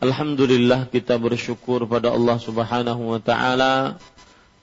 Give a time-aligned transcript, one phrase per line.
[0.00, 4.00] Alhamdulillah kita bersyukur pada Allah Subhanahu wa taala.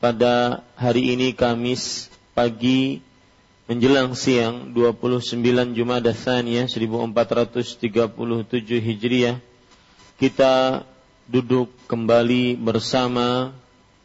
[0.02, 3.06] Pada hari ini Kamis pagi
[3.70, 5.38] menjelang siang 29
[5.78, 7.86] Jumada Tsaniyah 1437
[8.82, 9.38] Hijriah
[10.18, 10.82] kita
[11.30, 13.54] duduk kembali bersama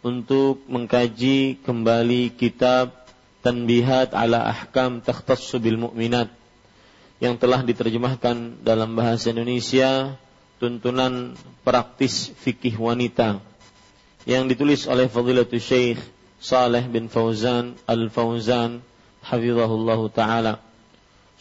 [0.05, 3.09] untuk mengkaji kembali kitab
[3.41, 6.29] Tanbihat ala Ahkam Takhtassu bil Mu'minat
[7.25, 10.21] yang telah diterjemahkan dalam bahasa Indonesia
[10.63, 11.35] tuntunan
[11.67, 13.43] praktis fikih wanita
[14.31, 15.99] yang ditulis oleh Fadilatul Syekh
[16.39, 18.79] Saleh bin Fauzan Al-Fauzan
[19.27, 20.63] hafizahullah taala.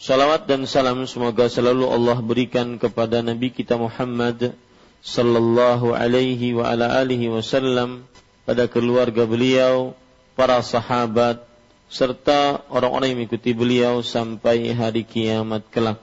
[0.02, 4.58] Salawat dan salam semoga selalu Allah berikan kepada Nabi kita Muhammad
[5.06, 8.02] sallallahu alaihi wa ala alihi wasallam
[8.42, 9.94] pada keluarga beliau,
[10.34, 11.46] para sahabat
[11.86, 16.02] serta orang-orang yang mengikuti beliau sampai hari kiamat kelak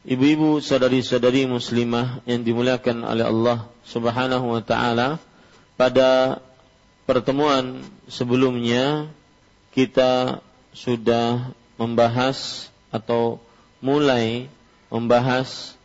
[0.00, 5.20] Ibu-ibu, saudari-saudari muslimah yang dimuliakan oleh Allah Subhanahu wa taala,
[5.76, 6.40] pada
[7.04, 9.12] pertemuan sebelumnya
[9.76, 10.40] kita
[10.72, 13.44] sudah membahas atau
[13.84, 14.48] mulai
[14.88, 15.76] membahas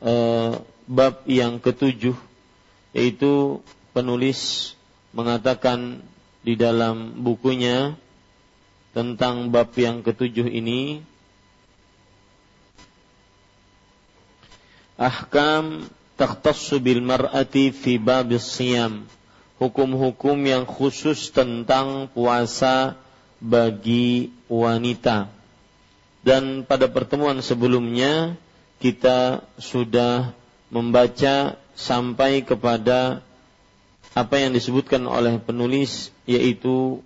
[0.00, 0.56] eh,
[0.88, 2.16] bab yang ketujuh
[2.96, 3.60] yaitu
[3.92, 4.72] penulis
[5.12, 6.00] mengatakan
[6.40, 8.00] di dalam bukunya
[8.96, 11.04] tentang bab yang ketujuh ini
[14.96, 19.04] ahkam takhtassu bil mar'ati fi babis siyam.
[19.62, 22.98] Hukum-hukum yang khusus tentang puasa
[23.38, 25.30] bagi wanita.
[26.22, 28.38] Dan pada pertemuan sebelumnya
[28.78, 30.34] kita sudah
[30.70, 33.22] membaca sampai kepada
[34.12, 37.02] apa yang disebutkan oleh penulis yaitu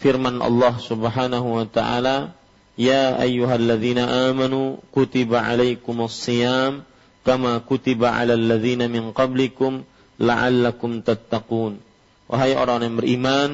[0.00, 2.32] firman Allah Subhanahu wa taala
[2.80, 6.88] Ya ayyuhalladzina amanu kutiba alaikumus siyam
[7.28, 9.84] kama kutiba alal ladzina min qablikum
[10.16, 11.76] la'allakum tattaqun.
[12.24, 13.50] Wahai orang yang beriman,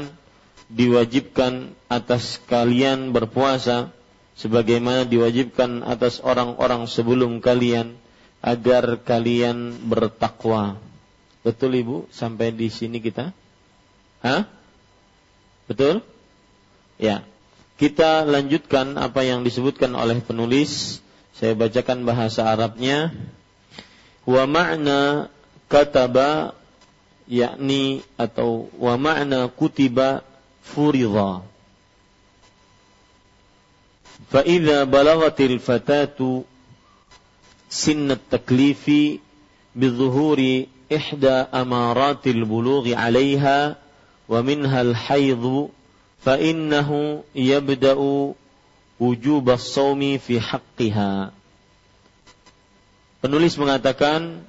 [0.71, 3.91] diwajibkan atas kalian berpuasa
[4.39, 7.99] sebagaimana diwajibkan atas orang-orang sebelum kalian
[8.47, 10.79] agar kalian bertakwa.
[11.43, 13.35] Betul Ibu sampai di sini kita?
[14.23, 14.47] Hah?
[15.67, 16.03] Betul?
[17.03, 17.27] Ya.
[17.77, 21.05] Kita lanjutkan apa yang disebutkan oleh penulis.
[21.37, 23.13] Saya bacakan bahasa Arabnya.
[24.25, 25.29] Wa ma'na
[25.69, 26.57] kataba
[27.29, 30.25] yakni atau wa ma'na kutiba
[30.65, 31.45] furidha.
[34.33, 36.49] Fa idza balagatil fatatu
[37.69, 39.21] sinna taklifi
[39.77, 43.77] bizuhuri ihda amaratil bulughi 'alayha
[44.27, 44.81] wa minha
[46.26, 46.90] فإنه
[47.36, 47.98] يبدأ
[49.00, 51.34] وجوب الصوم في حقها
[53.22, 54.42] Penulis mengatakan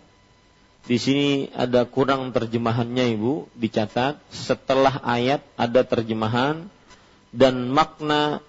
[0.88, 6.72] di sini ada kurang terjemahannya Ibu, dicatat setelah ayat ada terjemahan
[7.37, 8.40] dan makna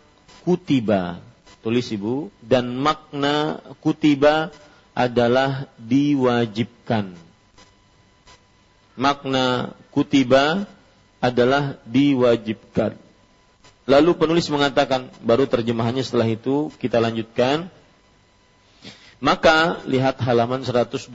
[0.48, 1.20] kutiba.
[1.60, 4.56] Tulis Ibu, dan makna kutiba
[4.96, 7.20] adalah diwajibkan.
[8.96, 10.64] Makna kutiba
[11.20, 12.96] adalah diwajibkan.
[13.89, 17.73] Lalu penulis mengatakan, baru terjemahannya setelah itu kita lanjutkan.
[19.17, 21.09] Maka lihat halaman 121,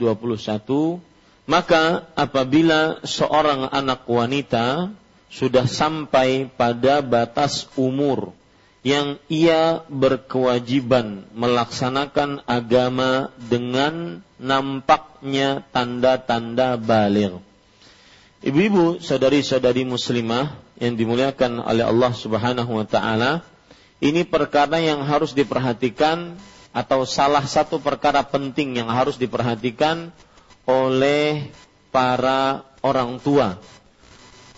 [1.46, 4.90] maka apabila seorang anak wanita
[5.30, 8.34] sudah sampai pada batas umur
[8.82, 17.38] yang ia berkewajiban melaksanakan agama dengan nampaknya tanda-tanda balir.
[18.44, 23.46] Ibu-ibu, saudari-saudari muslimah yang dimuliakan oleh Allah Subhanahu wa taala,
[24.02, 26.34] ini perkara yang harus diperhatikan
[26.74, 30.10] atau salah satu perkara penting yang harus diperhatikan
[30.66, 31.54] oleh
[31.94, 33.62] para orang tua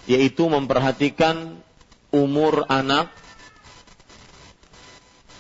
[0.06, 1.58] yaitu memperhatikan
[2.14, 3.10] umur anak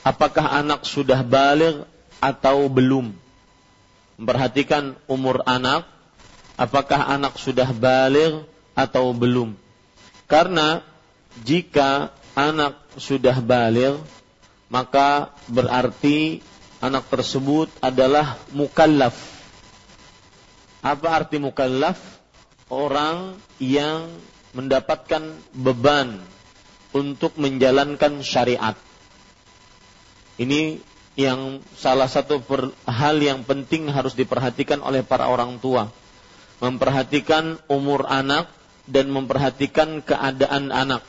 [0.06, 1.82] apakah anak sudah balik
[2.22, 3.10] atau belum.
[4.16, 5.82] Memperhatikan umur anak,
[6.54, 8.46] apakah anak sudah balik
[8.78, 9.65] atau belum.
[10.26, 10.82] Karena
[11.46, 14.02] jika anak sudah balik,
[14.66, 16.42] maka berarti
[16.82, 19.14] anak tersebut adalah mukallaf.
[20.82, 21.98] Apa arti mukallaf?
[22.66, 24.10] Orang yang
[24.50, 25.22] mendapatkan
[25.54, 26.18] beban
[26.90, 28.74] untuk menjalankan syariat.
[30.36, 30.82] Ini
[31.14, 35.88] yang salah satu per, hal yang penting harus diperhatikan oleh para orang tua.
[36.58, 38.50] Memperhatikan umur anak
[38.86, 41.02] dan memperhatikan keadaan anak.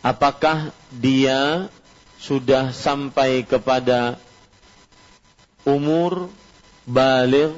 [0.00, 1.68] Apakah dia
[2.16, 4.16] sudah sampai kepada
[5.68, 6.32] umur
[6.88, 7.52] balik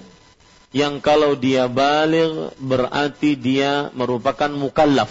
[0.75, 5.11] yang kalau dia balik berarti dia merupakan mukallaf.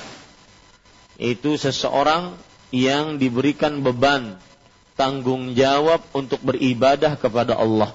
[1.18, 2.38] Itu seseorang
[2.69, 4.38] yang diberikan beban
[4.97, 7.94] tanggung jawab untuk beribadah kepada Allah.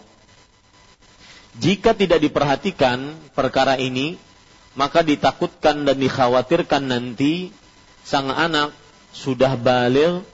[1.59, 4.17] Jika tidak diperhatikan perkara ini,
[4.73, 7.53] maka ditakutkan dan dikhawatirkan nanti
[8.03, 8.73] sang anak
[9.13, 10.25] sudah balik,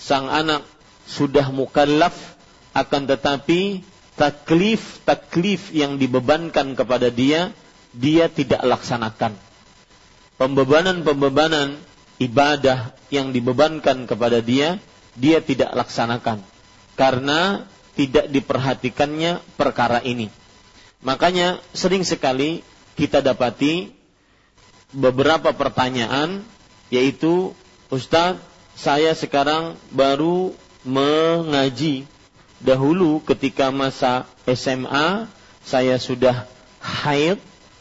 [0.00, 0.64] sang anak
[1.04, 2.16] sudah mukallaf,
[2.72, 3.84] akan tetapi
[4.16, 7.52] taklif-taklif yang dibebankan kepada dia,
[7.92, 9.36] dia tidak laksanakan.
[10.40, 11.78] Pembebanan-pembebanan
[12.18, 14.82] ibadah yang dibebankan kepada dia,
[15.14, 16.42] dia tidak laksanakan
[16.98, 20.26] karena tidak diperhatikannya perkara ini.
[21.06, 23.90] Makanya sering sekali kita dapati
[24.94, 26.46] beberapa pertanyaan
[26.88, 27.52] yaitu
[27.90, 28.38] Ustaz,
[28.74, 32.06] saya sekarang baru mengaji.
[32.64, 35.28] Dahulu ketika masa SMA
[35.60, 36.48] saya sudah
[36.80, 37.36] haid,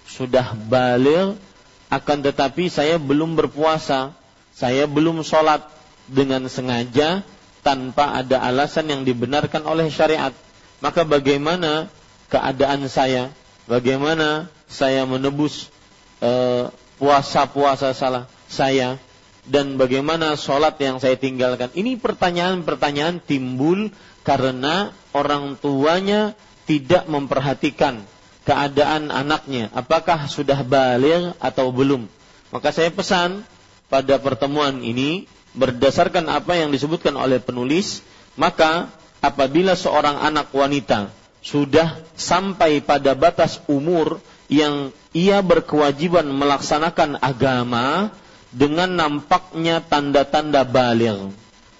[0.07, 1.39] sudah balik,
[1.87, 4.11] akan tetapi saya belum berpuasa,
[4.51, 5.73] saya belum sholat,
[6.09, 7.23] dengan sengaja
[7.63, 10.35] tanpa ada alasan yang dibenarkan oleh syariat.
[10.83, 11.87] Maka bagaimana
[12.27, 13.31] keadaan saya?
[13.71, 15.69] Bagaimana saya menebus
[16.17, 18.97] puasa puasa-puasa salah saya?
[19.43, 21.67] Dan bagaimana sholat yang saya tinggalkan?
[21.75, 23.91] Ini pertanyaan-pertanyaan timbul
[24.23, 26.31] karena orang tuanya
[26.63, 28.07] tidak memperhatikan
[28.47, 29.67] keadaan anaknya.
[29.75, 32.07] Apakah sudah balik atau belum?
[32.55, 33.43] Maka saya pesan
[33.91, 35.27] pada pertemuan ini
[35.59, 37.99] berdasarkan apa yang disebutkan oleh penulis,
[38.39, 38.89] maka
[39.19, 41.11] apabila seorang anak wanita
[41.43, 44.23] sudah sampai pada batas umur
[44.53, 48.13] yang ia berkewajiban melaksanakan agama
[48.53, 51.33] dengan nampaknya tanda-tanda balik.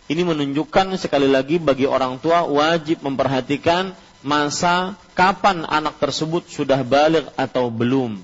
[0.09, 3.93] Ini menunjukkan sekali lagi bagi orang tua wajib memperhatikan
[4.25, 8.17] masa kapan anak tersebut sudah balik atau belum.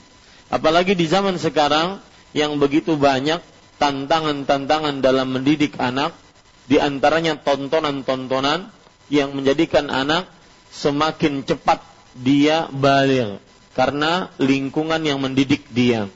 [0.50, 2.02] Apalagi di zaman sekarang
[2.34, 3.40] yang begitu banyak
[3.78, 6.18] tantangan-tantangan dalam mendidik anak,
[6.66, 8.74] di antaranya tontonan-tontonan
[9.14, 10.26] yang menjadikan anak
[10.74, 11.82] semakin cepat
[12.18, 13.49] dia balik
[13.80, 16.12] karena lingkungan yang mendidik dia.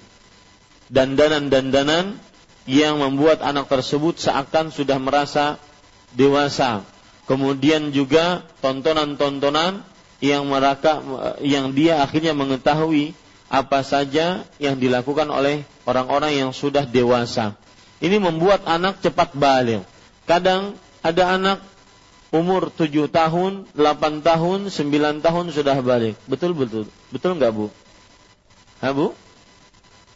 [0.92, 2.20] Dandanan-dandanan
[2.68, 5.56] yang membuat anak tersebut seakan sudah merasa
[6.12, 6.84] dewasa.
[7.24, 9.80] Kemudian juga tontonan-tontonan
[10.20, 11.00] yang mereka
[11.40, 13.16] yang dia akhirnya mengetahui
[13.48, 17.56] apa saja yang dilakukan oleh orang-orang yang sudah dewasa.
[18.04, 19.88] Ini membuat anak cepat balik.
[20.28, 21.64] Kadang ada anak
[22.34, 26.18] umur 7 tahun, 8 tahun, 9 tahun sudah balik.
[26.26, 26.90] Betul betul.
[27.14, 27.70] Betul nggak Bu?
[28.82, 29.14] Ha, Bu?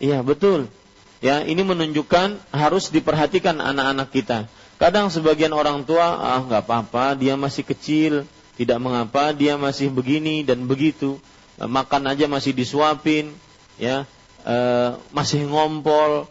[0.01, 0.65] Iya, betul.
[1.21, 4.49] Ya, ini menunjukkan harus diperhatikan anak-anak kita.
[4.77, 10.45] Kadang sebagian orang tua, ah nggak apa-apa, dia masih kecil, tidak mengapa, dia masih begini
[10.45, 11.17] dan begitu,
[11.57, 13.33] makan aja masih disuapin,
[13.81, 14.05] ya,
[14.45, 14.55] e,
[15.09, 16.29] masih ngompol,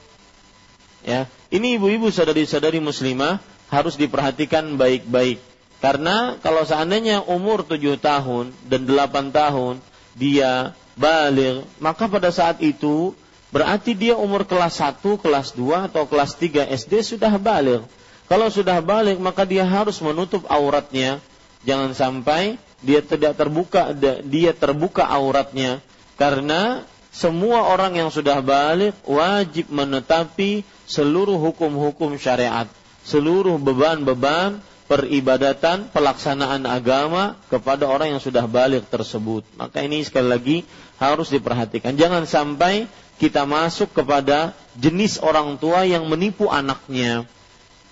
[1.02, 1.26] ya.
[1.50, 5.43] Ini ibu-ibu sadari-sadari muslimah harus diperhatikan baik-baik.
[5.87, 9.78] Karena kalau seandainya umur tujuh tahun dan delapan tahun
[10.19, 13.14] dia balik, maka pada saat itu
[13.55, 17.87] berarti dia umur kelas 1, kelas 2 atau kelas 3 SD sudah balik.
[18.26, 21.23] Kalau sudah balik maka dia harus menutup auratnya.
[21.62, 23.95] Jangan sampai dia tidak terbuka
[24.26, 25.78] dia terbuka auratnya
[26.19, 26.83] karena
[27.14, 32.66] semua orang yang sudah balik wajib menetapi seluruh hukum-hukum syariat,
[33.07, 39.43] seluruh beban-beban peribadatan, pelaksanaan agama kepada orang yang sudah balik tersebut.
[39.59, 40.57] Maka ini sekali lagi
[41.02, 41.99] harus diperhatikan.
[41.99, 42.87] Jangan sampai
[43.19, 47.26] kita masuk kepada jenis orang tua yang menipu anaknya.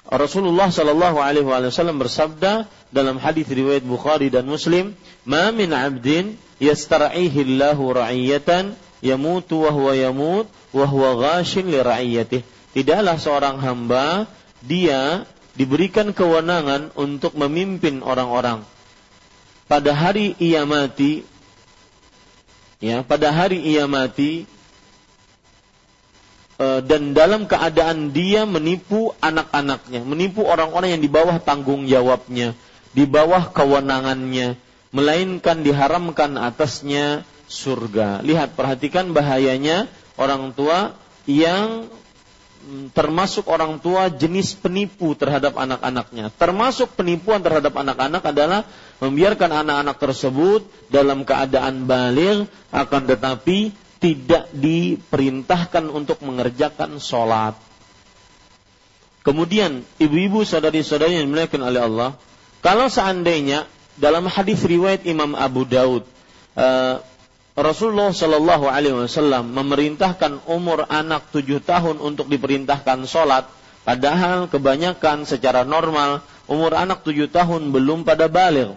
[0.05, 4.93] Rasulullah Shallallahu Alaihi Wasallam bersabda dalam hadis riwayat Bukhari dan Muslim,
[5.25, 10.47] "Ma min 'abdin yastar'ihi Allahu ra'iyatan yamutu wa huwa yamut
[10.77, 12.45] wa huwa ghashin li ra'iyatih."
[12.77, 14.29] Tidaklah seorang hamba
[14.61, 15.25] dia
[15.55, 18.67] diberikan kewenangan untuk memimpin orang-orang.
[19.65, 21.25] Pada hari ia mati,
[22.83, 24.45] ya, pada hari ia mati,
[26.55, 32.55] Eh, dan dalam keadaan dia menipu anak-anaknya, menipu orang-orang yang di bawah tanggung jawabnya,
[32.95, 34.55] di bawah kewenangannya,
[34.95, 38.23] melainkan diharamkan atasnya surga.
[38.23, 40.95] Lihat, perhatikan bahayanya orang tua
[41.27, 41.91] yang
[42.97, 46.33] termasuk orang tua jenis penipu terhadap anak-anaknya.
[46.35, 48.61] Termasuk penipuan terhadap anak-anak adalah
[49.05, 57.57] membiarkan anak-anak tersebut dalam keadaan balik akan tetapi tidak diperintahkan untuk mengerjakan sholat.
[59.25, 62.11] Kemudian ibu-ibu saudari-saudari yang dimuliakan oleh Allah,
[62.61, 63.65] kalau seandainya
[63.97, 66.05] dalam hadis riwayat Imam Abu Daud,
[66.57, 67.01] uh,
[67.55, 73.47] Rasulullah Shallallahu Alaihi Wasallam memerintahkan umur anak tujuh tahun untuk diperintahkan sholat,
[73.87, 78.75] padahal kebanyakan secara normal umur anak tujuh tahun belum pada balik.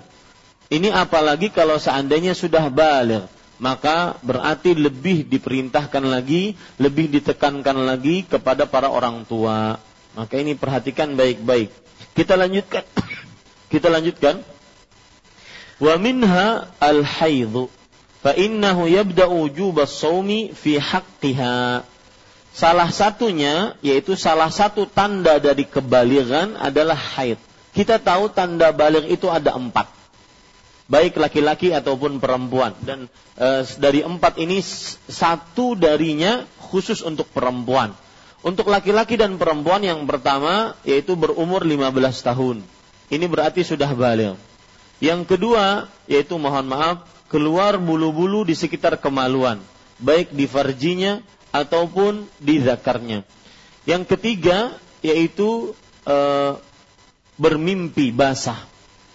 [0.70, 3.26] Ini apalagi kalau seandainya sudah balik
[3.58, 9.82] maka berarti lebih diperintahkan lagi, lebih ditekankan lagi kepada para orang tua.
[10.14, 11.74] Maka ini perhatikan baik-baik.
[12.14, 12.86] Kita lanjutkan.
[13.74, 14.42] Kita lanjutkan.
[15.78, 17.70] Wa minha al-haidhu
[18.34, 21.86] innahu yabda'u wujub as-shaumi fi haqqiha.
[22.58, 27.38] Salah satunya yaitu salah satu tanda dari kebaligan adalah haid.
[27.72, 29.98] Kita tahu tanda balik itu ada empat
[30.88, 34.64] baik laki-laki ataupun perempuan dan e, dari empat ini
[35.12, 37.94] satu darinya khusus untuk perempuan.
[38.42, 41.92] Untuk laki-laki dan perempuan yang pertama yaitu berumur 15
[42.24, 42.64] tahun.
[43.12, 44.40] Ini berarti sudah balik.
[45.04, 49.60] Yang kedua yaitu mohon maaf keluar bulu-bulu di sekitar kemaluan,
[50.00, 51.20] baik di farjinya
[51.52, 53.24] ataupun di zakarnya.
[53.88, 55.72] Yang ketiga yaitu
[56.04, 56.18] e,
[57.40, 58.60] bermimpi basah.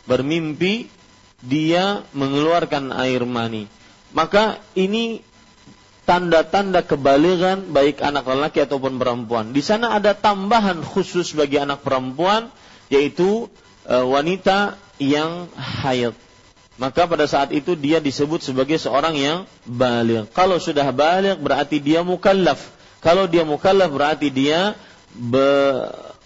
[0.09, 0.89] Bermimpi
[1.43, 3.69] dia mengeluarkan air mani.
[4.17, 5.21] Maka ini
[6.03, 9.55] tanda-tanda kebaligan baik anak lelaki ataupun perempuan.
[9.55, 12.49] Di sana ada tambahan khusus bagi anak perempuan
[12.93, 13.49] yaitu
[13.89, 16.15] e, wanita yang haid.
[16.83, 20.35] Maka pada saat itu dia disebut sebagai seorang yang balik.
[20.35, 22.59] Kalau sudah balik berarti dia mukallaf.
[22.99, 24.75] Kalau dia mukallaf berarti dia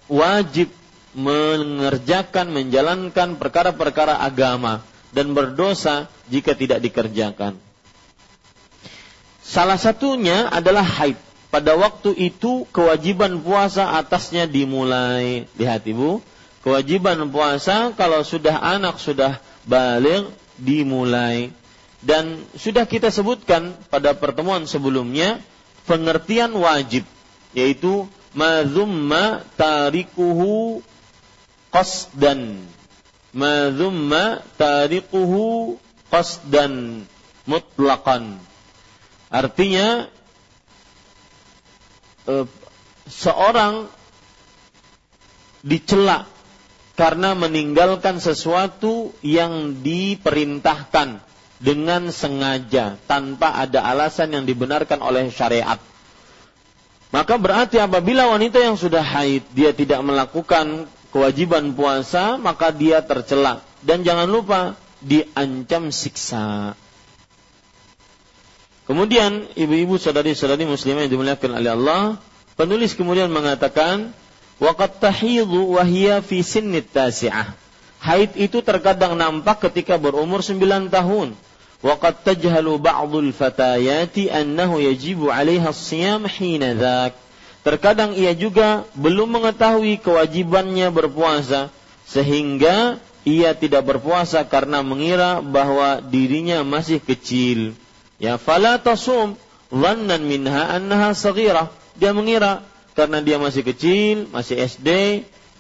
[0.09, 0.73] wajib
[1.13, 4.81] mengerjakan menjalankan perkara-perkara agama
[5.13, 7.61] dan berdosa jika tidak dikerjakan.
[9.45, 11.21] Salah satunya adalah haid.
[11.53, 15.53] Pada waktu itu kewajiban puasa atasnya dimulai.
[15.61, 16.25] Lihat ibu,
[16.65, 19.37] kewajiban puasa kalau sudah anak sudah
[19.69, 21.53] balik dimulai.
[22.05, 25.41] Dan sudah kita sebutkan pada pertemuan sebelumnya
[25.89, 27.09] pengertian wajib
[27.57, 28.05] yaitu
[28.37, 30.85] mazumma tarikuhu
[31.73, 32.69] qasdan
[33.37, 35.77] ma tariquhu
[36.09, 37.05] qasdan
[37.45, 38.41] mutlaqan.
[39.29, 40.09] Artinya
[42.25, 42.35] e,
[43.11, 43.93] seorang
[45.61, 46.25] dicela
[46.97, 51.21] karena meninggalkan sesuatu yang diperintahkan
[51.61, 55.77] dengan sengaja tanpa ada alasan yang dibenarkan oleh syariat.
[57.13, 63.65] Maka berarti apabila wanita yang sudah haid dia tidak melakukan kewajiban puasa, maka dia tercela.
[63.81, 66.75] Dan jangan lupa diancam siksa.
[68.87, 72.03] Kemudian ibu-ibu saudari-saudari muslimah yang dimuliakan oleh Allah,
[72.55, 74.15] penulis kemudian mengatakan,
[74.57, 77.53] "Waqad tahidu wa hiya fi sinnit tasi'ah."
[78.01, 81.35] Haid itu terkadang nampak ketika berumur 9 tahun.
[81.85, 87.13] Waqad tajhalu ba'dul fatayati annahu yajibu 'alaiha as-siyam hina dzak.
[87.67, 91.75] Terkadang ia juga belum mengetahui kewajibannya berpuasa
[92.07, 97.75] sehingga ia tidak berpuasa karena mengira bahwa dirinya masih kecil.
[98.23, 99.35] Ya fala tasum
[99.75, 101.75] dhannan minha annaha saghirah.
[101.99, 102.63] Dia mengira
[102.97, 104.89] karena dia masih kecil, masih SD,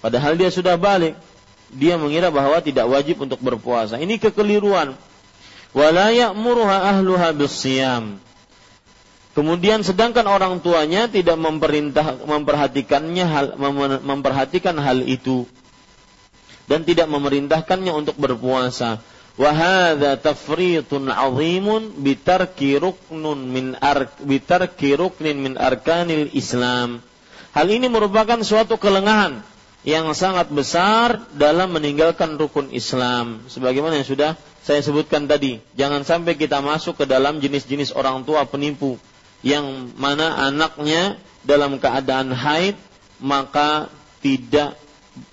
[0.00, 1.14] padahal dia sudah balik.
[1.68, 4.00] Dia mengira bahwa tidak wajib untuk berpuasa.
[4.00, 4.96] Ini kekeliruan.
[5.76, 8.16] Wala ya'muruha ahluha bisiyam.
[9.36, 13.46] Kemudian sedangkan orang tuanya tidak memerintah memperhatikannya hal
[14.00, 15.44] memperhatikan hal itu
[16.64, 19.04] dan tidak memerintahkannya untuk berpuasa.
[19.36, 27.04] Wahada tafritun azimun bitarki ruknun min ar bitarki ruknin min arkanil Islam.
[27.56, 29.40] Hal ini merupakan suatu kelengahan
[29.80, 33.48] yang sangat besar dalam meninggalkan rukun Islam.
[33.48, 38.44] Sebagaimana yang sudah saya sebutkan tadi, jangan sampai kita masuk ke dalam jenis-jenis orang tua
[38.44, 39.00] penipu
[39.40, 41.16] yang mana anaknya
[41.48, 42.76] dalam keadaan haid
[43.24, 43.88] maka
[44.20, 44.76] tidak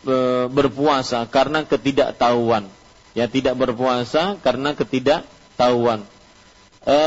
[0.08, 2.72] e, berpuasa karena ketidaktahuan.
[3.20, 6.08] Ya tidak berpuasa karena ketidaktahuan.
[6.88, 6.98] E,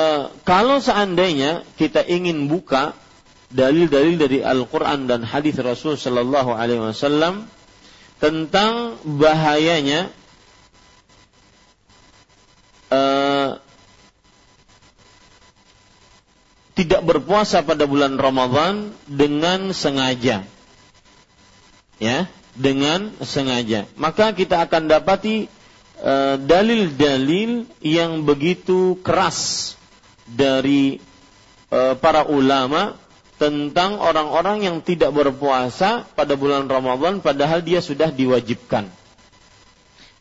[0.45, 2.93] kalau seandainya kita ingin buka
[3.51, 7.47] dalil-dalil dari Al-Quran dan hadis Rasul Shallallahu Alaihi Wasallam
[8.19, 10.11] tentang bahayanya
[12.91, 13.03] e,
[16.77, 20.45] tidak berpuasa pada bulan Ramadan dengan sengaja.
[21.97, 23.89] Ya, dengan sengaja.
[23.97, 25.49] Maka kita akan dapati
[25.97, 29.73] e, dalil-dalil uh, yang begitu keras
[30.29, 31.01] dari
[31.73, 32.99] uh, para ulama
[33.37, 38.89] tentang orang-orang yang tidak berpuasa pada bulan Ramadan padahal dia sudah diwajibkan.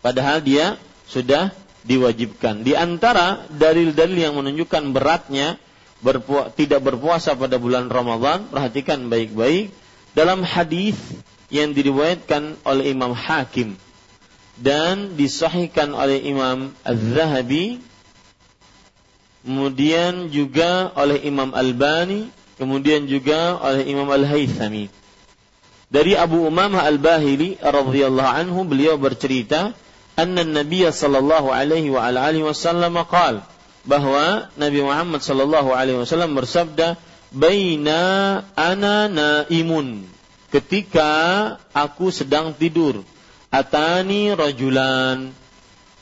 [0.04, 0.75] Padahal dia
[1.08, 1.56] sudah
[1.88, 2.62] diwajibkan.
[2.62, 5.56] Di antara dalil-dalil yang menunjukkan beratnya
[6.04, 9.71] berpu tidak berpuasa pada bulan Ramadan, perhatikan baik-baik
[10.12, 10.99] dalam hadis
[11.47, 13.80] yang diriwayatkan oleh Imam Hakim
[14.60, 17.84] dan disahihkan oleh Imam Az-Zahabi
[19.45, 24.87] kemudian juga oleh Imam Al-Bani kemudian juga oleh Imam Al-Haythami
[25.91, 29.75] dari Abu Umamah Al-Bahili radhiyallahu anhu beliau bercerita
[30.15, 36.97] anna Nabi sallallahu alaihi wa alihi wasallam qala bahwa Nabi Muhammad Shallallahu Alaihi Wasallam bersabda,
[37.29, 40.09] "Baina ana naimun."
[40.49, 41.09] Ketika
[41.71, 43.05] aku sedang tidur,
[43.53, 45.31] atani rajulan,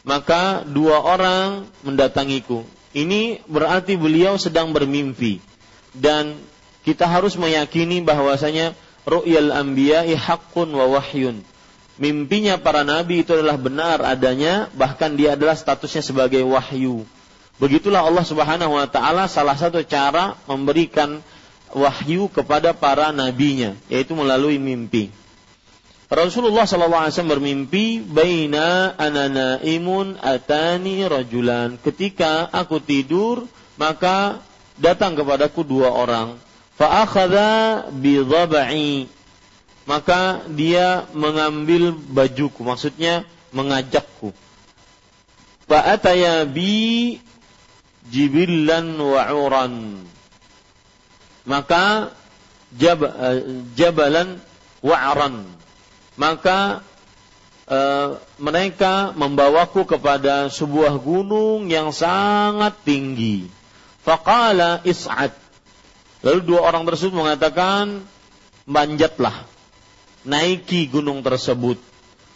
[0.08, 2.64] maka dua orang mendatangiku.
[2.94, 5.42] Ini berarti beliau sedang bermimpi
[5.96, 6.38] dan
[6.84, 8.76] kita harus meyakini bahwasanya
[9.08, 11.42] ru'yal anbiya'i haqqun wa wahyun.
[12.02, 17.06] Mimpinya para nabi itu adalah benar adanya, bahkan dia adalah statusnya sebagai wahyu.
[17.62, 21.22] Begitulah Allah Subhanahu wa taala salah satu cara memberikan
[21.70, 25.14] wahyu kepada para nabinya, yaitu melalui mimpi.
[26.14, 31.82] Rasulullah SAW bermimpi, Baina anana imun atani rajulan.
[31.82, 33.50] Ketika aku tidur,
[33.82, 34.38] maka
[34.80, 36.38] datang kepadaku dua orang.
[36.78, 39.10] Fa'akhadha bidhaba'i.
[39.84, 44.32] Maka dia mengambil bajuku, maksudnya mengajakku.
[45.68, 47.20] Fa'ataya bi
[48.08, 50.04] jibillan wa uran
[51.44, 52.12] maka
[52.76, 53.40] jab, uh,
[53.76, 54.40] jabalan
[54.84, 55.44] wa'ran
[56.20, 56.84] maka
[57.68, 63.48] uh, mereka membawaku kepada sebuah gunung yang sangat tinggi
[64.04, 65.32] faqala is'ad
[66.24, 68.04] lalu dua orang tersebut mengatakan
[68.70, 69.48] manjatlah
[70.28, 71.80] naiki gunung tersebut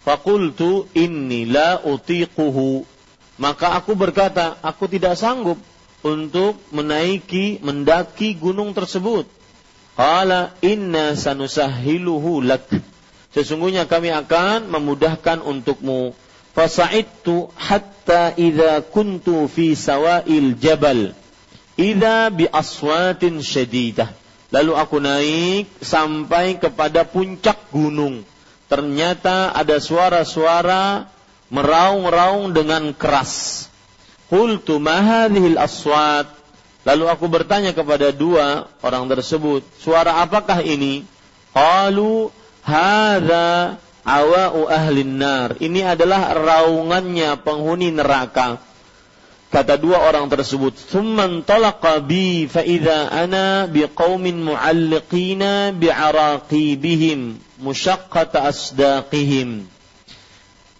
[0.03, 2.87] faqultu inni la utiquhu
[3.37, 5.61] maka aku berkata, aku tidak sanggup
[6.01, 9.29] untuk menaiki, mendaki gunung tersebut.
[9.93, 12.69] Qala inna sanusahiluhu lak.
[13.33, 16.17] Sesungguhnya kami akan memudahkan untukmu.
[16.57, 21.13] Fasa'idtu hatta idza kuntu fi sawa'il jabal.
[21.77, 24.09] Idza bi aswatin syadidah.
[24.49, 28.25] Lalu aku naik sampai kepada puncak gunung.
[28.65, 31.05] Ternyata ada suara-suara
[31.53, 33.67] meraung-raung dengan keras.
[34.27, 36.27] Qultu ma hadhil aswat?
[36.83, 41.03] Lalu aku bertanya kepada dua orang tersebut, suara apakah ini?
[41.51, 42.31] Qalu
[42.63, 43.75] hadza
[44.07, 45.59] awa'u ahlin nar.
[45.59, 48.63] Ini adalah raungannya penghuni neraka.
[49.47, 59.63] Kata dua orang tersebut, "Tsumman talaqa bi fa idza ana biqaumin mu'alliqina bi'araqibihim musyaqqata asdaqihim."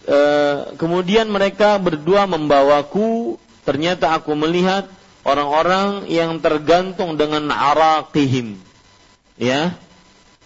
[0.04, 0.18] E,
[0.76, 4.84] kemudian mereka berdua membawaku, ternyata aku melihat
[5.24, 8.60] orang-orang yang tergantung dengan araqihim.
[9.40, 9.80] Ya.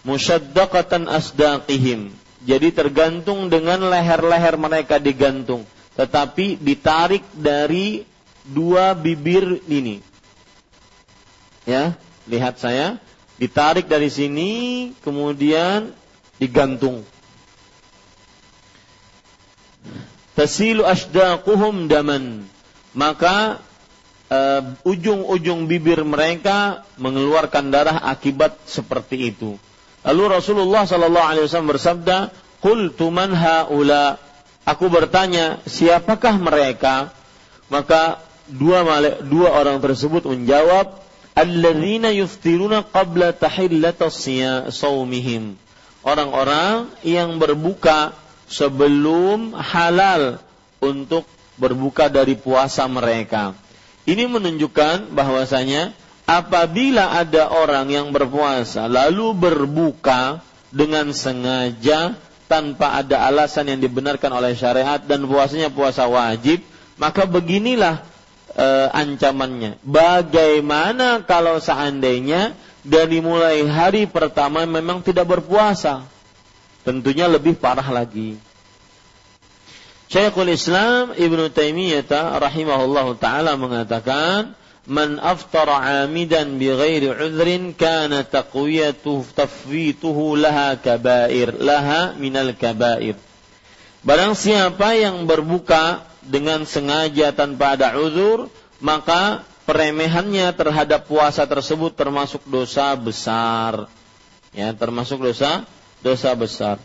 [0.07, 2.15] Musyaddaqatan asdaqihim.
[2.43, 5.63] Jadi tergantung dengan leher-leher mereka digantung,
[5.95, 8.03] tetapi ditarik dari
[8.47, 10.03] dua bibir ini.
[11.63, 11.95] Ya,
[12.27, 12.99] lihat saya
[13.39, 14.51] ditarik dari sini
[15.03, 15.95] kemudian
[16.43, 17.07] digantung.
[20.35, 22.49] Tasilu asdaquhum daman.
[22.93, 23.63] Maka
[24.29, 29.57] uh, ujung-ujung bibir mereka mengeluarkan darah akibat seperti itu.
[30.03, 32.17] Lalu Rasulullah sallallahu alaihi wasallam bersabda,
[32.59, 34.19] "Qultu man haula?"
[34.63, 37.11] Aku bertanya, siapakah mereka?
[37.67, 38.23] Maka
[38.53, 38.85] dua
[39.25, 41.01] dua orang tersebut menjawab
[41.33, 44.13] alladzina yuftiruna qabla tahillata
[44.69, 45.57] saumihim.
[46.03, 48.13] Orang-orang yang berbuka
[48.51, 50.43] sebelum halal
[50.83, 51.25] untuk
[51.57, 53.55] berbuka dari puasa mereka.
[54.03, 55.95] Ini menunjukkan bahwasanya
[56.27, 60.43] apabila ada orang yang berpuasa lalu berbuka
[60.75, 62.19] dengan sengaja
[62.51, 66.63] tanpa ada alasan yang dibenarkan oleh syariat dan puasanya puasa wajib
[66.99, 68.03] maka beginilah
[68.53, 69.81] e, ancamannya.
[69.83, 76.05] Bagaimana kalau seandainya dari mulai hari pertama memang tidak berpuasa?
[76.83, 78.37] Tentunya lebih parah lagi.
[80.13, 84.53] Syekhul Islam Ibnu Taimiyah rahimahullah taala mengatakan,
[84.85, 93.17] "Man aftara 'amidan bighairi 'udhrin kana taqwiyatuhu tafwituhu laha kabair, laha minal kabair."
[94.05, 98.51] Barang siapa yang berbuka dengan sengaja tanpa ada uzur,
[98.83, 103.87] maka peremehannya terhadap puasa tersebut termasuk dosa besar.
[104.53, 105.65] Ya, termasuk dosa
[106.05, 106.77] dosa besar.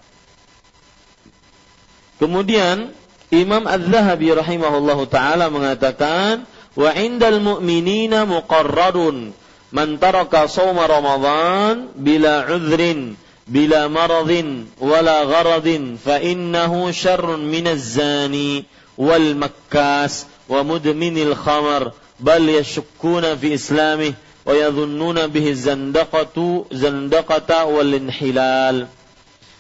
[2.18, 2.94] Kemudian
[3.30, 9.36] Imam Az-Zahabi rahimahullahu taala mengatakan wa indal mu'minina muqarrarun
[9.74, 18.64] man taraka shauma ramadan bila udhrin bila maradin wala gharadin fa innahu syarrun minaz zani
[18.98, 27.94] wal makkas wa mudminil khamar bal yashukkuna fi islamih wa yadhunnuna bihi zandaqatu zandaqata wal
[27.94, 28.90] inhilal.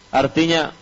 [0.10, 0.74] Artinya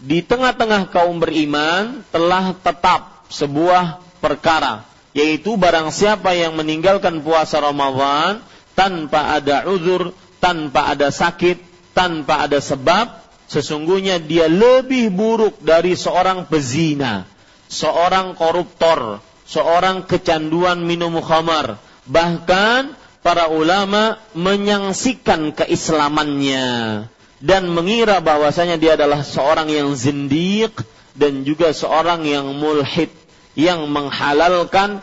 [0.00, 8.42] di tengah-tengah kaum beriman telah tetap sebuah perkara yaitu barang siapa yang meninggalkan puasa Ramadan
[8.74, 10.10] tanpa ada uzur,
[10.42, 11.62] tanpa ada sakit,
[11.94, 13.23] tanpa ada sebab
[13.54, 17.22] sesungguhnya dia lebih buruk dari seorang pezina,
[17.70, 21.78] seorang koruptor, seorang kecanduan minum khamar.
[22.10, 27.06] Bahkan para ulama menyaksikan keislamannya
[27.38, 30.74] dan mengira bahwasanya dia adalah seorang yang zindiq
[31.14, 33.14] dan juga seorang yang mulhid
[33.54, 34.98] yang menghalalkan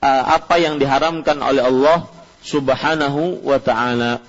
[0.00, 2.08] uh, apa yang diharamkan oleh Allah
[2.40, 4.24] Subhanahu wa taala.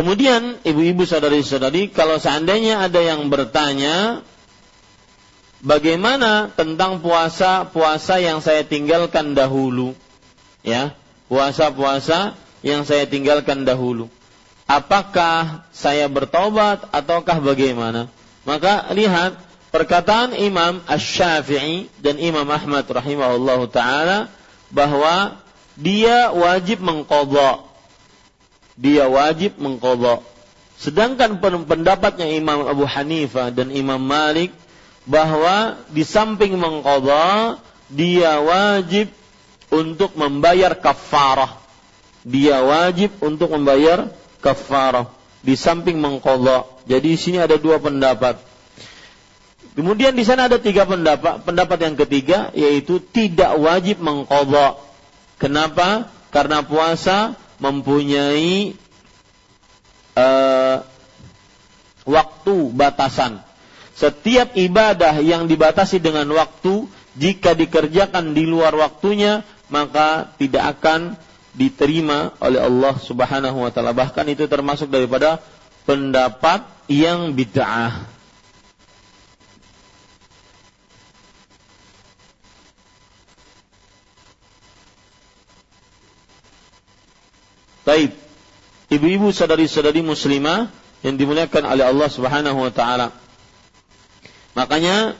[0.00, 4.24] Kemudian ibu-ibu saudari-saudari, kalau seandainya ada yang bertanya,
[5.60, 9.92] bagaimana tentang puasa-puasa yang saya tinggalkan dahulu?
[10.64, 10.96] Ya,
[11.28, 12.32] puasa-puasa
[12.64, 14.08] yang saya tinggalkan dahulu.
[14.64, 18.08] Apakah saya bertobat ataukah bagaimana?
[18.48, 19.36] Maka lihat
[19.68, 24.32] perkataan Imam Ash-Syafi'i dan Imam Ahmad rahimahullahu taala
[24.72, 25.36] bahwa
[25.76, 27.68] dia wajib mengqadha
[28.80, 30.24] dia wajib mengkodok.
[30.80, 31.36] Sedangkan
[31.68, 34.56] pendapatnya Imam Abu Hanifah dan Imam Malik
[35.04, 37.60] bahwa di samping mengkodok,
[37.92, 39.12] dia wajib
[39.68, 41.60] untuk membayar kafarah.
[42.24, 44.08] Dia wajib untuk membayar
[44.40, 45.12] kafarah
[45.44, 46.84] di samping mengkodok.
[46.88, 48.40] Jadi di sini ada dua pendapat.
[49.76, 51.44] Kemudian di sana ada tiga pendapat.
[51.44, 54.80] Pendapat yang ketiga yaitu tidak wajib mengkodok.
[55.36, 56.08] Kenapa?
[56.32, 58.74] Karena puasa mempunyai
[60.16, 60.76] uh,
[62.08, 63.44] waktu batasan.
[63.94, 66.88] Setiap ibadah yang dibatasi dengan waktu,
[67.20, 71.20] jika dikerjakan di luar waktunya, maka tidak akan
[71.52, 73.92] diterima oleh Allah Subhanahu wa taala.
[73.92, 75.42] Bahkan itu termasuk daripada
[75.84, 78.19] pendapat yang bid'ah.
[87.84, 88.12] Baik.
[88.90, 90.68] ibu-ibu sadari-sadari muslimah
[91.00, 93.08] yang dimuliakan oleh Allah Subhanahu wa taala.
[94.52, 95.14] Makanya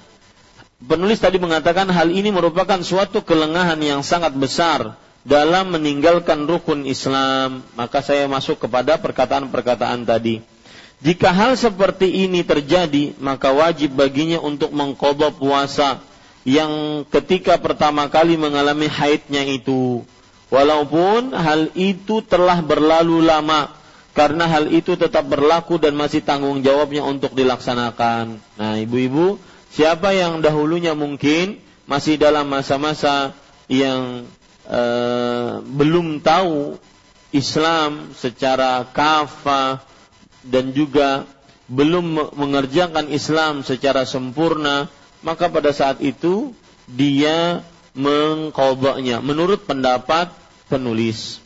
[0.83, 7.65] penulis tadi mengatakan hal ini merupakan suatu kelengahan yang sangat besar dalam meninggalkan rukun Islam.
[7.79, 10.43] Maka saya masuk kepada perkataan-perkataan tadi.
[11.01, 16.05] Jika hal seperti ini terjadi, maka wajib baginya untuk mengkodok puasa
[16.45, 20.05] yang ketika pertama kali mengalami haidnya itu.
[20.51, 23.71] Walaupun hal itu telah berlalu lama,
[24.11, 28.43] karena hal itu tetap berlaku dan masih tanggung jawabnya untuk dilaksanakan.
[28.59, 29.39] Nah, ibu-ibu,
[29.71, 33.31] siapa yang dahulunya mungkin masih dalam masa-masa
[33.71, 34.27] yang
[34.67, 34.83] e,
[35.63, 36.75] belum tahu
[37.31, 39.87] Islam secara kafah
[40.43, 41.31] dan juga
[41.71, 44.91] belum mengerjakan Islam secara sempurna,
[45.23, 46.51] maka pada saat itu
[46.91, 47.63] dia
[47.95, 50.31] mengkodoknya menurut pendapat
[50.71, 51.43] penulis.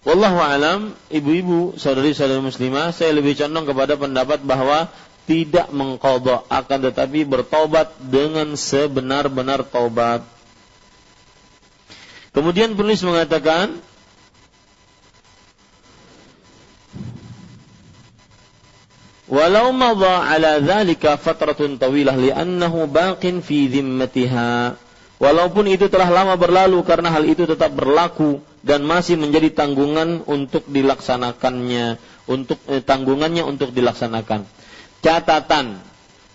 [0.00, 4.88] Wallahu alam, ibu-ibu, saudari-saudari muslimah, saya lebih condong kepada pendapat bahwa
[5.28, 10.24] tidak mengkodok, akan tetapi bertobat dengan sebenar-benar taubat.
[12.32, 13.76] Kemudian penulis mengatakan,
[19.30, 24.74] Walau madha ala dhalika fatratun tawilah li'annahu baqin fi dhimmatiha.
[25.20, 30.64] Walaupun itu telah lama berlalu karena hal itu tetap berlaku dan masih menjadi tanggungan untuk
[30.64, 34.48] dilaksanakannya, untuk eh, tanggungannya untuk dilaksanakan.
[35.04, 35.76] Catatan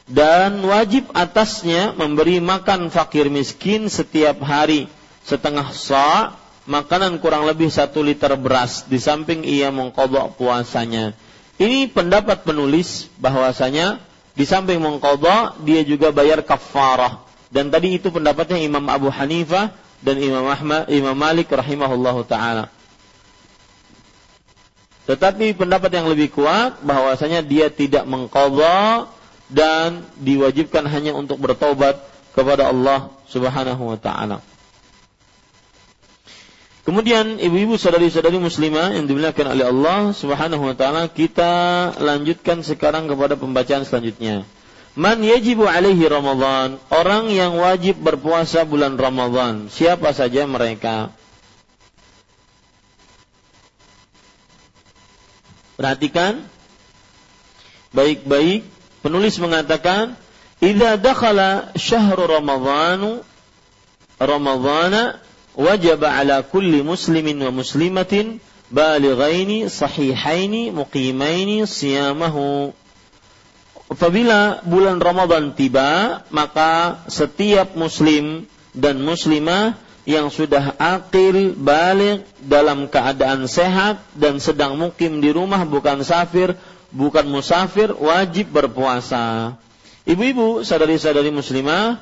[0.05, 4.85] dan wajib atasnya memberi makan fakir miskin setiap hari
[5.25, 6.37] setengah sa'
[6.69, 11.17] makanan kurang lebih satu liter beras di samping ia mengkodok puasanya
[11.55, 14.03] ini pendapat penulis bahwasanya
[14.35, 17.23] di samping mengqadha dia juga bayar kafarah.
[17.55, 19.71] Dan tadi itu pendapatnya Imam Abu Hanifah
[20.03, 22.67] dan Imam Ahmad, Imam Malik rahimahullahu taala.
[25.07, 29.07] Tetapi pendapat yang lebih kuat bahwasanya dia tidak mengqadha
[29.47, 32.03] dan diwajibkan hanya untuk bertobat
[32.35, 34.43] kepada Allah Subhanahu wa taala.
[36.83, 43.39] Kemudian ibu-ibu saudari-saudari muslimah yang dimuliakan oleh Allah Subhanahu wa taala, kita lanjutkan sekarang kepada
[43.39, 44.43] pembacaan selanjutnya.
[44.95, 49.67] Man yajibu alaihi Ramadan, orang yang wajib berpuasa bulan Ramadan.
[49.67, 51.11] Siapa saja mereka?
[55.75, 56.47] Perhatikan
[57.91, 58.63] baik-baik.
[59.03, 60.15] Penulis mengatakan,
[60.63, 63.19] "Idza dakhala syahru Ramadhanu
[64.15, 65.19] Ramadhana
[65.59, 68.39] wajib ala kulli muslimin wa muslimatin
[68.71, 72.71] balighaini sahihaini muqimaini siyamahu
[73.85, 79.77] Apabila bulan Ramadan tiba, maka setiap muslim dan muslimah
[80.09, 86.57] yang sudah akil balik dalam keadaan sehat dan sedang mukim di rumah bukan safir,
[86.89, 89.57] bukan musafir wajib berpuasa.
[90.05, 92.01] Ibu-ibu, sadari-sadari muslimah,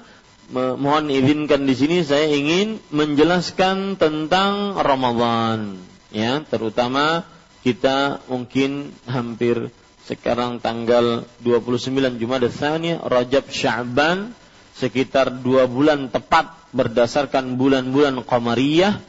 [0.51, 5.79] mohon izinkan di sini saya ingin menjelaskan tentang Ramadan
[6.11, 7.23] ya terutama
[7.63, 9.71] kita mungkin hampir
[10.03, 14.35] sekarang tanggal 29 Jumat Tsani Rajab Sya'ban
[14.75, 18.99] sekitar dua bulan tepat berdasarkan bulan-bulan Qamariyah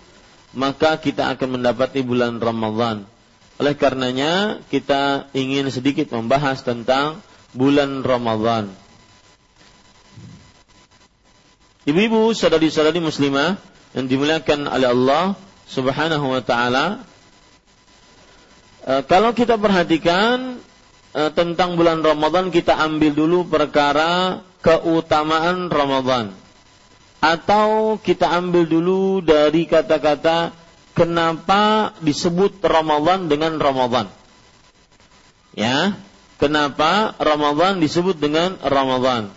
[0.55, 3.09] maka kita akan mendapati bulan Ramadan
[3.59, 7.23] oleh karenanya kita ingin sedikit membahas tentang
[7.55, 8.71] bulan Ramadan
[11.85, 13.61] Ibu-ibu, saudari-saudari muslimah
[13.93, 15.37] yang dimuliakan oleh Allah
[15.69, 17.05] Subhanahu wa taala.
[18.81, 20.57] E, kalau kita perhatikan
[21.15, 26.35] e, tentang bulan Ramadan, kita ambil dulu perkara keutamaan Ramadan.
[27.25, 30.53] Atau kita ambil dulu dari kata-kata
[30.93, 34.13] kenapa disebut Ramadan dengan Ramadan.
[35.55, 35.95] Ya,
[36.37, 39.31] kenapa Ramadan disebut dengan Ramadan?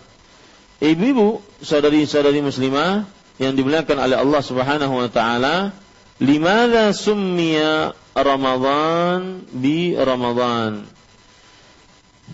[0.78, 3.06] Ibu-ibu, saudari-saudari muslimah
[3.38, 5.70] yang dimuliakan oleh Allah Subhanahu wa taala,
[6.18, 10.97] limadza summiya Ramadan bi Ramadan?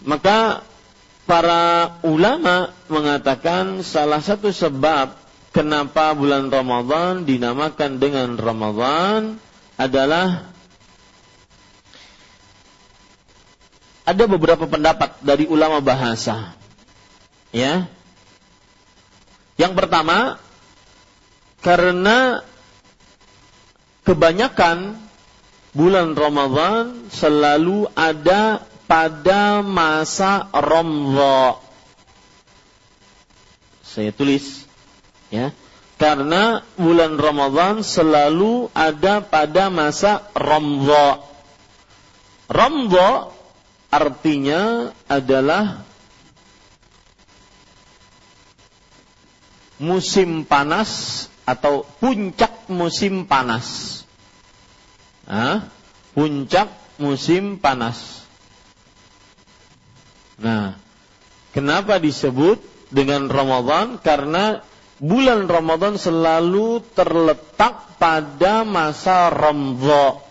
[0.03, 0.67] Maka
[1.25, 5.15] para ulama mengatakan salah satu sebab
[5.55, 9.39] kenapa bulan Ramadan dinamakan dengan Ramadan
[9.79, 10.51] adalah
[14.05, 16.53] ada beberapa pendapat dari ulama bahasa.
[17.55, 17.87] Ya,
[19.55, 20.43] yang pertama,
[21.63, 22.43] karena
[24.03, 24.99] kebanyakan
[25.71, 31.61] bulan Ramadan selalu ada pada masa Ramadan.
[33.85, 34.67] Saya tulis
[35.31, 35.55] ya.
[35.95, 41.23] Karena bulan Ramadan selalu ada pada masa Ramadan.
[42.45, 43.33] Ramdha
[43.89, 45.87] artinya adalah
[49.79, 54.03] musim panas atau puncak musim panas.
[55.25, 55.71] Hah?
[56.13, 56.69] Puncak
[56.99, 58.24] musim panas.
[60.39, 60.75] Nah,
[61.55, 62.59] kenapa disebut
[62.91, 64.03] dengan Ramadan?
[64.03, 64.63] Karena
[64.99, 70.23] bulan Ramadan selalu terletak pada masa Ramdha.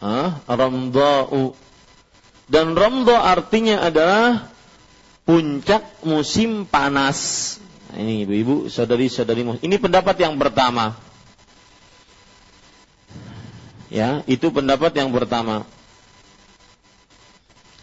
[0.00, 1.52] Ah, Ramdha'u.
[2.50, 4.48] Dan Ramdha artinya adalah
[5.28, 7.60] puncak musim panas.
[7.92, 10.96] Nah, ini ibu-ibu, saudari-saudari Ini pendapat yang pertama.
[13.90, 15.66] Ya, itu pendapat yang pertama.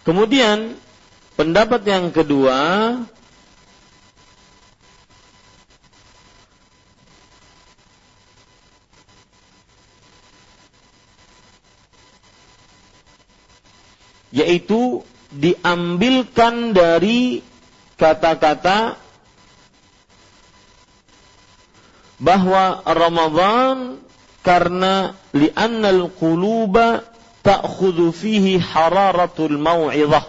[0.07, 0.71] Kemudian
[1.35, 2.55] pendapat yang kedua
[14.31, 17.43] yaitu diambilkan dari
[17.99, 18.95] kata-kata
[22.23, 23.99] bahwa Ramadan
[24.39, 27.16] karena li'annal quluba
[27.47, 30.27] ta'khudhu fihi hararatul mau'izah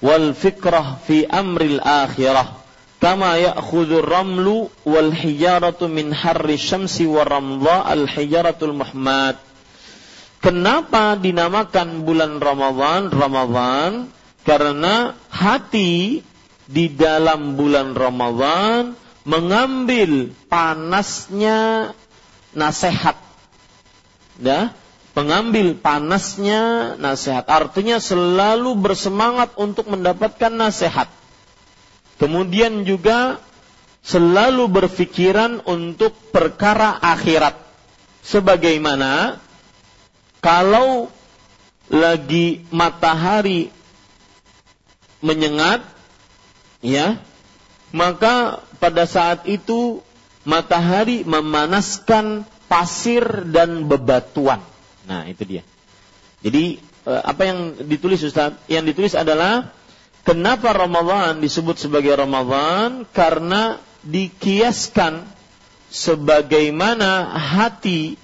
[0.00, 2.56] wal fikrah fi amril akhirah
[2.96, 7.28] kama ya'khudhu ramlu wal hijaratu min harri syamsi wa
[7.84, 8.72] al hijaratul
[10.38, 13.90] Kenapa dinamakan bulan Ramadan Ramadan?
[14.46, 16.22] Karena hati
[16.62, 18.94] di dalam bulan Ramadan
[19.26, 21.90] mengambil panasnya
[22.54, 23.18] nasihat.
[24.38, 24.70] Ya,
[25.18, 27.42] pengambil panasnya nasihat.
[27.50, 31.10] Artinya selalu bersemangat untuk mendapatkan nasihat.
[32.22, 33.42] Kemudian juga
[34.06, 37.58] selalu berpikiran untuk perkara akhirat.
[38.22, 39.42] Sebagaimana
[40.38, 41.10] kalau
[41.90, 43.74] lagi matahari
[45.18, 45.82] menyengat
[46.78, 47.18] ya
[47.90, 49.98] maka pada saat itu
[50.46, 54.62] matahari memanaskan pasir dan bebatuan
[55.08, 55.62] nah itu dia.
[56.44, 58.54] Jadi eh, apa yang ditulis Ustaz?
[58.68, 59.72] Yang ditulis adalah
[60.22, 63.08] kenapa Ramadan disebut sebagai Ramadan?
[63.10, 65.26] Karena dikiaskan
[65.88, 68.20] sebagaimana hati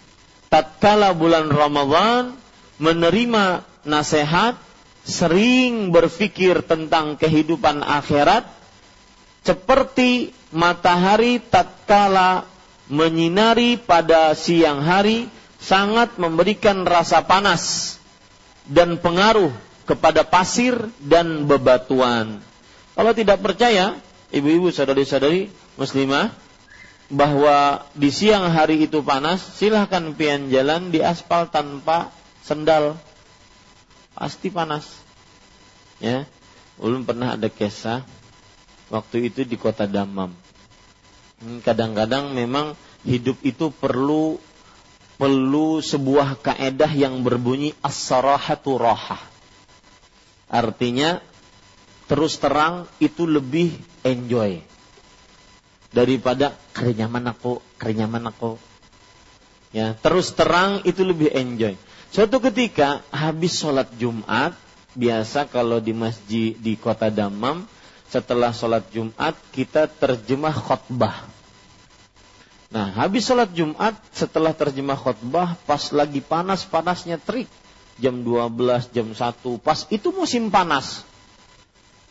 [0.53, 2.37] tatkala bulan Ramadan
[2.79, 4.55] menerima nasihat,
[5.05, 8.49] sering berpikir tentang kehidupan akhirat,
[9.45, 12.49] seperti matahari tatkala
[12.89, 15.29] menyinari pada siang hari
[15.65, 17.97] sangat memberikan rasa panas
[18.69, 19.49] dan pengaruh
[19.89, 22.45] kepada pasir dan bebatuan.
[22.93, 23.97] Kalau tidak percaya,
[24.29, 25.49] ibu-ibu saudari-saudari
[25.81, 26.37] muslimah,
[27.13, 32.13] bahwa di siang hari itu panas, silahkan pian jalan di aspal tanpa
[32.45, 32.97] sendal.
[34.17, 34.89] Pasti panas.
[36.01, 36.29] Ya.
[36.81, 38.03] Ulun pernah ada kisah
[38.91, 40.35] waktu itu di kota Damam.
[41.39, 42.75] Hmm, kadang-kadang memang
[43.07, 44.41] hidup itu perlu
[45.15, 49.23] perlu sebuah kaedah yang berbunyi as-sarahatu rohah.
[50.51, 51.23] Artinya
[52.07, 53.75] terus terang itu lebih
[54.05, 54.61] enjoy
[55.95, 58.59] daripada kerinyaman aku, kerinyaman aku.
[59.75, 61.75] Ya, terus terang itu lebih enjoy.
[62.15, 64.55] Suatu ketika habis sholat Jumat,
[64.95, 67.67] biasa kalau di masjid di kota Damam,
[68.07, 71.34] setelah sholat Jumat kita terjemah khutbah.
[72.73, 77.47] Nah, habis sholat Jumat, setelah terjemah khutbah, pas lagi panas-panasnya terik,
[78.01, 81.05] jam 12, jam 1, pas itu musim panas.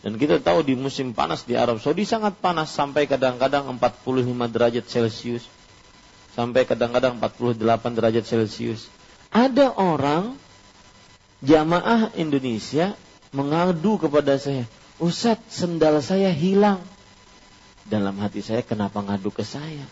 [0.04, 4.84] Dan kita tahu di musim panas di Arab Saudi sangat panas sampai kadang-kadang 45 derajat
[4.84, 5.48] Celcius.
[6.36, 7.56] Sampai kadang-kadang 48
[7.96, 8.92] derajat Celcius.
[9.32, 10.36] Ada orang
[11.39, 13.00] jamaah Indonesia
[13.32, 14.68] mengadu kepada saya,
[15.00, 16.84] Ustadz sendal saya hilang.
[17.88, 19.88] Dalam hati saya kenapa ngadu ke saya?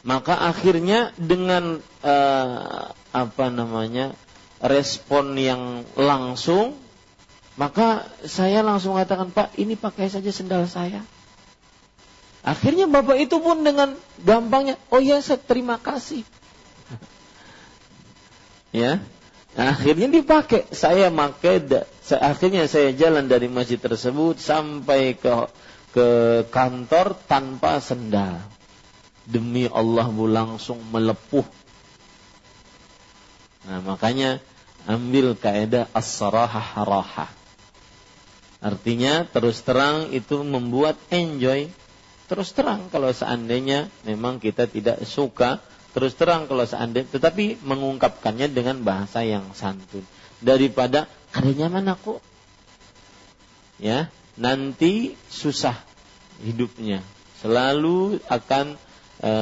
[0.00, 4.16] Maka akhirnya dengan uh, apa namanya
[4.60, 6.76] respon yang langsung
[7.60, 11.04] maka saya langsung mengatakan, Pak, ini pakai saja sendal saya.
[12.40, 13.92] Akhirnya bapak itu pun dengan
[14.24, 16.24] gampangnya, oh ya saya terima kasih.
[18.80, 18.96] ya,
[19.60, 20.72] akhirnya dipakai.
[20.72, 21.84] Saya pakai,
[22.16, 25.52] akhirnya saya jalan dari masjid tersebut sampai ke
[25.92, 26.08] ke
[26.48, 28.40] kantor tanpa sendal.
[29.28, 31.44] Demi Allah bu langsung melepuh.
[33.68, 34.40] Nah makanya
[34.88, 37.30] ambil kaidah as-sarahah harahah
[38.60, 41.72] Artinya terus terang itu membuat enjoy.
[42.28, 45.58] Terus terang kalau seandainya memang kita tidak suka
[45.90, 50.06] terus terang kalau seandainya tetapi mengungkapkannya dengan bahasa yang santun
[50.38, 52.22] daripada ada nyaman aku
[53.82, 54.06] ya
[54.38, 55.74] nanti susah
[56.38, 57.02] hidupnya
[57.42, 58.78] selalu akan
[59.20, 59.32] e,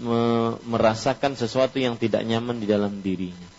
[0.00, 0.20] me,
[0.64, 3.54] merasakan sesuatu yang tidak nyaman di dalam dirinya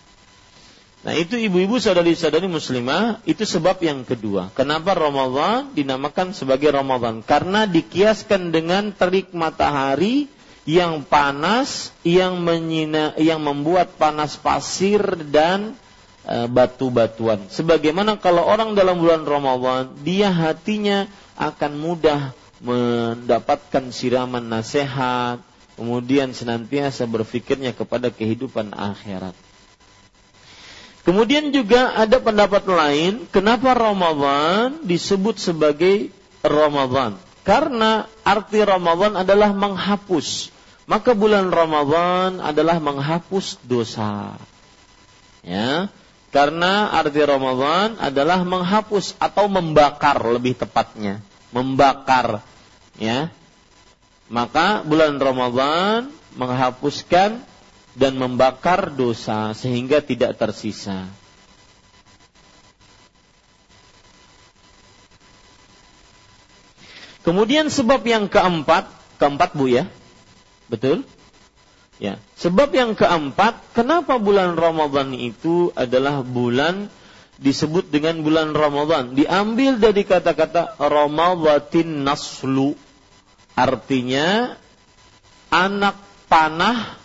[1.05, 4.49] Nah itu ibu-ibu saudari-saudari muslimah itu sebab yang kedua.
[4.57, 7.21] Kenapa Ramadan dinamakan sebagai Ramadan?
[7.21, 10.25] Karena dikiaskan dengan terik matahari
[10.65, 14.97] yang panas, yang menyina, yang membuat panas pasir
[15.29, 15.77] dan
[16.25, 17.53] e, batu-batuan.
[17.53, 21.05] Sebagaimana kalau orang dalam bulan Ramadan, dia hatinya
[21.37, 22.33] akan mudah
[22.63, 25.43] mendapatkan siraman nasihat,
[25.75, 29.35] kemudian senantiasa berfikirnya kepada kehidupan akhirat.
[31.05, 36.09] Kemudian juga ada pendapat lain, kenapa Ramadan disebut sebagai
[36.41, 37.21] Ramadan?
[37.45, 40.49] Karena arti Ramadan adalah menghapus.
[40.89, 44.33] Maka bulan Ramadan adalah menghapus dosa.
[45.45, 45.93] Ya.
[46.33, 51.21] Karena arti Ramadan adalah menghapus atau membakar lebih tepatnya,
[51.55, 52.43] membakar
[52.99, 53.31] ya.
[54.27, 57.39] Maka bulan Ramadan menghapuskan
[57.95, 61.07] dan membakar dosa sehingga tidak tersisa.
[67.23, 68.85] Kemudian sebab yang keempat,
[69.17, 69.89] keempat Bu ya.
[70.69, 71.07] Betul?
[71.97, 72.19] Ya.
[72.37, 76.91] Sebab yang keempat, kenapa bulan Ramadan itu adalah bulan
[77.39, 79.15] disebut dengan bulan Ramadan?
[79.15, 82.75] Diambil dari kata-kata Ramadatin naslu.
[83.55, 84.55] Artinya
[85.47, 85.95] anak
[86.27, 86.99] panah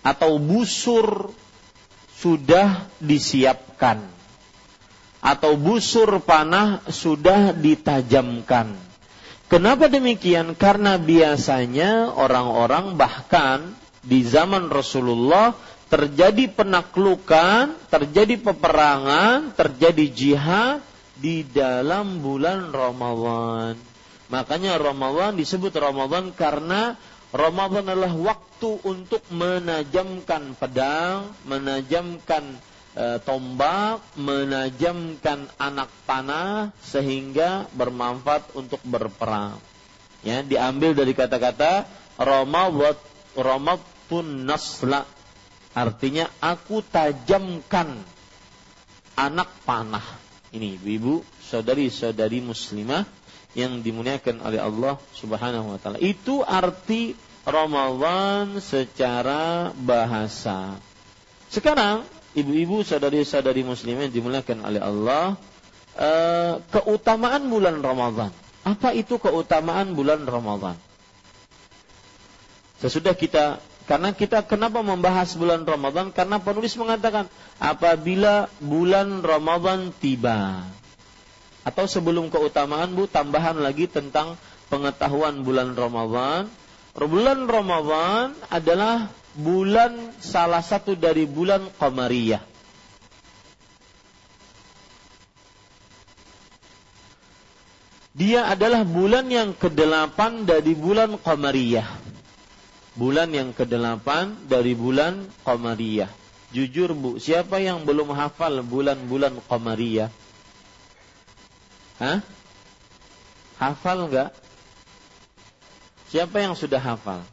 [0.00, 1.32] atau busur
[2.16, 4.14] sudah disiapkan
[5.24, 8.76] atau busur panah sudah ditajamkan.
[9.48, 10.52] Kenapa demikian?
[10.52, 13.72] Karena biasanya orang-orang bahkan
[14.04, 15.56] di zaman Rasulullah
[15.94, 20.82] terjadi penaklukan, terjadi peperangan, terjadi jihad
[21.14, 23.78] di dalam bulan Ramadan.
[24.26, 26.98] Makanya Ramadan disebut Ramadan karena
[27.30, 32.42] Ramadan adalah waktu untuk menajamkan pedang, menajamkan
[32.98, 39.62] e, tombak, menajamkan anak panah sehingga bermanfaat untuk berperang.
[40.26, 41.86] Ya, diambil dari kata-kata
[42.18, 42.98] Ramadan
[43.38, 45.13] Ramadun nasla
[45.74, 47.98] artinya aku tajamkan
[49.18, 50.06] anak panah.
[50.54, 53.02] Ini ibu-ibu, saudari-saudari muslimah
[53.58, 55.98] yang dimuliakan oleh Allah Subhanahu wa taala.
[55.98, 60.78] Itu arti Ramadan secara bahasa.
[61.50, 65.38] Sekarang ibu-ibu saudari-saudari muslimin dimuliakan oleh Allah,
[65.98, 68.30] eh, keutamaan bulan Ramadan.
[68.66, 70.74] Apa itu keutamaan bulan Ramadan?
[72.82, 76.08] Sesudah kita karena kita kenapa membahas bulan Ramadan?
[76.08, 77.28] Karena penulis mengatakan
[77.60, 80.64] apabila bulan Ramadan tiba,
[81.64, 84.36] atau sebelum keutamaan Bu tambahan lagi tentang
[84.68, 86.48] pengetahuan bulan Ramadan.
[86.94, 92.38] Bulan Ramadan adalah bulan salah satu dari bulan Qamariyah.
[98.14, 102.03] Dia adalah bulan yang kedelapan dari bulan Qamariyah.
[102.94, 106.10] Bulan yang kedelapan dari bulan Qamariyah.
[106.54, 110.10] Jujur Bu, siapa yang belum hafal bulan-bulan Qamariyah?
[111.98, 112.22] Hah?
[113.58, 114.30] Hafal enggak?
[116.14, 117.26] Siapa yang sudah hafal?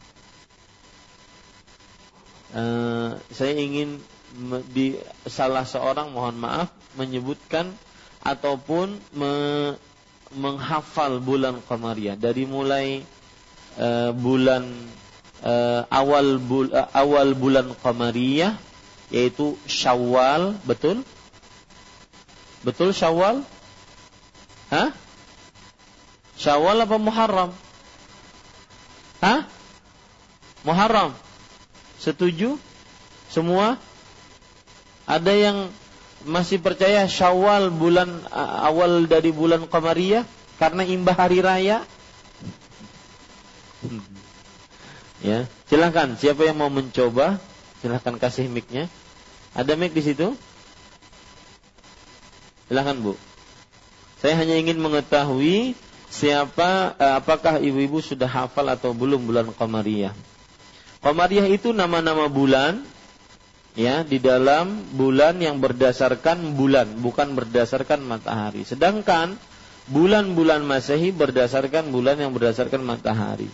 [2.51, 4.01] Uh, saya ingin
[4.74, 4.97] di
[5.30, 7.70] salah seorang mohon maaf menyebutkan
[8.26, 9.32] ataupun me,
[10.34, 13.05] menghafal bulan Qamariyah dari mulai
[13.78, 14.66] uh, bulan
[15.42, 18.58] uh, awal bul, uh, awal bulan Qamariyah
[19.12, 21.04] yaitu Syawal, betul?
[22.64, 23.44] Betul Syawal?
[24.72, 24.96] Hah?
[26.39, 27.52] Syawal apa Muharram?
[29.20, 29.46] Hah?
[30.64, 31.12] Muharram.
[32.00, 32.56] Setuju?
[33.28, 33.78] Semua?
[35.06, 35.58] Ada yang
[36.24, 40.24] masih percaya Syawal bulan awal dari bulan Qamariyah
[40.62, 41.84] karena imbah hari raya?
[45.22, 46.17] Ya, silakan.
[46.17, 47.38] Siapa yang mau mencoba?
[47.82, 48.89] Silahkan kasih mic-nya.
[49.53, 50.34] Ada mic di situ?
[52.69, 53.13] Silahkan Bu.
[54.22, 55.74] Saya hanya ingin mengetahui
[56.09, 60.13] siapa eh, apakah ibu-ibu sudah hafal atau belum bulan Qamariyah.
[61.01, 62.86] Qamariyah itu nama-nama bulan
[63.74, 68.61] ya di dalam bulan yang berdasarkan bulan, bukan berdasarkan matahari.
[68.61, 69.38] Sedangkan
[69.89, 73.49] bulan-bulan Masehi berdasarkan bulan yang berdasarkan matahari.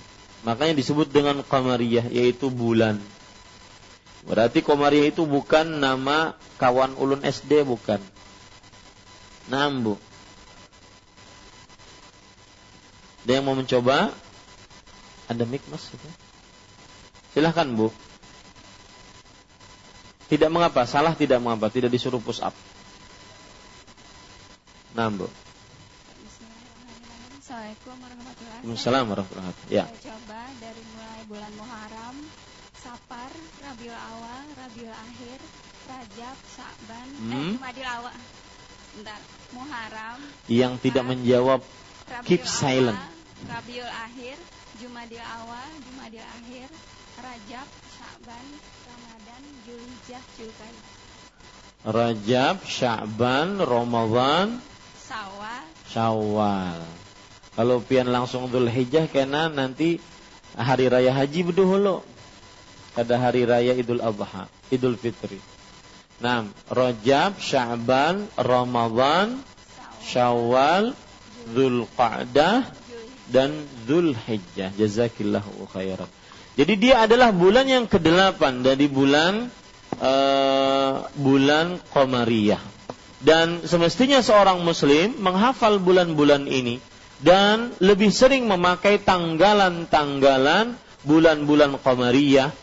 [0.47, 3.03] Makanya disebut dengan Qamariyah yaitu bulan.
[4.23, 7.99] Berarti Komariah itu bukan nama kawan ulun SD bukan.
[9.51, 9.99] Nambu.
[13.27, 14.15] Ada yang mau mencoba?
[15.27, 15.91] Ada mic mas?
[17.35, 17.91] Silahkan bu.
[20.31, 22.55] Tidak mengapa, salah tidak mengapa, tidak disuruh push up.
[24.95, 25.27] Nambu.
[27.57, 28.69] Assalamualaikum warahmatullahi wabarakatuh.
[28.69, 29.73] Waalaikumsalam warahmatullahi wabarakatuh.
[29.73, 29.85] Ya.
[29.89, 32.15] Saya coba dari mulai bulan Muharram,
[32.77, 33.31] Safar,
[33.65, 35.39] Rabiul Awal, Rabiul Akhir,
[35.89, 37.51] Rajab, Sa'ban, eh Hmm.
[37.57, 38.17] Jumadil Awal.
[38.93, 39.21] Bentar.
[39.57, 41.61] Muharram, Yang tidak menjawab
[42.05, 43.01] Rabiul Keep Awal, silent.
[43.49, 44.37] Rabiul Akhir,
[44.77, 46.67] Jumadil Awal, Jumadil Akhir,
[47.17, 48.45] Rajab, Sa'ban,
[48.85, 50.85] Ramadan, Zulhijjah, Zulkaidah.
[51.89, 54.61] Rajab, Sya'ban, Ramadan,
[54.93, 56.85] Sawal, Syawal.
[57.57, 59.97] Kalau pian langsung Dhul Hijjah kena nanti
[60.53, 62.05] hari raya haji beduhulu.
[62.93, 65.41] Pada hari raya Idul Adha, Idul Fitri.
[66.21, 69.41] Nah, Rajab, Sya'ban, Ramadan,
[70.05, 70.93] Syawal,
[71.49, 73.29] Dhul Qa'dah, Zulhijjah.
[73.29, 73.49] dan
[73.89, 74.73] Dhul Hijjah.
[74.77, 76.09] Jazakillahu khairan.
[76.57, 79.49] Jadi dia adalah bulan yang ke-8 dari bulan
[79.97, 82.61] eh, bulan Qamariyah.
[83.17, 86.81] Dan semestinya seorang muslim menghafal bulan-bulan ini
[87.23, 92.53] dan lebih sering memakai tanggalan-tanggalan bulan-bulan Qamariyah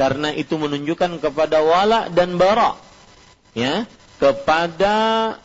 [0.00, 2.80] karena itu menunjukkan kepada wala dan bara
[3.52, 3.84] ya
[4.20, 4.96] kepada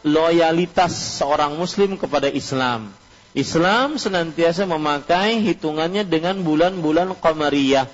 [0.03, 2.91] loyalitas seorang muslim kepada Islam.
[3.35, 7.87] Islam senantiasa memakai hitungannya dengan bulan-bulan qamariyah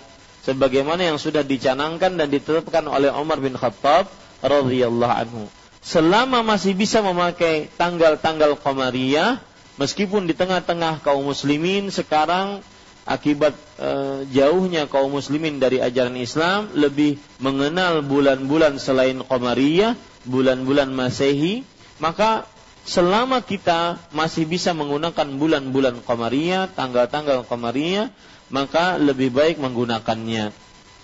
[0.45, 4.09] sebagaimana yang sudah dicanangkan dan ditetapkan oleh Umar bin Khattab
[4.41, 5.43] radhiyallahu anhu.
[5.81, 9.41] Selama masih bisa memakai tanggal-tanggal qamariyah
[9.81, 12.61] meskipun di tengah-tengah kaum muslimin sekarang
[13.05, 19.97] akibat eh, jauhnya kaum muslimin dari ajaran Islam lebih mengenal bulan-bulan selain qamariyah,
[20.29, 21.65] bulan-bulan Masehi,
[21.97, 22.45] maka
[22.85, 28.13] selama kita masih bisa menggunakan bulan-bulan qamariyah, tanggal-tanggal qamariyah,
[28.53, 30.53] maka lebih baik menggunakannya.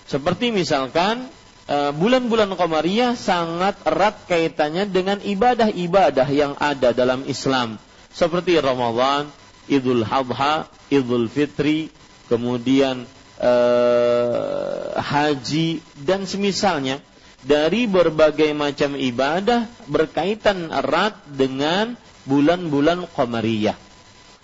[0.05, 1.25] Seperti misalkan
[1.65, 7.81] eh, bulan-bulan qamariyah sangat erat kaitannya dengan ibadah-ibadah yang ada dalam Islam,
[8.17, 9.29] seperti Ramadan,
[9.69, 11.93] Idul Adha, Idul Fitri,
[12.25, 13.05] kemudian
[13.37, 16.97] eh, haji dan semisalnya
[17.45, 21.93] dari berbagai macam ibadah berkaitan erat dengan
[22.25, 23.77] bulan-bulan qamariyah.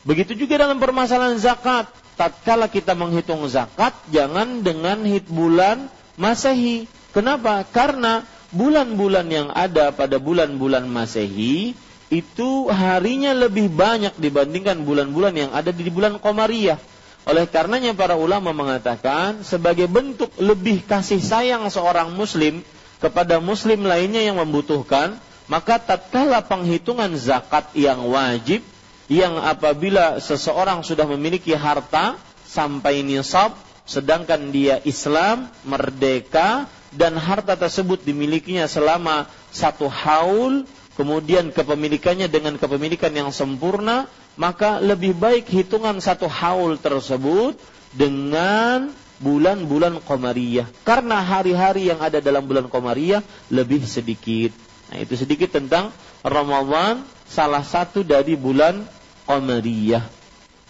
[0.05, 1.89] Begitu juga dalam permasalahan zakat.
[2.13, 6.86] Tatkala kita menghitung zakat, jangan dengan hit bulan Masehi.
[7.09, 7.65] Kenapa?
[7.65, 8.21] Karena
[8.53, 11.74] bulan-bulan yang ada pada bulan-bulan Masehi
[12.14, 16.78] itu harinya lebih banyak dibandingkan bulan-bulan yang ada di bulan Qamariyah.
[17.26, 22.61] Oleh karenanya para ulama mengatakan sebagai bentuk lebih kasih sayang seorang muslim
[23.01, 25.18] kepada muslim lainnya yang membutuhkan,
[25.49, 28.61] maka tatkala penghitungan zakat yang wajib
[29.09, 32.16] yang apabila seseorang sudah memiliki harta
[32.47, 40.64] sampai nisab sedangkan dia Islam merdeka dan harta tersebut dimilikinya selama satu haul
[40.94, 47.58] kemudian kepemilikannya dengan kepemilikan yang sempurna maka lebih baik hitungan satu haul tersebut
[47.94, 48.89] dengan
[49.22, 50.68] bulan-bulan Qamariyah.
[50.82, 53.22] Karena hari-hari yang ada dalam bulan Qamariyah
[53.54, 54.52] lebih sedikit.
[54.89, 55.94] Nah itu sedikit tentang
[56.26, 58.82] Ramadan salah satu dari bulan
[59.30, 60.04] Qamariyah.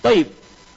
[0.04, 0.28] Baik,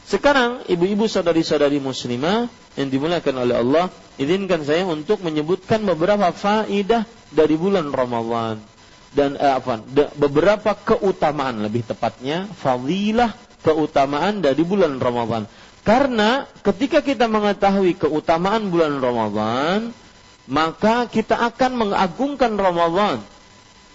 [0.07, 2.47] sekarang ibu-ibu saudari-saudari muslimah
[2.79, 7.03] yang dimuliakan oleh Allah, izinkan saya untuk menyebutkan beberapa faidah
[7.35, 8.76] dari bulan Ramadan
[9.17, 9.81] dan eh, apa?
[10.21, 13.33] beberapa keutamaan lebih tepatnya fadilah
[13.65, 15.49] keutamaan dari bulan Ramadan.
[15.81, 19.95] Karena ketika kita mengetahui keutamaan bulan Ramadan,
[20.47, 23.25] maka kita akan mengagungkan Ramadan.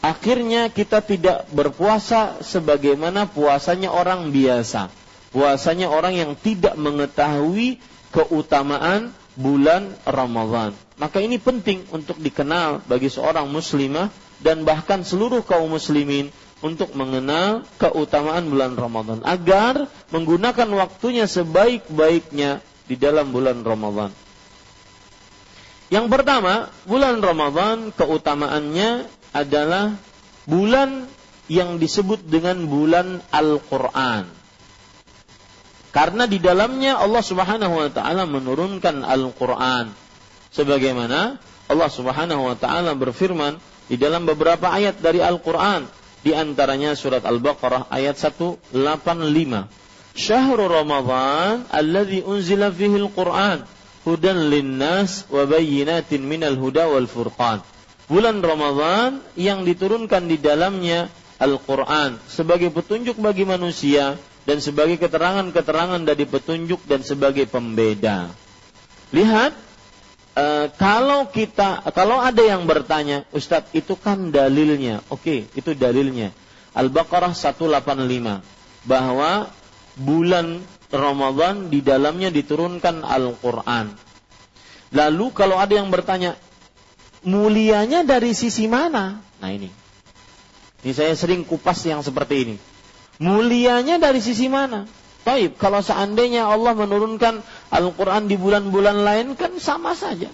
[0.02, 4.90] Akhirnya kita tidak berpuasa sebagaimana puasanya orang biasa.
[5.30, 7.78] Puasanya orang yang tidak mengetahui
[8.10, 10.76] keutamaan bulan Ramadan.
[11.00, 14.12] Maka ini penting untuk dikenal bagi seorang muslimah
[14.42, 22.96] dan bahkan seluruh kaum muslimin untuk mengenal keutamaan bulan Ramadan agar menggunakan waktunya sebaik-baiknya di
[22.98, 24.14] dalam bulan Ramadan.
[25.92, 29.98] Yang pertama, bulan Ramadan keutamaannya adalah
[30.48, 31.10] bulan
[31.52, 34.24] yang disebut dengan bulan Al-Qur'an.
[35.92, 39.92] Karena di dalamnya Allah Subhanahu wa taala menurunkan Al-Qur'an.
[40.56, 41.36] Sebagaimana
[41.68, 43.60] Allah Subhanahu wa taala berfirman
[43.92, 45.84] di dalam beberapa ayat dari Al-Qur'an,
[46.24, 48.72] di antaranya surat Al-Baqarah ayat 185.
[50.16, 53.68] Syahrul Ramadan alladzi unzila fihi al-Qur'an
[54.08, 57.60] hudan linnas wa bayyinatin minal huda wal furqan.
[58.08, 64.16] Bulan Ramadan yang diturunkan di dalamnya Al-Quran sebagai petunjuk bagi manusia
[64.48, 68.32] dan sebagai keterangan-keterangan dari petunjuk dan sebagai pembeda.
[69.16, 69.52] Lihat,
[70.36, 76.36] e, kalau kita, kalau ada yang bertanya, Ustadz itu kan dalilnya, oke, itu dalilnya.
[76.72, 79.52] Al-Baqarah 185 bahwa
[80.00, 83.92] bulan Ramadan di dalamnya diturunkan Al-Quran.
[84.92, 86.36] Lalu kalau ada yang bertanya,
[87.24, 89.24] mulianya dari sisi mana?
[89.40, 89.72] Nah ini.
[90.82, 92.56] Ini saya sering kupas yang seperti ini.
[93.22, 94.90] Mulianya dari sisi mana?
[95.22, 100.28] Taib, kalau seandainya Allah menurunkan Al-Quran di bulan-bulan lain kan sama saja.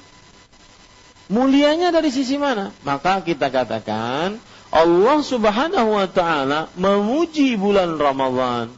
[1.30, 2.74] Mulianya dari sisi mana?
[2.82, 4.42] Maka kita katakan
[4.74, 8.74] Allah subhanahu wa ta'ala memuji bulan Ramadhan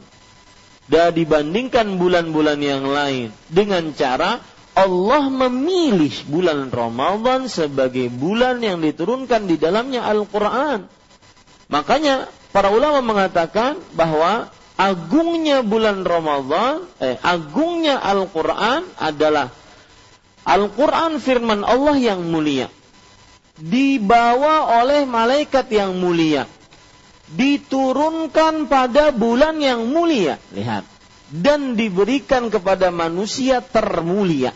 [0.90, 4.42] dan dibandingkan bulan-bulan yang lain dengan cara
[4.74, 10.86] Allah memilih bulan Ramadan sebagai bulan yang diturunkan di dalamnya Al-Quran.
[11.70, 14.50] Makanya para ulama mengatakan bahwa
[14.80, 19.52] agungnya bulan Ramadan, eh, agungnya Al-Quran adalah
[20.48, 22.72] Al-Quran firman Allah yang mulia.
[23.60, 26.48] Dibawa oleh malaikat yang mulia
[27.30, 30.40] diturunkan pada bulan yang mulia.
[30.50, 30.82] Lihat.
[31.30, 34.50] Dan diberikan kepada manusia termulia.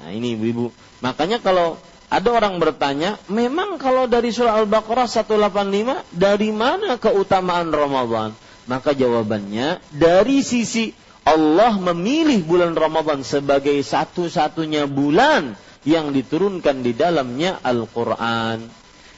[0.00, 0.72] Nah ini ibu-ibu.
[1.04, 1.76] Makanya kalau
[2.08, 8.45] ada orang bertanya, memang kalau dari surah Al-Baqarah 185, dari mana keutamaan Ramadan?
[8.66, 10.90] Maka jawabannya, dari sisi
[11.26, 15.54] Allah memilih bulan Ramadan sebagai satu-satunya bulan
[15.86, 18.66] yang diturunkan di dalamnya Al-Quran.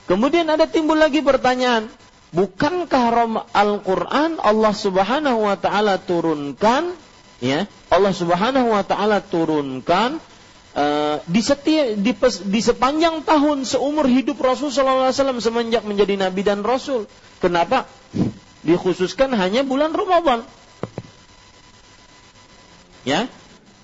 [0.09, 1.89] Kemudian ada timbul lagi pertanyaan,
[2.29, 3.05] Bukankah
[3.57, 6.93] Al-Quran Allah Subhanahu wa taala turunkan
[7.41, 10.21] ya Allah Subhanahu wa taala turunkan
[10.77, 12.13] uh, di setiap di,
[12.53, 17.09] di sepanjang tahun seumur hidup Rasul wasallam semenjak menjadi nabi dan rasul.
[17.41, 17.89] Kenapa
[18.67, 20.43] dikhususkan hanya bulan Ramadan?
[23.07, 23.31] Ya.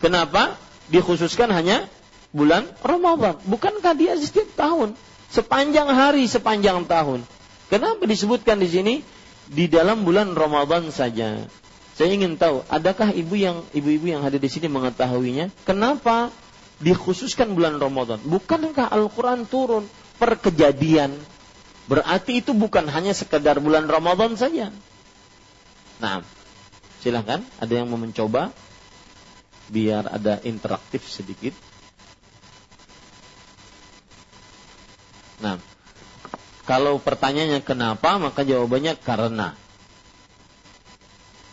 [0.02, 0.60] Kenapa
[0.92, 1.88] dikhususkan hanya
[2.34, 3.40] bulan Ramadan?
[3.48, 4.92] Bukankah dia setiap tahun
[5.32, 7.24] sepanjang hari sepanjang tahun?
[7.72, 8.94] Kenapa disebutkan di sini
[9.48, 11.48] di dalam bulan Ramadan saja?
[11.94, 15.54] Saya ingin tahu, adakah ibu yang ibu-ibu yang hadir di sini mengetahuinya?
[15.62, 16.34] Kenapa
[16.82, 18.18] dikhususkan bulan Ramadan?
[18.18, 19.86] Bukankah Al-Quran turun
[20.18, 21.14] per kejadian?
[21.84, 24.72] Berarti itu bukan hanya sekedar bulan Ramadan saja.
[26.00, 26.24] Nah,
[27.04, 27.44] silahkan.
[27.60, 28.50] Ada yang mau mencoba?
[29.68, 31.52] Biar ada interaktif sedikit.
[35.44, 35.60] Nah,
[36.64, 39.52] kalau pertanyaannya kenapa, maka jawabannya karena.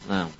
[0.07, 0.31] Nah,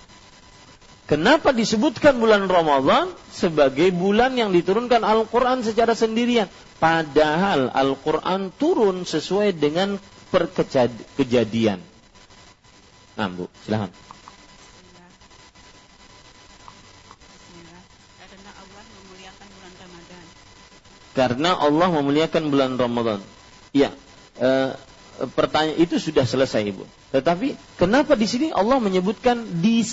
[1.12, 6.48] kenapa disebutkan bulan Ramadan sebagai bulan yang diturunkan Al-Quran secara sendirian?
[6.82, 10.01] Padahal Al-Quran turun sesuai dengan
[10.34, 11.77] perkejadian.
[13.21, 13.93] Nah, Bu, silahkan.
[21.11, 23.19] Karena Allah memuliakan bulan Ramadan.
[23.75, 23.91] Ya,
[24.39, 24.73] e,
[25.36, 26.88] pertanyaan itu sudah selesai ibu.
[27.11, 29.84] Tetapi kenapa di sini Allah menyebutkan di,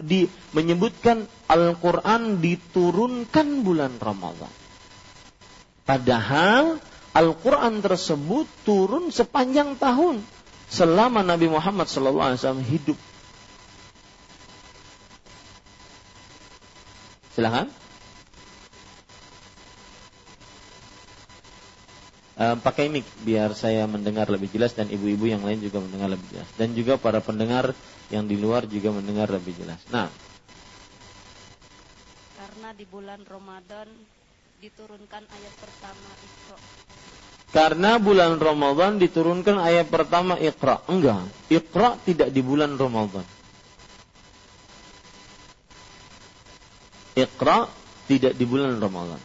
[0.00, 0.26] di
[0.56, 4.61] menyebutkan Al-Qur'an diturunkan bulan Ramadhan.
[5.82, 6.78] Padahal
[7.12, 10.22] Al-Qur'an tersebut turun sepanjang tahun
[10.72, 12.96] selama Nabi Muhammad SAW hidup.
[17.36, 17.68] Silahkan.
[22.42, 26.26] uh, pakai mic biar saya mendengar lebih jelas dan ibu-ibu yang lain juga mendengar lebih
[26.34, 27.76] jelas dan juga para pendengar
[28.10, 29.80] yang di luar juga mendengar lebih jelas.
[29.88, 30.10] Nah,
[32.36, 33.88] karena di bulan Ramadan
[34.62, 36.58] diturunkan ayat pertama Iqra.
[37.50, 40.86] Karena bulan Ramadan diturunkan ayat pertama Iqra.
[40.86, 43.26] Enggak, Iqra tidak di bulan Ramadan.
[47.18, 47.66] Iqra
[48.06, 49.18] tidak di bulan Ramadan.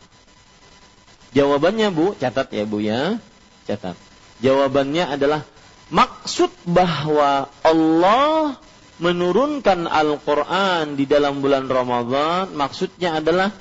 [1.38, 3.22] Jawabannya Bu, catat ya Bu ya.
[3.70, 3.94] Catat.
[4.42, 5.46] Jawabannya adalah
[5.94, 8.58] maksud bahwa Allah
[8.98, 13.54] menurunkan Al-Quran di dalam bulan Ramadan, maksudnya adalah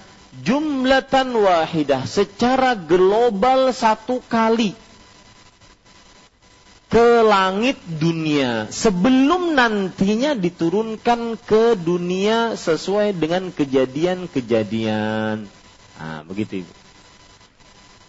[0.43, 4.75] jumlatan wahidah, secara global satu kali
[6.87, 15.51] ke langit dunia sebelum nantinya diturunkan ke dunia sesuai dengan kejadian-kejadian.
[15.99, 16.73] Nah, begitu Ibu.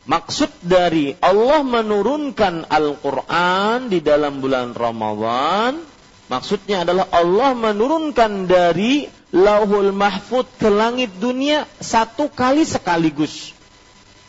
[0.08, 5.84] Maksud dari Allah menurunkan Al-Quran di dalam bulan Ramadhan,
[6.28, 13.52] maksudnya adalah Allah menurunkan dari lauhul mahfud ke langit dunia satu kali sekaligus.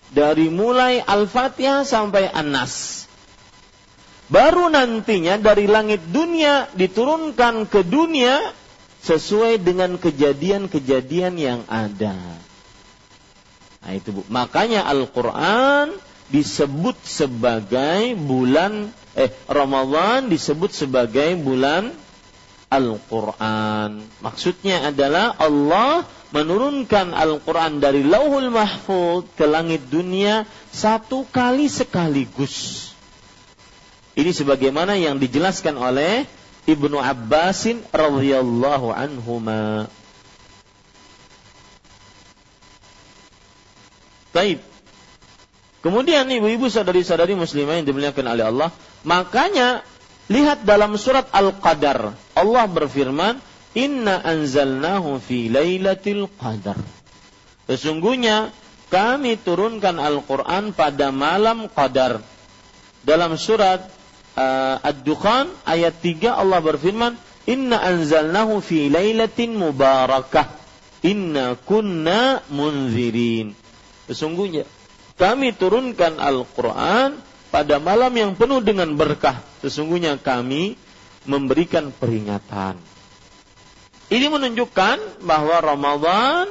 [0.09, 3.05] Dari mulai Al-Fatihah sampai An-Nas.
[4.29, 8.41] Baru nantinya dari langit dunia diturunkan ke dunia
[9.05, 12.17] sesuai dengan kejadian-kejadian yang ada.
[13.85, 14.23] Nah itu Bu.
[14.29, 15.97] Makanya Al-Qur'an
[16.29, 21.91] disebut sebagai bulan eh Ramadan disebut sebagai bulan
[22.71, 23.99] Al-Quran.
[24.23, 32.89] Maksudnya adalah Allah menurunkan Al-Quran dari lauhul mahfud ke langit dunia satu kali sekaligus.
[34.15, 36.29] Ini sebagaimana yang dijelaskan oleh
[36.69, 39.89] Ibnu Abbasin radhiyallahu anhuma.
[44.37, 44.68] Taib.
[45.79, 48.69] Kemudian ibu-ibu saudari-saudari muslimah yang dimuliakan oleh Allah,
[49.07, 49.87] makanya
[50.29, 52.13] Lihat dalam surat Al-Qadar.
[52.37, 53.41] Allah berfirman,
[53.73, 56.77] Inna anzalnahu fi laylatil qadar.
[57.65, 58.53] Sesungguhnya
[58.93, 62.21] kami turunkan Al-Quran pada malam qadar.
[63.05, 63.89] Dalam surat
[64.37, 67.17] uh, Ad-Dukhan ayat 3 Allah berfirman,
[67.49, 70.45] Inna anzalnahu fi laylatin mubarakah.
[71.09, 73.57] Inna kunna munzirin.
[74.05, 74.69] Sesungguhnya
[75.19, 77.19] kami turunkan Al-Quran
[77.51, 80.79] pada malam yang penuh dengan berkah sesungguhnya kami
[81.27, 82.79] memberikan peringatan.
[84.09, 86.49] Ini menunjukkan bahwa Ramadan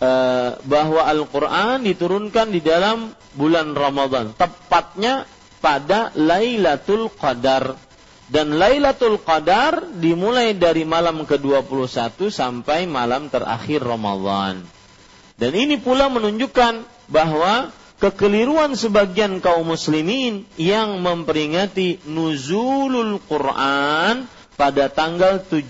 [0.00, 5.28] eh, bahwa Al-Qur'an diturunkan di dalam bulan Ramadan, tepatnya
[5.60, 7.76] pada Lailatul Qadar.
[8.30, 14.62] Dan Lailatul Qadar dimulai dari malam ke-21 sampai malam terakhir Ramadan.
[15.34, 24.24] Dan ini pula menunjukkan bahwa kekeliruan sebagian kaum muslimin yang memperingati nuzulul Quran
[24.56, 25.68] pada tanggal 17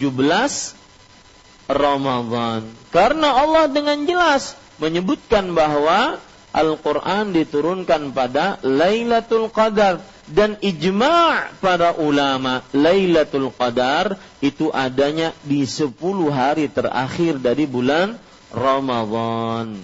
[1.67, 2.67] Ramadan.
[2.95, 12.67] Karena Allah dengan jelas menyebutkan bahwa Al-Quran diturunkan pada Lailatul Qadar dan ijma' para ulama
[12.75, 15.95] Lailatul Qadar itu adanya di 10
[16.31, 18.19] hari terakhir dari bulan
[18.51, 19.79] Ramadan.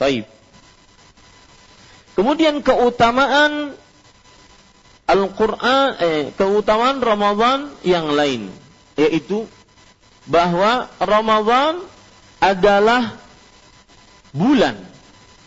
[0.00, 0.33] Baik.
[2.14, 3.74] Kemudian keutamaan
[5.04, 8.48] Al-Quran, eh, keutamaan Ramadan yang lain,
[8.96, 9.44] yaitu
[10.24, 11.84] bahwa Ramadan
[12.40, 13.18] adalah
[14.32, 14.80] bulan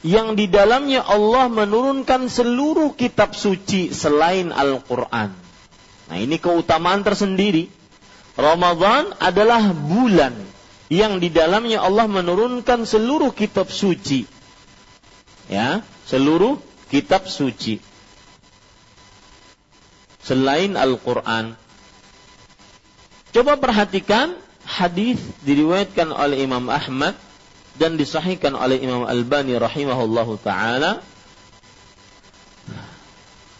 [0.05, 5.33] yang di dalamnya Allah menurunkan seluruh kitab suci selain Al-Quran.
[6.07, 7.67] Nah ini keutamaan tersendiri.
[8.37, 10.37] Ramadan adalah bulan
[10.93, 14.29] yang di dalamnya Allah menurunkan seluruh kitab suci.
[15.49, 16.55] Ya, seluruh
[16.87, 17.83] kitab suci
[20.23, 21.55] selain Al-Qur'an.
[23.35, 27.15] Coba perhatikan hadis diriwayatkan oleh Imam Ahmad
[27.79, 30.99] dan disahihkan oleh Imam Albani rahimahullahu taala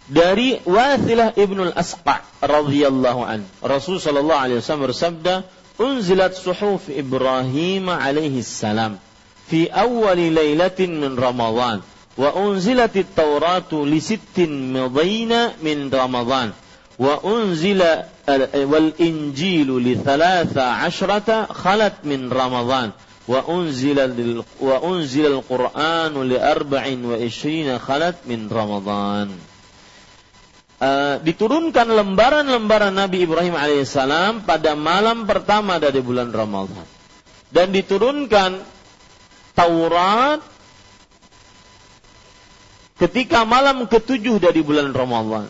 [0.07, 3.43] dari Wathilah ibnu al-Asqa radhiyallahu an.
[3.59, 5.43] Rasul sallallahu alaihi wasallam bersabda,
[5.77, 8.97] "Unzilat suhuf Ibrahim alaihi salam
[9.51, 11.83] fi awwali lailatin min Ramadan."
[12.17, 16.51] Wa unzilatit tauratu li sittin madaina min Ramadan.
[16.97, 18.09] Wa unzila
[18.65, 22.91] wal injilu li thalatha ashrata khalat min Ramadan.
[23.29, 24.09] Wa unzila
[24.57, 24.77] wa
[30.77, 36.85] Uh, diturunkan lembaran-lembaran Nabi Ibrahim alaihissalam pada malam pertama dari bulan Ramadan.
[37.49, 38.61] Dan diturunkan
[39.57, 40.37] Taurat
[42.97, 45.49] ketika malam ketujuh dari bulan Ramadan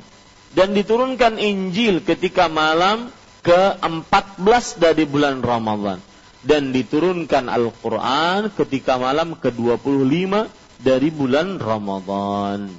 [0.55, 3.11] dan diturunkan Injil ketika malam
[3.43, 6.03] ke-14 dari bulan Ramadan
[6.43, 10.47] dan diturunkan Al-Qur'an ketika malam ke-25
[10.83, 12.69] dari bulan Ramadan.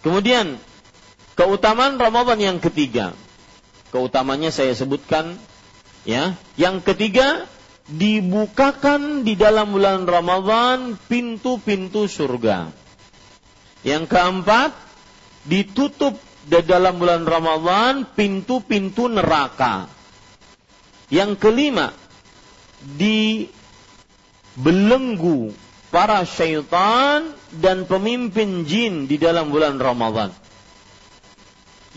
[0.00, 0.56] Kemudian
[1.36, 3.12] keutamaan Ramadan yang ketiga.
[3.92, 5.36] Keutamanya saya sebutkan
[6.08, 6.36] ya.
[6.56, 7.48] Yang ketiga
[7.88, 12.68] dibukakan di dalam bulan Ramadhan pintu-pintu surga.
[13.80, 14.76] Yang keempat,
[15.48, 19.88] ditutup di dalam bulan Ramadhan pintu-pintu neraka.
[21.08, 21.96] Yang kelima,
[22.84, 23.48] dibelenggu
[25.88, 30.36] para syaitan dan pemimpin jin di dalam bulan Ramadhan.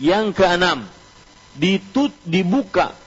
[0.00, 0.88] Yang keenam,
[1.60, 3.01] ditut, dibuka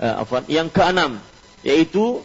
[0.00, 1.18] uh, yang keenam
[1.66, 2.22] yaitu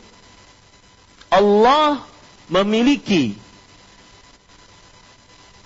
[1.31, 2.03] Allah
[2.51, 3.39] memiliki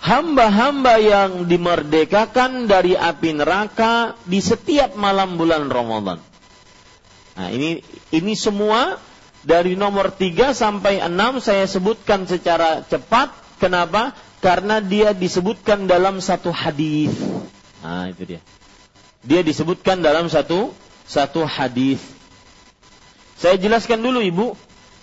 [0.06, 6.22] hamba-hamba yang dimerdekakan dari api neraka di setiap malam bulan Ramadan.
[7.36, 7.82] Nah, ini
[8.14, 9.02] ini semua
[9.42, 13.34] dari nomor 3 sampai 6 saya sebutkan secara cepat.
[13.58, 14.14] Kenapa?
[14.46, 17.12] Karena dia disebutkan dalam satu hadis.
[17.82, 18.42] Nah, itu dia.
[19.26, 20.70] Dia disebutkan dalam satu
[21.06, 22.02] satu hadis.
[23.38, 24.48] Saya jelaskan dulu Ibu.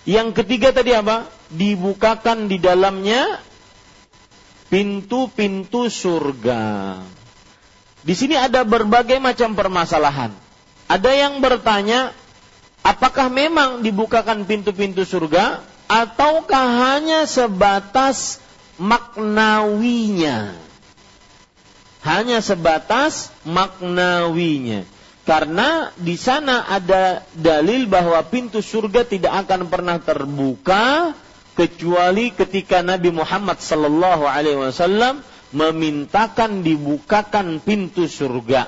[0.03, 1.31] Yang ketiga tadi apa?
[1.47, 3.39] Dibukakan di dalamnya
[4.67, 6.99] pintu-pintu surga.
[8.03, 10.35] Di sini ada berbagai macam permasalahan.
[10.91, 12.11] Ada yang bertanya,
[12.83, 18.43] apakah memang dibukakan pintu-pintu surga ataukah hanya sebatas
[18.75, 20.51] maknawinya?
[22.03, 24.83] Hanya sebatas maknawinya.
[25.23, 31.15] Karena di sana ada dalil bahwa pintu surga tidak akan pernah terbuka
[31.55, 35.23] kecuali ketika Nabi Muhammad sallallahu alaihi wasallam
[35.55, 38.67] memintakan dibukakan pintu surga.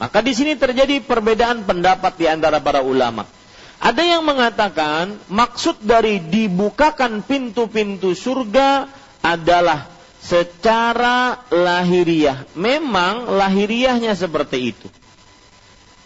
[0.00, 3.28] Maka di sini terjadi perbedaan pendapat di antara para ulama.
[3.76, 8.88] Ada yang mengatakan maksud dari dibukakan pintu-pintu surga
[9.20, 9.92] adalah
[10.24, 12.48] secara lahiriah.
[12.56, 14.88] Memang lahiriahnya seperti itu.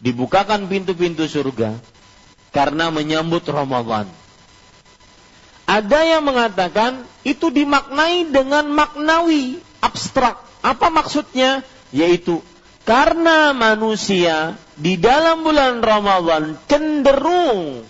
[0.00, 1.76] Dibukakan pintu-pintu surga
[2.50, 4.08] karena menyambut Ramadan.
[5.68, 10.40] Ada yang mengatakan itu dimaknai dengan maknawi, abstrak.
[10.64, 11.62] Apa maksudnya?
[11.94, 12.42] Yaitu
[12.82, 17.84] karena manusia di dalam bulan Ramadan cenderung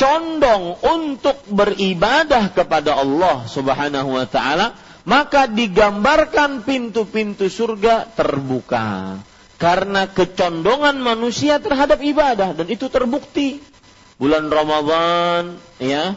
[0.00, 4.72] condong untuk beribadah kepada Allah Subhanahu wa taala,
[5.04, 9.20] maka digambarkan pintu-pintu surga terbuka.
[9.60, 13.60] Karena kecondongan manusia terhadap ibadah dan itu terbukti.
[14.16, 16.16] Bulan Ramadan ya,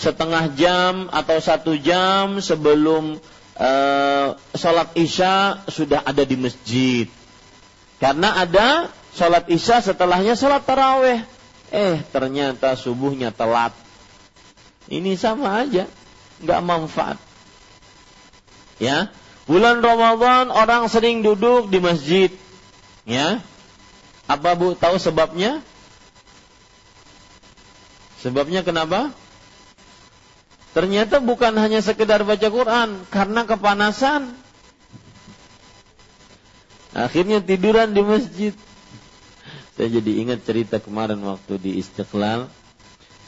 [0.00, 3.20] setengah jam atau satu jam sebelum
[3.60, 7.04] uh, sholat isya sudah ada di masjid.
[8.00, 11.20] Karena ada sholat isya setelahnya sholat taraweh.
[11.68, 13.76] Eh ternyata subuhnya telat.
[14.88, 15.84] Ini sama aja,
[16.40, 17.20] nggak manfaat.
[18.80, 19.12] Ya,
[19.44, 22.32] bulan Ramadan orang sering duduk di masjid.
[23.08, 23.40] Ya,
[24.28, 25.64] apa bu tahu sebabnya?
[28.20, 29.16] Sebabnya kenapa?
[30.76, 34.36] Ternyata bukan hanya sekedar baca Quran, karena kepanasan.
[36.92, 38.52] Akhirnya tiduran di masjid.
[39.78, 42.50] Saya jadi ingat cerita kemarin waktu di Istiqlal.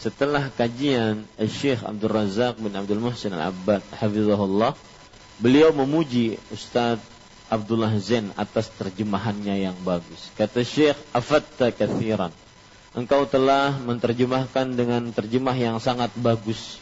[0.01, 4.72] Setelah kajian Syekh Abdul Razak bin Abdul Muhsin Al-Abbad Hafizahullah
[5.41, 7.01] Beliau memuji Ustadz
[7.51, 12.30] Abdullah Zain atas terjemahannya yang bagus Kata Syekh Afatta kathiran
[12.94, 16.78] Engkau telah menerjemahkan dengan terjemah yang sangat bagus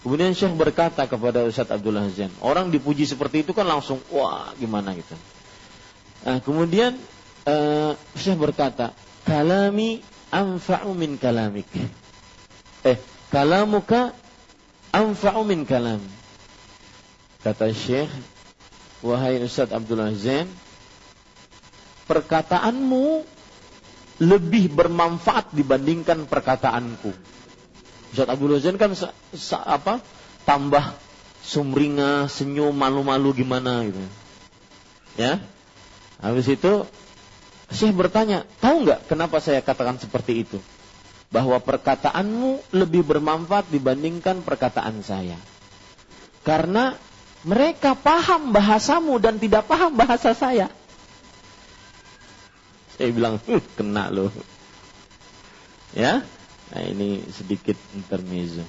[0.00, 4.96] Kemudian Syekh berkata kepada Ustaz Abdullah Zain, orang dipuji seperti itu kan langsung wah gimana
[4.96, 5.12] gitu.
[6.24, 6.96] Nah, kemudian
[7.44, 8.96] uh, Syekh berkata,
[9.28, 10.00] kalami
[10.32, 11.68] anfa'u min kalamik.
[12.80, 12.96] Eh,
[13.28, 14.16] kalamuka
[14.88, 16.00] anfa'u min kalam.
[17.44, 18.08] Kata Syekh,
[19.00, 20.48] wahai Ustaz Abdullah Zain,
[22.08, 23.24] perkataanmu
[24.20, 27.12] lebih bermanfaat dibandingkan perkataanku.
[28.12, 28.92] Ustaz Abdul Zain kan
[29.64, 30.04] apa
[30.44, 30.84] tambah
[31.40, 34.02] sumringah, senyum, malu-malu gimana gitu.
[35.16, 35.40] Ya.
[36.20, 36.84] Habis itu
[37.70, 40.58] Syekh bertanya, tahu nggak kenapa saya katakan seperti itu?
[41.30, 45.38] Bahwa perkataanmu lebih bermanfaat dibandingkan perkataan saya.
[46.42, 46.98] Karena
[47.46, 50.68] mereka paham bahasamu dan tidak paham bahasa saya.
[53.00, 53.40] Saya bilang,
[53.76, 54.28] kena loh.
[55.96, 56.22] Ya,
[56.70, 58.62] Nah, ini sedikit intermezzo.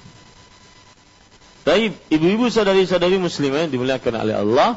[1.62, 4.70] Baik, ibu-ibu saudari-saudari muslimah yang dimuliakan oleh Allah.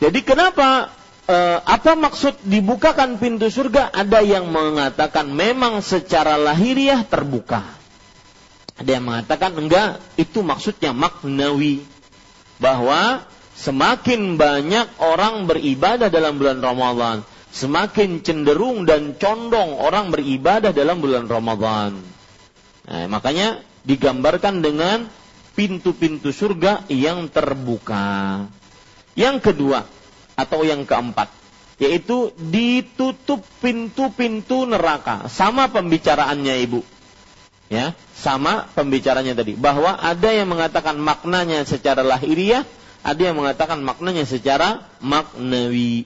[0.00, 0.88] Jadi kenapa
[1.28, 3.92] e, apa maksud dibukakan pintu surga?
[3.92, 7.60] Ada yang mengatakan memang secara lahiriah terbuka.
[8.80, 11.84] Ada yang mengatakan enggak, itu maksudnya maknawi.
[12.62, 13.26] Bahwa
[13.58, 21.26] semakin banyak orang beribadah dalam bulan Ramadan, semakin cenderung dan condong orang beribadah dalam bulan
[21.26, 21.98] Ramadan.
[22.86, 25.10] Nah, makanya digambarkan dengan
[25.58, 28.46] pintu-pintu surga yang terbuka.
[29.18, 29.84] Yang kedua
[30.38, 31.42] atau yang keempat
[31.82, 35.26] yaitu ditutup pintu-pintu neraka.
[35.26, 36.80] Sama pembicaraannya Ibu.
[37.72, 42.68] Ya, sama pembicaranya tadi bahwa ada yang mengatakan maknanya secara lahiriah,
[43.00, 46.04] ada yang mengatakan maknanya secara maknawi.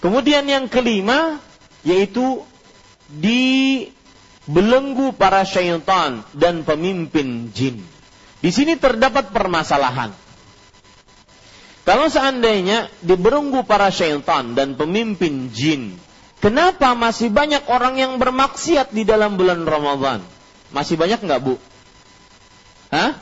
[0.00, 1.36] Kemudian yang kelima
[1.84, 2.40] yaitu
[3.12, 3.84] di
[4.48, 7.84] belenggu para syaitan dan pemimpin jin.
[8.40, 10.16] Di sini terdapat permasalahan.
[11.84, 15.92] Kalau seandainya dibelenggu para syaitan dan pemimpin jin,
[16.40, 20.39] kenapa masih banyak orang yang bermaksiat di dalam bulan Ramadan?
[20.70, 21.54] Masih banyak nggak bu?
[22.94, 23.18] Hah?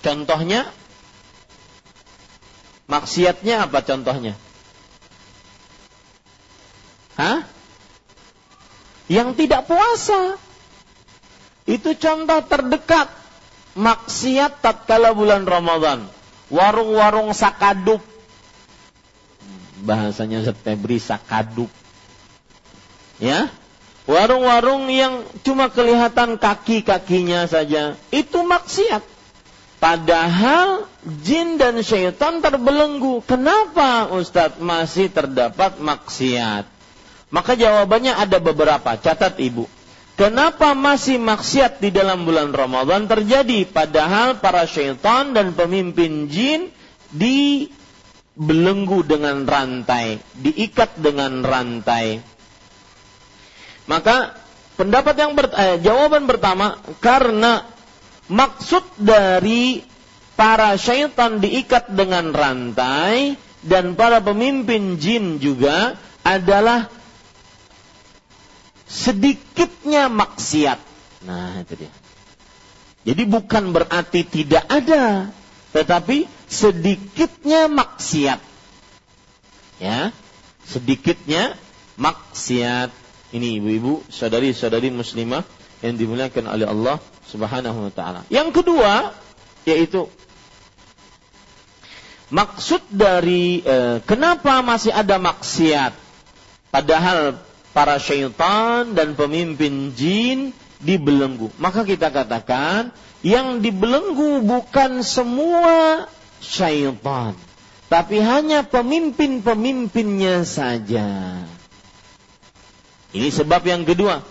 [0.00, 0.68] Contohnya?
[2.88, 4.34] Maksiatnya apa contohnya?
[7.16, 7.44] Hah?
[9.08, 10.40] Yang tidak puasa.
[11.68, 13.08] Itu contoh terdekat
[13.78, 16.08] maksiat tatkala bulan Ramadan.
[16.52, 18.00] Warung-warung sakadup.
[19.84, 21.68] Bahasanya Septembri sakadup.
[23.22, 23.48] Ya,
[24.02, 29.02] Warung-warung yang cuma kelihatan kaki-kakinya saja, itu maksiat.
[29.78, 30.86] Padahal
[31.26, 33.22] jin dan syaitan terbelenggu.
[33.26, 36.70] Kenapa Ustadz masih terdapat maksiat?
[37.34, 38.94] Maka jawabannya ada beberapa.
[38.94, 39.66] Catat ibu.
[40.14, 43.66] Kenapa masih maksiat di dalam bulan Ramadan terjadi?
[43.66, 46.70] Padahal para syaitan dan pemimpin jin
[47.10, 52.22] dibelenggu dengan rantai, diikat dengan rantai.
[53.92, 54.32] Maka
[54.80, 57.68] pendapat yang ber, eh, jawaban pertama karena
[58.32, 59.84] maksud dari
[60.32, 66.88] para syaitan diikat dengan rantai dan para pemimpin jin juga adalah
[68.88, 70.80] sedikitnya maksiat.
[71.28, 71.92] Nah, itu dia.
[73.12, 75.28] Jadi bukan berarti tidak ada,
[75.76, 78.40] tetapi sedikitnya maksiat.
[79.84, 80.16] Ya,
[80.64, 81.60] sedikitnya
[82.00, 83.01] maksiat.
[83.32, 85.40] Ini ibu-ibu, saudari-saudari muslimah
[85.80, 88.20] yang dimuliakan oleh Allah Subhanahu wa taala.
[88.28, 89.16] Yang kedua
[89.64, 90.06] yaitu
[92.28, 95.96] maksud dari eh, kenapa masih ada maksiat
[96.68, 97.40] padahal
[97.72, 100.52] para syaitan dan pemimpin jin
[100.82, 101.48] dibelenggu.
[101.56, 102.92] Maka kita katakan
[103.24, 106.06] yang dibelenggu bukan semua
[106.42, 107.32] syaitan,
[107.86, 111.38] tapi hanya pemimpin-pemimpinnya saja.
[113.12, 114.24] Ini sebab yang kedua.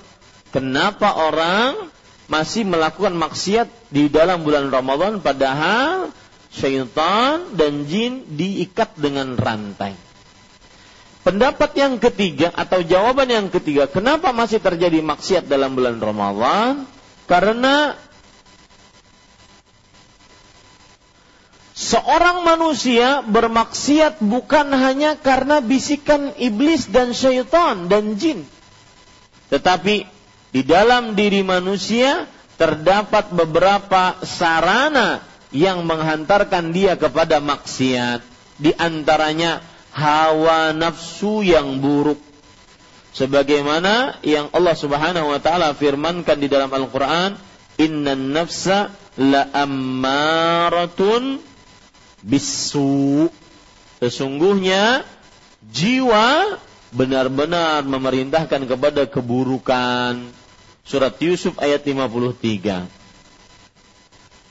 [0.51, 1.91] Kenapa orang
[2.31, 6.15] masih melakukan maksiat di dalam bulan Ramadan padahal
[6.51, 9.95] syaitan dan jin diikat dengan rantai.
[11.21, 16.89] Pendapat yang ketiga atau jawaban yang ketiga, kenapa masih terjadi maksiat dalam bulan Ramadan?
[17.29, 17.93] Karena
[21.77, 28.41] seorang manusia bermaksiat bukan hanya karena bisikan iblis dan syaitan dan jin.
[29.51, 29.95] Tetapi
[30.55, 32.23] di dalam diri manusia
[32.55, 35.19] terdapat beberapa sarana
[35.51, 38.23] yang menghantarkan dia kepada maksiat.
[38.55, 39.59] Di antaranya
[39.91, 42.31] hawa nafsu yang buruk
[43.11, 47.35] sebagaimana yang Allah Subhanahu wa taala firmankan di dalam Al-Qur'an
[47.75, 51.43] innan nafsa la ammaratun
[52.23, 53.27] bisu
[53.99, 55.03] sesungguhnya
[55.67, 56.55] jiwa
[56.91, 60.31] benar-benar memerintahkan kepada keburukan.
[60.81, 63.01] Surat Yusuf ayat 53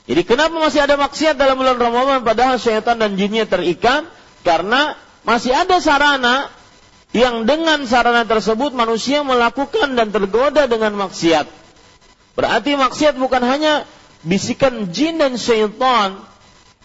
[0.09, 2.25] jadi kenapa masih ada maksiat dalam bulan Ramadan?
[2.25, 4.03] Padahal syaitan dan jinnya terikat.
[4.41, 6.49] Karena masih ada sarana
[7.13, 11.45] yang dengan sarana tersebut manusia melakukan dan tergoda dengan maksiat.
[12.33, 13.85] Berarti maksiat bukan hanya
[14.25, 16.17] bisikan jin dan syaitan,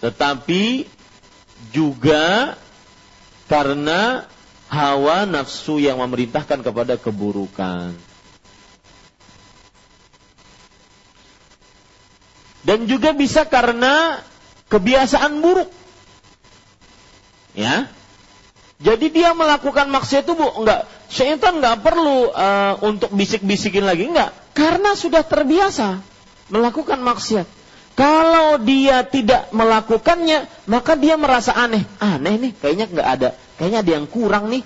[0.04, 0.84] tetapi
[1.72, 2.54] juga
[3.48, 4.28] karena
[4.76, 7.96] hawa nafsu yang memerintahkan kepada keburukan.
[12.60, 14.20] Dan juga bisa karena
[14.68, 15.70] kebiasaan buruk.
[17.56, 17.88] Ya,
[18.76, 20.84] jadi dia melakukan maksiat itu bu, enggak.
[21.08, 24.36] Syaitan enggak perlu uh, untuk bisik-bisikin lagi, enggak.
[24.52, 26.04] Karena sudah terbiasa
[26.52, 27.48] melakukan maksiat.
[27.96, 31.88] Kalau dia tidak melakukannya, maka dia merasa aneh.
[31.96, 33.30] Aneh nih, kayaknya enggak ada.
[33.56, 34.64] Kayaknya ada yang kurang nih.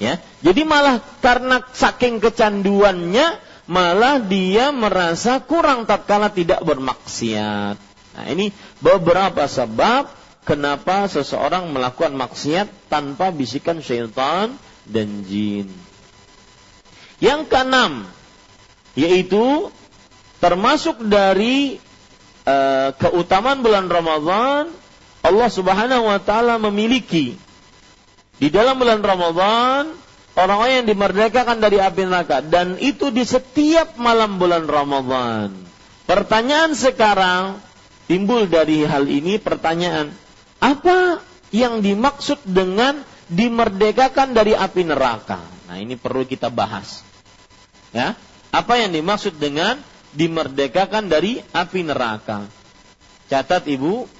[0.00, 3.36] Ya, jadi malah karena saking kecanduannya,
[3.68, 7.76] malah dia merasa kurang tatkala tidak bermaksiat.
[8.16, 8.48] Nah, ini
[8.80, 10.08] beberapa sebab
[10.48, 14.56] kenapa seseorang melakukan maksiat tanpa bisikan syaitan
[14.88, 15.68] dan jin.
[17.20, 18.08] Yang keenam,
[18.96, 19.68] yaitu
[20.40, 21.76] termasuk dari
[22.48, 24.72] uh, keutamaan bulan Ramadan,
[25.20, 27.36] Allah Subhanahu wa taala memiliki
[28.40, 29.92] di dalam bulan Ramadan
[30.32, 35.52] orang-orang yang dimerdekakan dari api neraka dan itu di setiap malam bulan Ramadan.
[36.08, 37.60] Pertanyaan sekarang
[38.10, 40.10] timbul dari hal ini pertanyaan,
[40.58, 41.22] apa
[41.54, 45.38] yang dimaksud dengan dimerdekakan dari api neraka?
[45.70, 47.06] Nah, ini perlu kita bahas.
[47.94, 48.18] Ya,
[48.50, 49.78] apa yang dimaksud dengan
[50.18, 52.50] dimerdekakan dari api neraka?
[53.30, 54.19] Catat Ibu.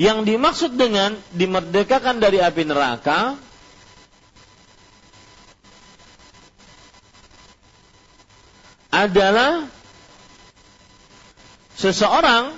[0.00, 3.36] Yang dimaksud dengan dimerdekakan dari api neraka
[8.88, 9.68] adalah
[11.76, 12.56] seseorang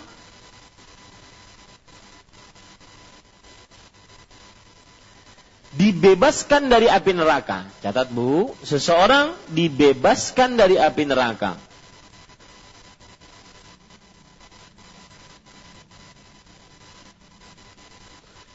[5.74, 7.66] dibebaskan dari api neraka.
[7.82, 11.71] Catat Bu, seseorang dibebaskan dari api neraka.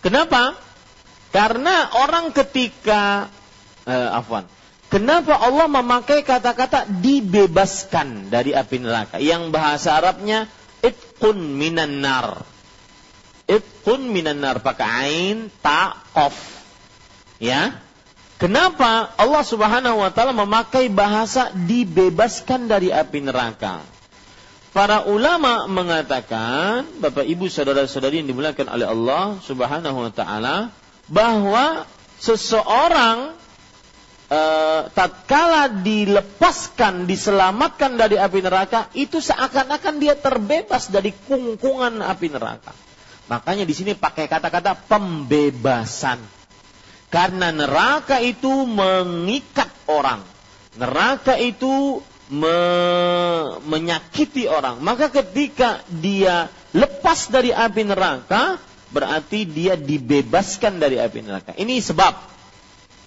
[0.08, 0.56] Kenapa?
[1.36, 3.28] Karena orang ketika
[3.84, 4.48] eh, afwan.
[4.88, 9.20] Kenapa Allah memakai kata-kata dibebaskan dari api neraka?
[9.20, 10.48] Yang bahasa Arabnya
[10.80, 12.40] itqun minan nar.
[13.52, 16.40] Itqun minan nar pakai ain ta qaf.
[17.44, 17.76] Ya.
[18.40, 23.84] Kenapa Allah Subhanahu wa taala memakai bahasa dibebaskan dari api neraka?
[24.78, 30.70] Para ulama mengatakan, Bapak Ibu saudara-saudari yang dimuliakan oleh Allah Subhanahu wa taala,
[31.10, 31.90] bahwa
[32.22, 33.34] seseorang
[34.30, 34.42] e,
[34.94, 42.70] tatkala dilepaskan, diselamatkan dari api neraka, itu seakan-akan dia terbebas dari kungkungan api neraka.
[43.34, 46.22] Makanya di sini pakai kata-kata pembebasan.
[47.10, 50.22] Karena neraka itu mengikat orang.
[50.78, 51.98] Neraka itu
[52.32, 52.60] me,
[53.64, 54.80] menyakiti orang.
[54.84, 58.60] Maka ketika dia lepas dari api neraka,
[58.92, 61.52] berarti dia dibebaskan dari api neraka.
[61.56, 62.14] Ini sebab.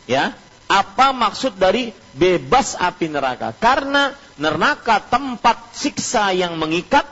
[0.09, 0.37] Ya.
[0.71, 3.51] Apa maksud dari bebas api neraka?
[3.59, 7.03] Karena neraka tempat siksa yang mengikat,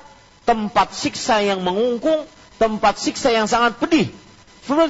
[0.46, 2.22] tempat siksa yang mengungkung,
[2.62, 4.06] tempat siksa yang sangat pedih.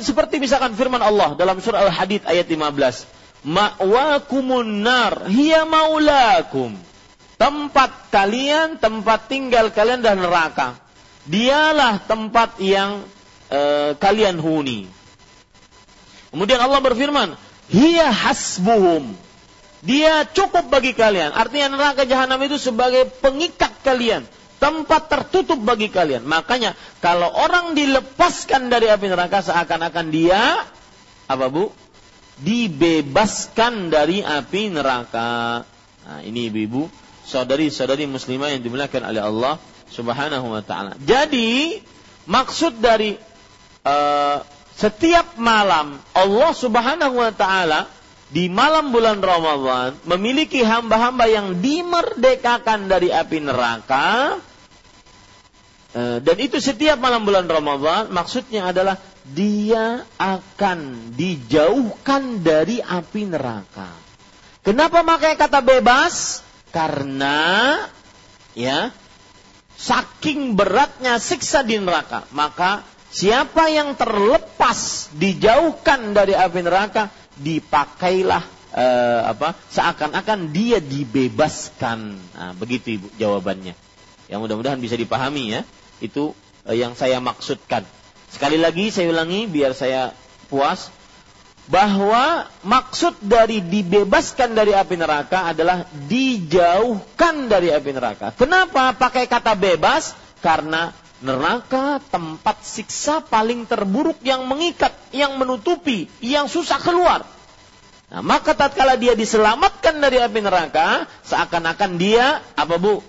[0.04, 3.08] Seperti misalkan firman Allah dalam surah Al-Hadid ayat 15.
[3.46, 6.74] Ma'wakumun nar hiya maulakum
[7.39, 10.76] tempat kalian, tempat tinggal kalian dan neraka.
[11.24, 13.07] Dialah tempat yang
[13.49, 14.91] e, kalian huni.
[16.34, 17.39] Kemudian Allah berfirman,
[17.70, 19.14] "Hiya hasbuhum."
[19.78, 21.30] Dia cukup bagi kalian.
[21.30, 24.26] Artinya neraka jahanam itu sebagai pengikat kalian,
[24.59, 26.26] tempat tertutup bagi kalian.
[26.26, 30.66] Makanya kalau orang dilepaskan dari api neraka seakan-akan dia
[31.30, 31.70] apa Bu?
[32.43, 35.62] Dibebaskan dari api neraka.
[36.09, 36.91] Nah, ini ibu-ibu
[37.29, 39.55] saudari-saudari muslimah yang dimuliakan oleh Allah
[39.93, 40.97] Subhanahu wa taala.
[40.97, 41.76] Jadi
[42.24, 43.20] maksud dari
[43.85, 44.41] uh,
[44.72, 47.85] setiap malam Allah Subhanahu wa taala
[48.33, 54.37] di malam bulan Ramadan memiliki hamba-hamba yang dimerdekakan dari api neraka
[55.93, 58.97] uh, dan itu setiap malam bulan Ramadan maksudnya adalah
[59.29, 63.93] dia akan dijauhkan dari api neraka.
[64.64, 66.45] Kenapa pakai kata bebas?
[66.68, 67.76] Karena
[68.52, 68.92] ya
[69.78, 77.08] saking beratnya siksa di neraka, maka siapa yang terlepas dijauhkan dari api neraka
[77.38, 78.42] dipakailah
[78.74, 81.98] eh, apa seakan-akan dia dibebaskan.
[82.36, 83.72] Nah, begitu Ibu jawabannya.
[84.28, 85.60] Yang mudah-mudahan bisa dipahami ya.
[86.02, 86.36] Itu
[86.68, 87.86] eh, yang saya maksudkan.
[88.28, 90.12] Sekali lagi saya ulangi biar saya
[90.52, 90.92] puas
[91.68, 98.32] bahwa maksud dari dibebaskan dari api neraka adalah dijauhkan dari api neraka.
[98.32, 100.16] Kenapa pakai kata bebas?
[100.40, 100.88] Karena
[101.20, 107.28] neraka tempat siksa paling terburuk yang mengikat, yang menutupi, yang susah keluar.
[108.08, 113.04] Nah, maka tatkala dia diselamatkan dari api neraka, seakan-akan dia apa Bu?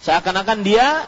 [0.00, 1.04] Seakan-akan dia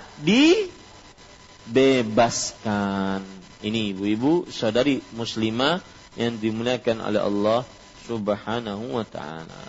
[1.64, 3.24] dibebaskan.
[3.64, 7.60] Ini ibu-ibu, saudari muslimah yang dimuliakan oleh Allah
[8.04, 9.62] Subhanahu wa taala.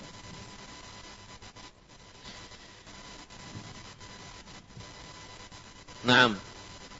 [6.03, 6.35] Nah,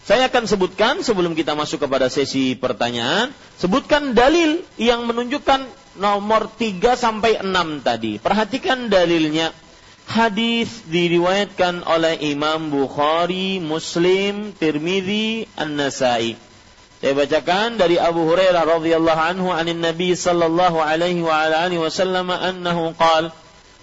[0.04, 5.68] saya akan sebutkan sebelum kita masuk kepada sesi pertanyaan, sebutkan dalil yang menunjukkan
[6.00, 8.20] nomor 3 sampai 6 tadi.
[8.20, 9.52] Perhatikan dalilnya.
[10.04, 16.36] Hadis diriwayatkan oleh Imam Bukhari, Muslim, Tirmidzi, An-Nasai.
[17.04, 22.32] Saya bacakan dari Abu Hurairah radhiyallahu anhu anin Nabi sallallahu alaihi wa ala alihi wasallam
[22.32, 23.36] annahu qala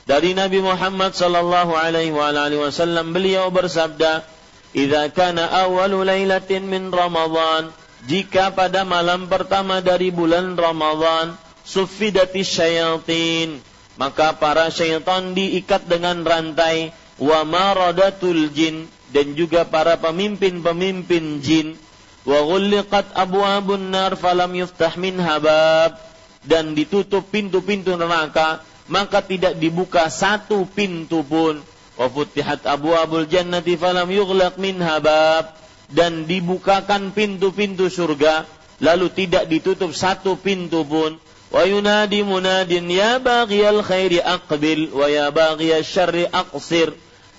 [0.08, 4.24] dari Nabi Muhammad sallallahu alaihi wa ala alihi wasallam beliau bersabda
[4.72, 7.76] "Idza kana awwalu lailatin min Ramadan
[8.08, 13.60] jika pada malam pertama dari bulan Ramadan suffidati syayatin
[14.00, 16.88] maka para syaitan diikat dengan rantai
[17.20, 21.76] wa maradatul jin dan juga para pemimpin-pemimpin jin
[22.24, 25.96] wa ghulliqat abwabun nar falam yuftah minha bab.
[26.40, 31.60] Dan ditutup pintu-pintu neraka maka tidak dibuka satu pintu pun.
[32.00, 35.52] Wa futihat abwabul jannati falam yughlaq minha bab.
[35.90, 38.46] Dan dibukakan pintu-pintu surga
[38.80, 41.20] lalu tidak ditutup satu pintu pun.
[41.50, 46.94] Wa yunadi munadin ya baghiyal khairi aqbil wa ya baghiyal syarri aqsir.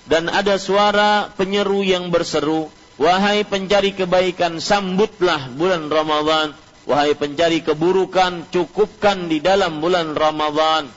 [0.06, 2.68] Dan ada suara penyeru yang berseru
[3.00, 10.90] wahai pencari kebaikan sambutlah bulan Ramadan wahai pencari keburukan cukupkan di dalam bulan Ramadan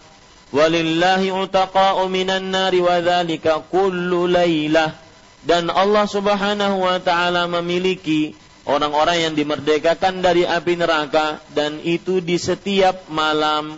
[0.56, 5.06] walillahi utaqa'u minan nari wa dzalika kullu lailah
[5.46, 8.34] dan Allah Subhanahu wa taala memiliki
[8.66, 13.78] orang-orang yang dimerdekakan dari api neraka dan itu di setiap malam.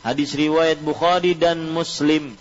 [0.00, 2.32] Hadis riwayat Bukhari dan Muslim.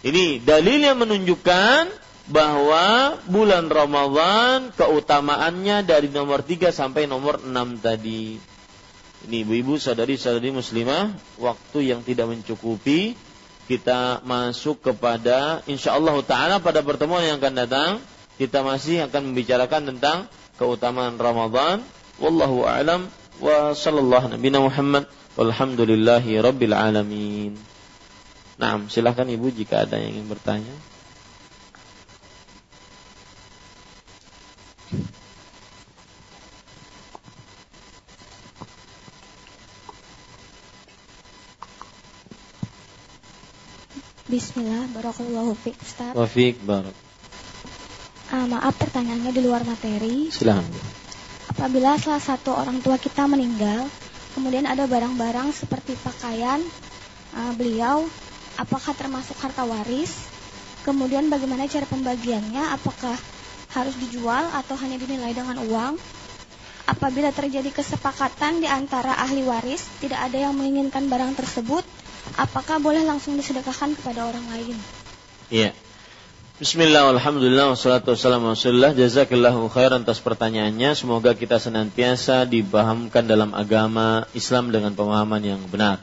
[0.00, 8.38] Ini dalil yang menunjukkan bahwa bulan Ramadan keutamaannya dari nomor 3 sampai nomor 6 tadi.
[9.26, 13.14] Ini ibu-ibu saudari-saudari muslimah, waktu yang tidak mencukupi
[13.66, 17.90] kita masuk kepada insyaallah taala pada pertemuan yang akan datang
[18.38, 21.82] kita masih akan membicarakan tentang keutamaan Ramadan
[22.22, 23.10] wallahu alam
[23.42, 27.58] wa sallallahu nabi Muhammad walhamdulillahi rabbil alamin.
[28.56, 30.74] Nah, silahkan Ibu jika ada yang ingin bertanya.
[44.26, 46.14] Bismillah, barakallahu fiik Ustaz.
[46.14, 46.94] Wa fiik barak.
[48.26, 50.34] Uh, maaf pertanyaannya di luar materi.
[50.34, 50.66] Silakan.
[51.46, 53.86] Apabila salah satu orang tua kita meninggal,
[54.34, 56.58] kemudian ada barang-barang seperti pakaian
[57.38, 58.06] uh, beliau,
[58.58, 60.26] apakah termasuk harta waris?
[60.82, 62.74] Kemudian bagaimana cara pembagiannya?
[62.74, 63.14] Apakah
[63.76, 66.00] harus dijual atau hanya dinilai dengan uang?
[66.86, 71.84] Apabila terjadi kesepakatan di antara ahli waris, tidak ada yang menginginkan barang tersebut,
[72.40, 74.78] apakah boleh langsung disedekahkan kepada orang lain?
[75.50, 75.74] Iya.
[76.56, 77.76] Bismillah, alhamdulillah,
[78.96, 86.00] Jazakillahu khairan atas pertanyaannya Semoga kita senantiasa dipahamkan dalam agama Islam dengan pemahaman yang benar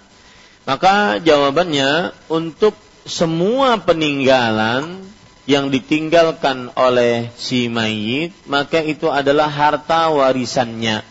[0.69, 2.77] Maka jawabannya Untuk
[3.09, 5.01] semua peninggalan
[5.43, 11.03] Yang ditinggalkan oleh si mayit Maka itu adalah harta warisannya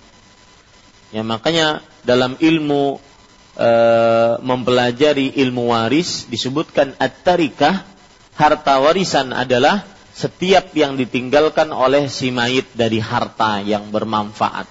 [1.12, 2.98] Ya makanya dalam ilmu
[3.56, 3.70] e,
[4.40, 7.84] mempelajari ilmu waris disebutkan at-tarikah
[8.32, 14.68] harta warisan adalah setiap yang ditinggalkan oleh si mayit dari harta yang bermanfaat.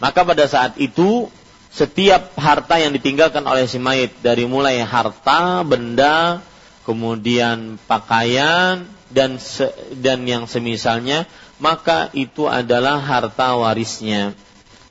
[0.00, 1.28] Maka pada saat itu
[1.72, 6.44] setiap harta yang ditinggalkan oleh si mayit dari mulai harta, benda,
[6.84, 11.26] kemudian pakaian dan se, dan yang semisalnya,
[11.58, 14.36] maka itu adalah harta warisnya.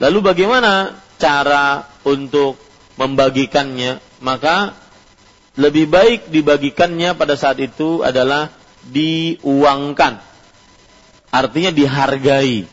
[0.01, 2.57] Lalu bagaimana cara untuk
[2.97, 4.75] membagikannya, maka
[5.53, 8.49] lebih baik dibagikannya pada saat itu adalah
[8.89, 10.17] diuangkan.
[11.29, 12.65] Artinya dihargai.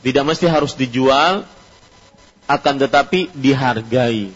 [0.00, 1.44] Tidak mesti harus dijual,
[2.48, 4.32] akan tetapi dihargai.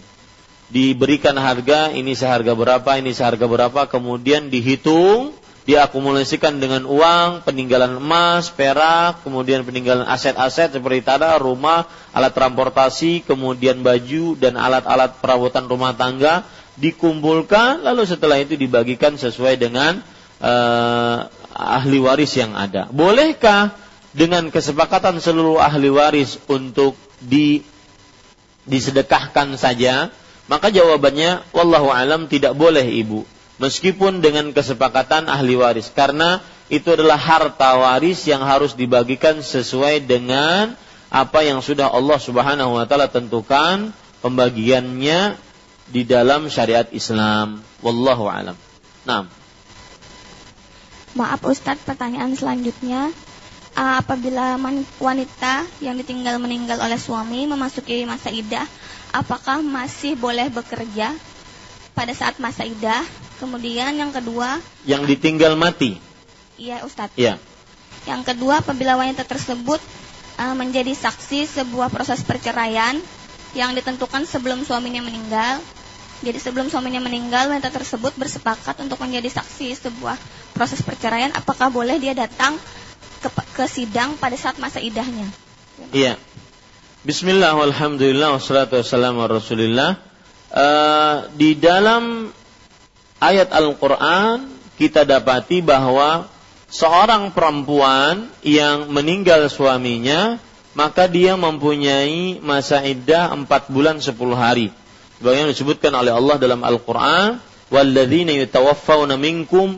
[0.73, 8.53] Diberikan harga, ini seharga berapa, ini seharga berapa, kemudian dihitung, diakumulasikan dengan uang, peninggalan emas,
[8.53, 15.97] perak, kemudian peninggalan aset-aset seperti tanah, rumah, alat transportasi, kemudian baju dan alat-alat perabotan rumah
[15.97, 20.03] tangga dikumpulkan lalu setelah itu dibagikan sesuai dengan
[20.43, 21.19] uh,
[21.55, 22.91] ahli waris yang ada.
[22.91, 23.79] Bolehkah
[24.11, 27.63] dengan kesepakatan seluruh ahli waris untuk di
[28.67, 30.11] disedekahkan saja?
[30.45, 33.25] Maka jawabannya wallahu alam tidak boleh Ibu
[33.59, 36.43] meskipun dengan kesepakatan ahli waris karena
[36.73, 40.75] itu adalah harta waris yang harus dibagikan sesuai dengan
[41.13, 43.95] apa yang sudah Allah Subhanahu wa taala tentukan
[44.25, 45.39] pembagiannya
[45.85, 47.61] di dalam syariat Islam.
[47.85, 48.57] Wallahu alam.
[49.05, 49.29] Nah.
[51.15, 53.15] Maaf Ustadz, pertanyaan selanjutnya
[53.79, 54.59] apabila
[54.99, 58.67] wanita yang ditinggal meninggal oleh suami memasuki masa idah,
[59.15, 61.15] apakah masih boleh bekerja
[61.95, 63.07] pada saat masa idah?
[63.39, 66.03] Kemudian yang kedua, yang ditinggal mati.
[66.59, 67.15] Iya, Ustadz.
[67.15, 67.39] Iya.
[68.05, 69.79] Yang kedua, apabila wanita tersebut
[70.39, 72.99] uh, menjadi saksi sebuah proses perceraian
[73.55, 75.63] yang ditentukan sebelum suaminya meninggal.
[76.25, 80.17] Jadi sebelum suaminya meninggal, wanita tersebut bersepakat untuk menjadi saksi sebuah
[80.57, 81.31] proses perceraian.
[81.37, 82.57] Apakah boleh dia datang
[83.21, 85.27] ke, ke sidang pada saat masa idahnya?
[85.93, 86.17] Iya.
[87.05, 90.01] Bismillah, walhamdulillah, wassalatu wassalamu rasulillah.
[90.49, 92.33] Uh, di dalam
[93.21, 94.49] ayat Al-Quran
[94.81, 96.25] kita dapati bahwa
[96.73, 100.41] seorang perempuan yang meninggal suaminya
[100.73, 104.73] maka dia mempunyai masa iddah 4 bulan 10 hari.
[105.21, 107.37] Bagaimana disebutkan oleh Allah dalam Al-Qur'an,
[107.69, 109.77] "Walladzina yatawaffawna minkum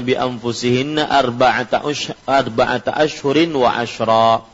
[0.00, 1.84] bi anfusihinna arba'ata
[2.24, 4.46] arba'ata ashhurin wa ashra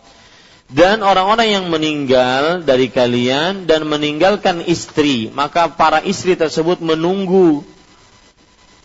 [0.66, 7.62] dan orang-orang yang meninggal dari kalian dan meninggalkan istri maka para istri tersebut menunggu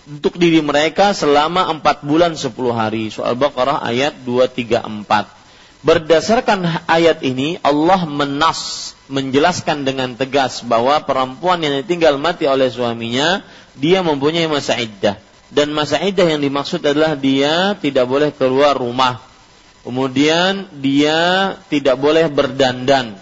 [0.09, 3.13] untuk diri mereka selama empat bulan sepuluh hari.
[3.13, 5.38] Soal Baqarah ayat 234.
[5.79, 13.41] Berdasarkan ayat ini Allah menas menjelaskan dengan tegas bahwa perempuan yang ditinggal mati oleh suaminya
[13.79, 15.15] dia mempunyai masa iddah
[15.49, 19.23] dan masa iddah yang dimaksud adalah dia tidak boleh keluar rumah.
[19.79, 23.15] Kemudian dia tidak boleh berdandan,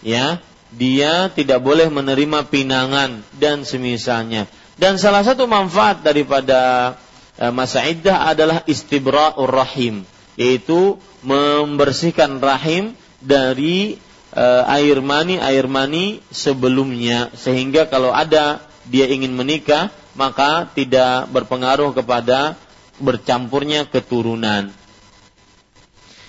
[0.00, 0.38] ya.
[0.74, 6.92] Dia tidak boleh menerima pinangan dan semisalnya dan salah satu manfaat daripada
[7.38, 10.02] eh, masa iddah adalah istibra'ur rahim,
[10.34, 13.96] yaitu membersihkan rahim dari
[14.34, 21.90] uh, air mani air mani sebelumnya sehingga kalau ada dia ingin menikah maka tidak berpengaruh
[21.94, 22.54] kepada
[23.02, 24.70] bercampurnya keturunan.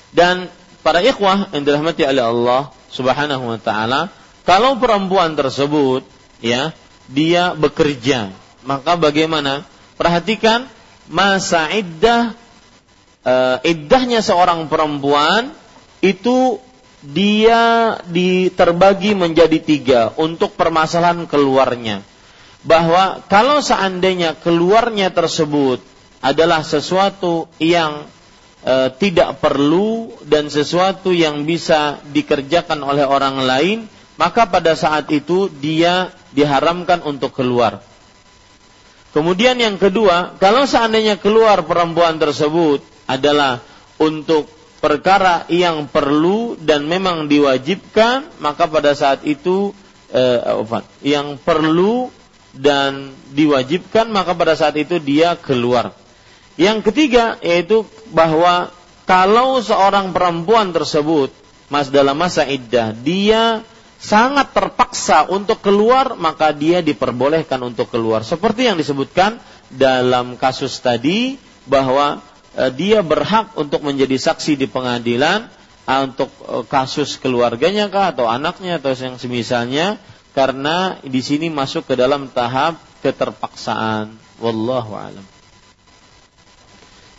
[0.09, 0.49] Dan
[0.81, 4.09] para ikhwah yang dirahmati oleh Allah Subhanahu wa taala,
[4.47, 6.07] kalau perempuan tersebut
[6.41, 6.73] ya
[7.11, 8.33] dia bekerja.
[8.65, 9.67] Maka bagaimana?
[9.95, 10.65] Perhatikan
[11.05, 12.33] masa iddah
[13.25, 15.51] uh, iddahnya seorang perempuan
[15.99, 16.61] itu
[17.05, 22.01] dia diterbagi menjadi tiga untuk permasalahan keluarnya.
[22.65, 25.85] Bahwa kalau seandainya keluarnya tersebut
[26.25, 28.09] adalah sesuatu yang
[28.65, 33.85] e, tidak perlu dan sesuatu yang bisa dikerjakan oleh orang lain,
[34.17, 37.85] maka pada saat itu dia diharamkan untuk keluar.
[39.13, 43.61] Kemudian yang kedua, kalau seandainya keluar perempuan tersebut adalah
[44.01, 44.49] untuk
[44.81, 49.73] perkara yang perlu dan memang diwajibkan, maka pada saat itu
[50.13, 50.41] eh,
[51.01, 52.13] yang perlu
[52.53, 55.91] dan diwajibkan, maka pada saat itu dia keluar.
[56.55, 57.83] Yang ketiga yaitu
[58.15, 58.71] bahwa
[59.03, 61.29] kalau seorang perempuan tersebut
[61.67, 63.65] mas dalam masa iddah dia
[63.99, 68.21] sangat terpaksa untuk keluar, maka dia diperbolehkan untuk keluar.
[68.21, 69.41] Seperti yang disebutkan
[69.73, 72.21] dalam kasus tadi bahwa
[72.75, 75.51] dia berhak untuk menjadi saksi di pengadilan
[75.83, 79.99] e, untuk e, kasus keluarganya kah atau anaknya atau yang semisalnya
[80.31, 84.15] karena di sini masuk ke dalam tahap keterpaksaan.
[84.39, 85.25] Wallahu alam.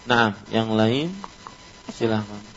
[0.04, 1.10] Nah, yang lain
[1.90, 2.56] silahkan.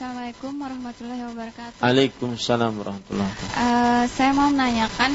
[0.00, 1.76] Assalamualaikum warahmatullahi wabarakatuh.
[1.84, 3.60] Waalaikumsalam warahmatullahi wabarakatuh.
[3.60, 5.12] Uh, saya mau menanyakan,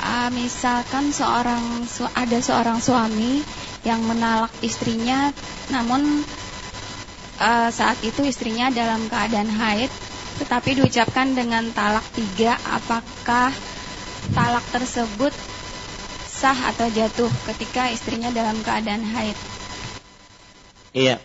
[0.00, 1.84] uh, misalkan seorang
[2.16, 3.44] ada seorang suami
[3.84, 5.32] yang menalak istrinya,
[5.72, 6.24] namun
[7.40, 9.88] uh, saat itu istrinya dalam keadaan haid,
[10.44, 13.52] tetapi diucapkan dengan talak tiga, apakah
[14.36, 15.32] talak tersebut
[16.28, 19.36] sah atau jatuh ketika istrinya dalam keadaan haid?
[20.96, 21.16] Iya.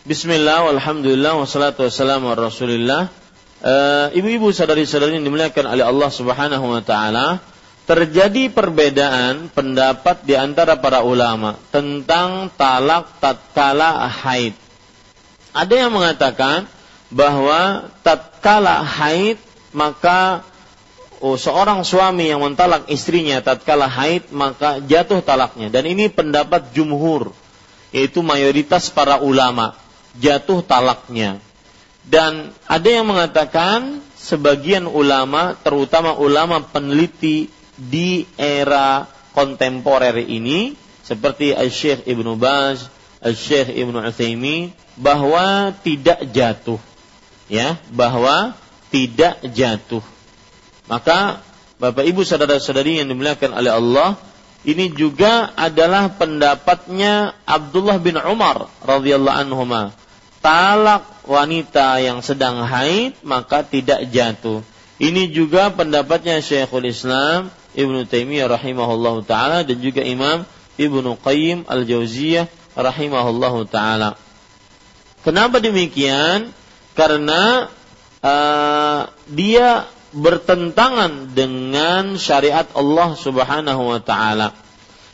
[0.00, 3.12] Bismillah, walhamdulillah, wassalatu wassalamu ala rasulillah
[3.60, 7.49] uh, Ibu-ibu sadari-sadari yang dimuliakan oleh Allah subhanahu wa ta'ala
[7.90, 14.54] Terjadi perbedaan pendapat di antara para ulama Tentang talak tatkala haid
[15.50, 16.70] Ada yang mengatakan
[17.10, 19.42] bahwa tatkala haid
[19.74, 20.46] Maka
[21.18, 27.34] oh, seorang suami yang mentalak istrinya tatkala haid Maka jatuh talaknya Dan ini pendapat jumhur
[27.90, 29.74] Yaitu mayoritas para ulama
[30.18, 31.38] jatuh talaknya.
[32.02, 42.04] Dan ada yang mengatakan sebagian ulama, terutama ulama peneliti di era kontemporer ini, seperti Al-Syekh
[42.04, 42.92] Ibnu Baz,
[43.24, 46.76] Al-Syekh Ibnu Utsaimin, bahwa tidak jatuh.
[47.48, 48.54] Ya, bahwa
[48.92, 50.04] tidak jatuh.
[50.86, 51.42] Maka
[51.80, 54.20] Bapak Ibu saudara-saudari yang dimuliakan oleh Allah,
[54.68, 59.64] ini juga adalah pendapatnya Abdullah bin Umar radhiyallahu anhu
[60.44, 64.60] talak wanita yang sedang haid maka tidak jatuh.
[65.00, 70.42] Ini juga pendapatnya Syekhul Islam Ibnu Taimiyah rahimahullah taala dan juga Imam
[70.80, 74.18] Ibnu Qayyim Al-Jauziyah rahimahullah taala.
[75.20, 76.50] Kenapa demikian?
[76.96, 77.68] Karena
[78.24, 84.56] uh, dia bertentangan dengan syariat Allah Subhanahu wa taala.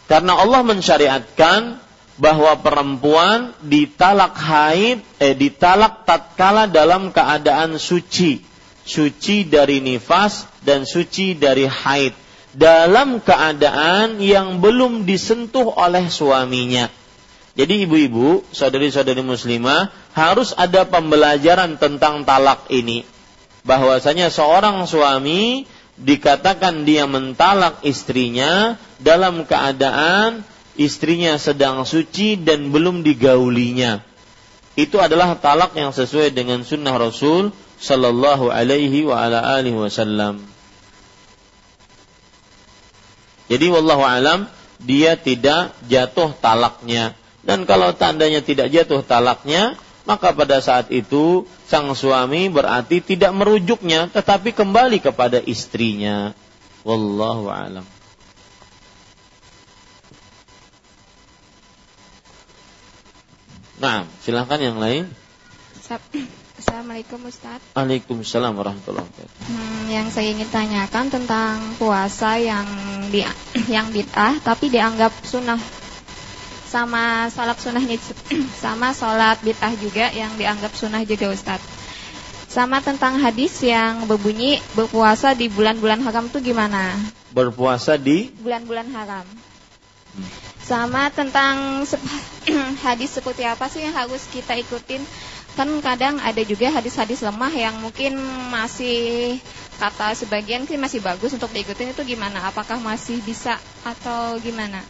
[0.06, 1.82] Karena Allah mensyariatkan
[2.16, 8.40] bahwa perempuan ditalak haid eh ditalak tatkala dalam keadaan suci
[8.86, 12.16] suci dari nifas dan suci dari haid
[12.56, 16.88] dalam keadaan yang belum disentuh oleh suaminya
[17.56, 23.04] jadi ibu-ibu saudari-saudari muslimah harus ada pembelajaran tentang talak ini
[23.66, 25.66] bahwasanya seorang suami
[25.96, 30.44] dikatakan dia mentalak istrinya dalam keadaan
[30.76, 34.04] istrinya sedang suci dan belum digaulinya.
[34.76, 37.48] Itu adalah talak yang sesuai dengan sunnah Rasul
[37.80, 40.55] Sallallahu Alaihi wa ala alihi Wasallam.
[43.46, 44.50] Jadi wallahu alam
[44.82, 47.14] dia tidak jatuh talaknya.
[47.46, 54.10] Dan kalau tandanya tidak jatuh talaknya, maka pada saat itu sang suami berarti tidak merujuknya
[54.10, 56.34] tetapi kembali kepada istrinya.
[56.86, 57.86] Wallahu alam.
[63.76, 65.10] Nah, silahkan yang lain.
[66.66, 67.62] Assalamualaikum Ustaz.
[67.78, 69.54] Waalaikumsalam warahmatullahi wabarakatuh.
[69.54, 72.66] Hmm, yang saya ingin tanyakan tentang puasa yang
[73.06, 73.22] di
[73.70, 75.62] yang bid'ah tapi dianggap sunnah
[76.66, 78.02] sama salat sunnahnya
[78.66, 81.62] sama salat bid'ah juga yang dianggap sunnah juga Ustaz.
[82.50, 86.98] Sama tentang hadis yang berbunyi berpuasa di bulan-bulan haram itu gimana?
[87.30, 89.26] Berpuasa di bulan-bulan haram.
[90.66, 91.86] Sama tentang
[92.90, 95.06] hadis seperti apa sih yang harus kita ikutin?
[95.56, 98.20] Kan kadang ada juga hadis-hadis lemah yang mungkin
[98.52, 99.40] masih
[99.80, 102.44] kata sebagian sih masih bagus untuk diikutin itu gimana?
[102.44, 104.84] Apakah masih bisa atau gimana?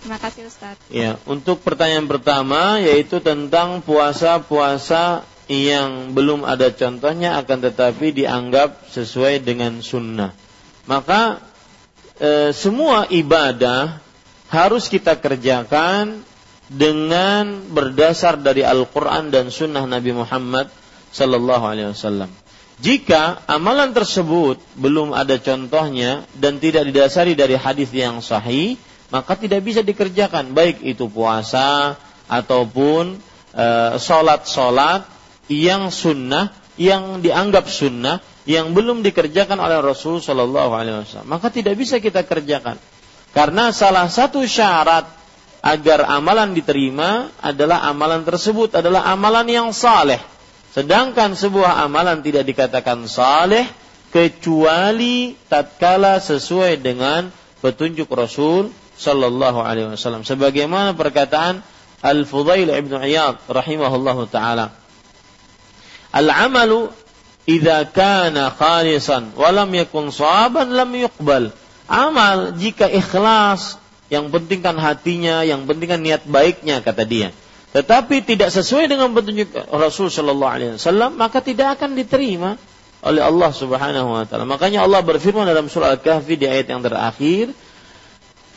[0.00, 0.78] Terima kasih Ustaz.
[0.88, 9.42] Ya, untuk pertanyaan pertama yaitu tentang puasa-puasa yang belum ada contohnya akan tetapi dianggap sesuai
[9.42, 10.30] dengan sunnah.
[10.86, 11.42] Maka
[12.16, 13.98] e, semua ibadah
[14.46, 16.22] harus kita kerjakan
[16.70, 20.70] dengan berdasar dari Al-Quran dan Sunnah Nabi Muhammad
[21.10, 22.30] Sallallahu Alaihi Wasallam.
[22.80, 28.78] Jika amalan tersebut belum ada contohnya dan tidak didasari dari hadis yang sahih,
[29.12, 30.56] maka tidak bisa dikerjakan.
[30.56, 33.20] Baik itu puasa ataupun
[33.52, 33.66] e,
[34.00, 35.04] solat-solat
[35.52, 41.28] yang sunnah yang dianggap sunnah yang belum dikerjakan oleh Rasul Shallallahu Alaihi Wasallam.
[41.28, 42.80] Maka tidak bisa kita kerjakan.
[43.36, 45.19] Karena salah satu syarat
[45.60, 50.20] agar amalan diterima adalah amalan tersebut adalah amalan yang saleh.
[50.72, 53.68] Sedangkan sebuah amalan tidak dikatakan saleh
[54.10, 57.28] kecuali tatkala sesuai dengan
[57.60, 60.24] petunjuk Rasul sallallahu alaihi wasallam.
[60.24, 61.60] Sebagaimana perkataan
[62.00, 64.72] Al-Fudail Ibn Iyad rahimahullahu taala.
[66.10, 66.88] Al-amalu
[67.44, 71.52] idza kana khalisan wa lam yakun sawaban lam yuqbal.
[71.90, 73.76] Amal jika ikhlas,
[74.10, 77.30] yang penting kan hatinya, yang penting kan niat baiknya kata dia.
[77.70, 82.58] Tetapi tidak sesuai dengan petunjuk Rasul Shallallahu Alaihi Wasallam maka tidak akan diterima
[83.06, 84.42] oleh Allah Subhanahu Wa Taala.
[84.42, 87.54] Makanya Allah berfirman dalam surah Al-Kahfi di ayat yang terakhir,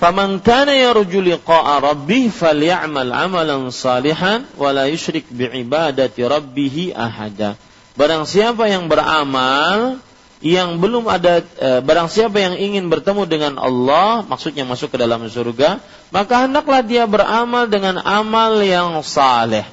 [0.01, 7.53] "Faman kana yarju liqa'a rabbih falyamal 'amalan salihan wa la yusyrik bi'ibadati rabbih ahada."
[7.93, 10.01] Barang siapa yang beramal
[10.43, 15.23] yang belum ada e, barang siapa yang ingin bertemu dengan Allah maksudnya masuk ke dalam
[15.23, 15.79] surga
[16.11, 19.63] maka hendaklah dia beramal dengan amal yang saleh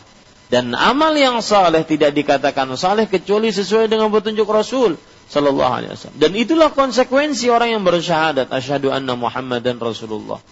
[0.47, 4.94] dan amal yang saleh tidak dikatakan saleh kecuali sesuai dengan petunjuk Rasul
[5.30, 6.18] Sallallahu Alaihi Wasallam.
[6.18, 10.42] Dan itulah konsekuensi orang yang bersyahadat asyhadu anna Muhammadan Rasulullah.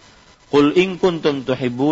[0.55, 1.43] Qul in kuntum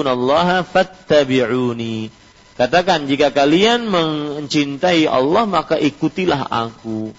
[0.07, 2.15] Allah fattabi'uni.
[2.57, 7.11] Katakan jika kalian mencintai Allah maka ikutilah aku.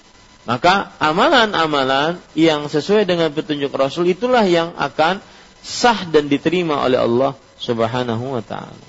[0.48, 5.20] Maka amalan-amalan yang sesuai dengan petunjuk Rasul itulah yang akan
[5.60, 8.88] sah dan diterima oleh Allah Subhanahu wa taala.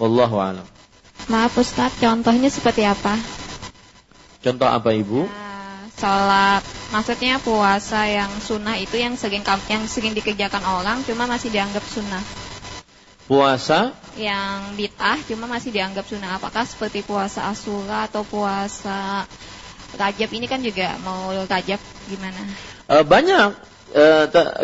[0.00, 0.66] Wallahu alam.
[1.28, 3.20] Maaf Ustaz, contohnya seperti apa?
[4.40, 5.28] Contoh apa Ibu?
[5.28, 5.48] Nah
[5.98, 6.62] sholat
[6.94, 12.22] maksudnya puasa yang sunnah itu yang sering yang sering dikerjakan orang cuma masih dianggap sunnah
[13.26, 19.26] puasa yang bid'ah cuma masih dianggap sunnah apakah seperti puasa asura atau puasa
[19.96, 22.40] rajab ini kan juga mau rajab gimana?
[22.90, 23.50] E, banyak.
[23.88, 24.04] E,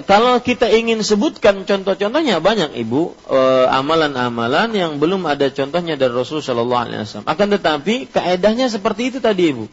[0.05, 3.17] kalau kita ingin sebutkan contoh-contohnya banyak ibu.
[3.25, 3.41] E,
[3.73, 7.29] amalan-amalan yang belum ada contohnya dari Rasul Shallallahu Alaihi Wasallam.
[7.31, 9.65] Akan tetapi kaedahnya seperti itu tadi ibu.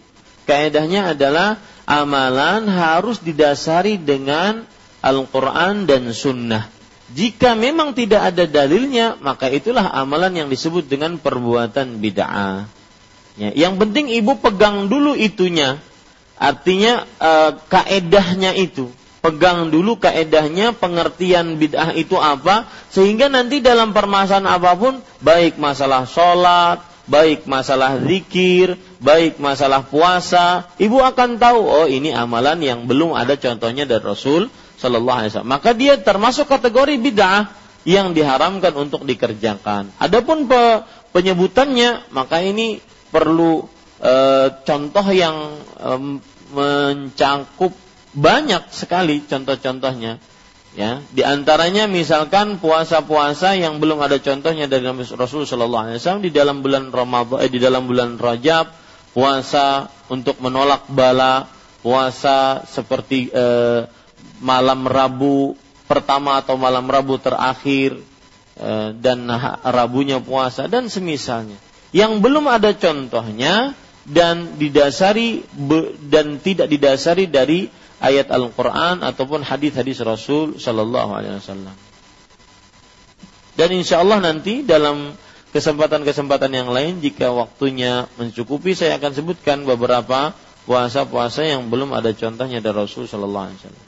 [0.47, 4.63] Kaedahnya adalah amalan harus didasari dengan
[5.01, 6.69] Al-Quran dan Sunnah.
[7.11, 12.80] Jika memang tidak ada dalilnya, maka itulah amalan yang disebut dengan perbuatan bid'ah.
[13.39, 15.79] Ya, yang penting ibu pegang dulu itunya,
[16.35, 17.31] artinya e,
[17.71, 18.91] kaedahnya itu.
[19.21, 26.09] Pegang dulu kaedahnya, pengertian bid'ah itu apa, sehingga nanti dalam permasalahan apa pun, baik masalah
[26.09, 33.13] sholat, baik masalah zikir, baik masalah puasa, ibu akan tahu oh ini amalan yang belum
[33.13, 34.49] ada contohnya dari Rasul
[34.81, 35.53] Shallallahu Alaihi Wasallam.
[35.53, 37.53] Maka dia termasuk kategori bid'ah
[37.85, 39.93] yang diharamkan untuk dikerjakan.
[39.97, 42.81] Adapun pe, penyebutannya, maka ini
[43.11, 43.67] perlu
[43.99, 44.13] e,
[44.63, 45.37] contoh yang
[45.77, 45.89] e,
[46.51, 47.71] mencakup
[48.11, 50.19] banyak sekali contoh-contohnya.
[50.71, 56.23] Ya, di antaranya misalkan puasa-puasa yang belum ada contohnya dari Nabi Rasul Shallallahu Alaihi Wasallam
[56.23, 58.71] di dalam bulan Ramadan, eh, di dalam bulan Rajab,
[59.11, 61.51] puasa untuk menolak bala,
[61.83, 63.83] puasa seperti eh,
[64.39, 65.59] malam Rabu
[65.91, 67.99] pertama atau malam Rabu terakhir
[68.55, 69.27] eh, dan
[69.67, 71.59] Rabunya puasa dan semisalnya.
[71.91, 73.75] Yang belum ada contohnya
[74.07, 75.43] dan didasari
[76.07, 77.67] dan tidak didasari dari
[78.01, 81.75] ayat Al-Quran ataupun hadis-hadis Rasul Sallallahu Alaihi Wasallam.
[83.53, 85.13] Dan insya Allah nanti dalam
[85.53, 90.33] kesempatan-kesempatan yang lain jika waktunya mencukupi saya akan sebutkan beberapa
[90.65, 93.87] puasa-puasa yang belum ada contohnya dari Rasul Sallallahu Alaihi Wasallam.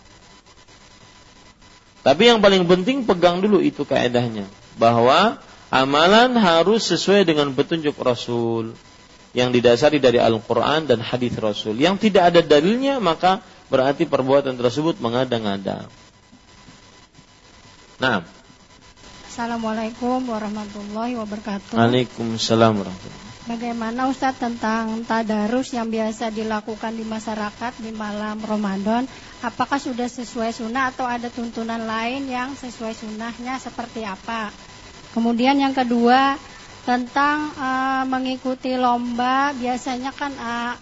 [2.03, 5.39] Tapi yang paling penting pegang dulu itu kaedahnya bahwa
[5.73, 8.77] amalan harus sesuai dengan petunjuk Rasul
[9.33, 11.81] yang didasari dari Al-Quran dan hadis Rasul.
[11.81, 13.41] Yang tidak ada dalilnya maka
[13.73, 15.89] berarti perbuatan tersebut mengada-ngada.
[17.97, 18.21] Nah.
[19.25, 21.73] Assalamualaikum warahmatullahi wabarakatuh.
[21.73, 29.03] Waalaikumsalam warahmatullahi Bagaimana Ustadz tentang tadarus yang biasa dilakukan di masyarakat di malam Ramadan?
[29.43, 34.53] Apakah sudah sesuai sunnah atau ada tuntunan lain yang sesuai sunnahnya seperti apa?
[35.13, 36.41] Kemudian yang kedua
[36.83, 40.73] tentang uh, mengikuti lomba, biasanya kan uh,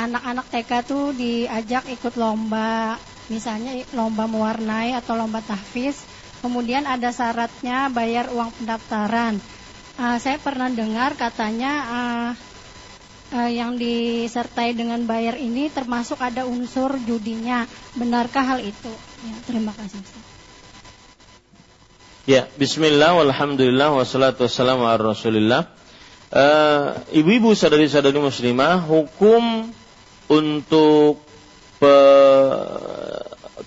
[0.00, 2.96] anak-anak TK tuh diajak ikut lomba,
[3.28, 6.08] misalnya lomba mewarnai atau lomba tahfiz.
[6.42, 9.38] Kemudian ada syaratnya bayar uang pendaftaran.
[10.00, 12.30] Uh, saya pernah dengar katanya uh,
[13.36, 17.68] uh, yang disertai dengan bayar ini termasuk ada unsur judinya.
[17.94, 18.92] Benarkah hal itu?
[19.22, 20.21] Ya, terima kasih.
[22.22, 25.66] Ya, Bismillah, walhamdulillah, wassalatu wassalamu ala rasulillah.
[27.10, 29.66] Ibu-ibu sadari-sadari muslimah, hukum
[30.30, 31.18] untuk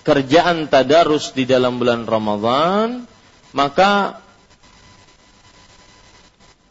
[0.00, 3.04] pekerjaan tadarus di dalam bulan Ramadan,
[3.52, 4.24] maka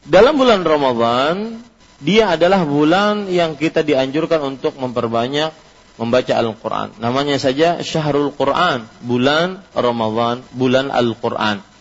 [0.10, 1.62] dalam bulan Ramadan
[2.02, 5.54] dia adalah bulan yang kita dianjurkan untuk memperbanyak
[6.02, 6.98] membaca Al-Quran.
[6.98, 11.75] Namanya saja Syahrul Quran, bulan Ramadan, bulan Al-Quran.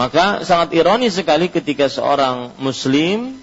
[0.00, 3.36] Maka sangat ironis sekali ketika seorang Muslim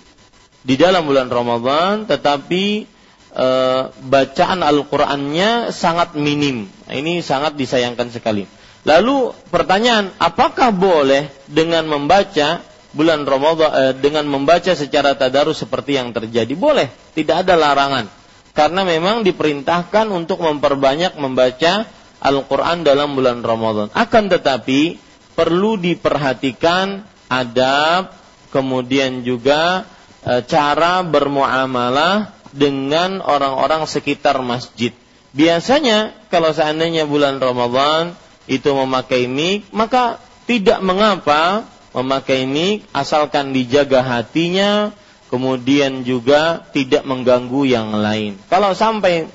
[0.65, 2.89] di dalam bulan Ramadan, tetapi
[3.29, 3.47] e,
[3.93, 6.65] bacaan Al-Qur'annya sangat minim.
[6.89, 8.49] Ini sangat disayangkan sekali.
[8.89, 16.09] Lalu pertanyaan, apakah boleh dengan membaca bulan Ramadan e, dengan membaca secara tadarus seperti yang
[16.09, 16.57] terjadi?
[16.57, 18.09] Boleh, tidak ada larangan.
[18.57, 21.85] Karena memang diperintahkan untuk memperbanyak membaca
[22.17, 23.93] Al-Qur'an dalam bulan Ramadan.
[23.93, 25.05] Akan tetapi
[25.37, 28.09] perlu diperhatikan adab
[28.49, 29.85] kemudian juga
[30.25, 34.95] e, cara bermuamalah dengan orang-orang sekitar masjid.
[35.37, 38.17] Biasanya kalau seandainya bulan Ramadan
[38.49, 40.17] itu memakai mic, maka
[40.49, 44.89] tidak mengapa memakai mic asalkan dijaga hatinya,
[45.29, 48.39] kemudian juga tidak mengganggu yang lain.
[48.49, 49.29] Kalau sampai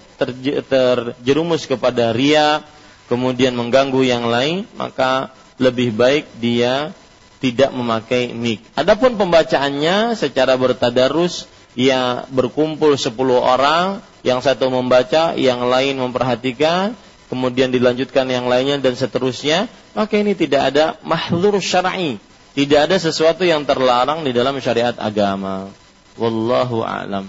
[0.66, 2.64] terjerumus kepada ria,
[3.06, 6.90] kemudian mengganggu yang lain, maka lebih baik dia
[7.38, 8.62] tidak memakai mic.
[8.74, 11.46] Adapun pembacaannya secara bertadarus
[11.78, 16.94] ya berkumpul 10 orang, yang satu membaca, yang lain memperhatikan,
[17.26, 19.66] kemudian dilanjutkan yang lainnya dan seterusnya,
[19.98, 22.22] maka ini tidak ada mahzur syar'i,
[22.54, 25.74] tidak ada sesuatu yang terlarang di dalam syariat agama.
[26.14, 27.26] Wallahu a'lam.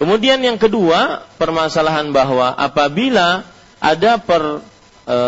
[0.00, 3.44] Kemudian yang kedua, permasalahan bahwa apabila
[3.78, 4.64] ada per,
[5.10, 5.18] e,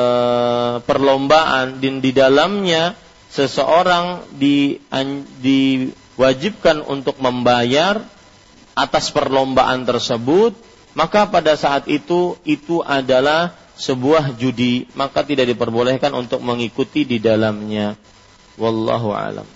[0.86, 2.94] perlombaan di, di dalamnya
[3.32, 4.78] seseorang di,
[5.42, 7.98] di wajibkan untuk membayar
[8.78, 10.54] atas perlombaan tersebut,
[10.94, 17.96] maka pada saat itu itu adalah sebuah judi, maka tidak diperbolehkan untuk mengikuti di dalamnya.
[18.60, 19.48] Wallahu alam.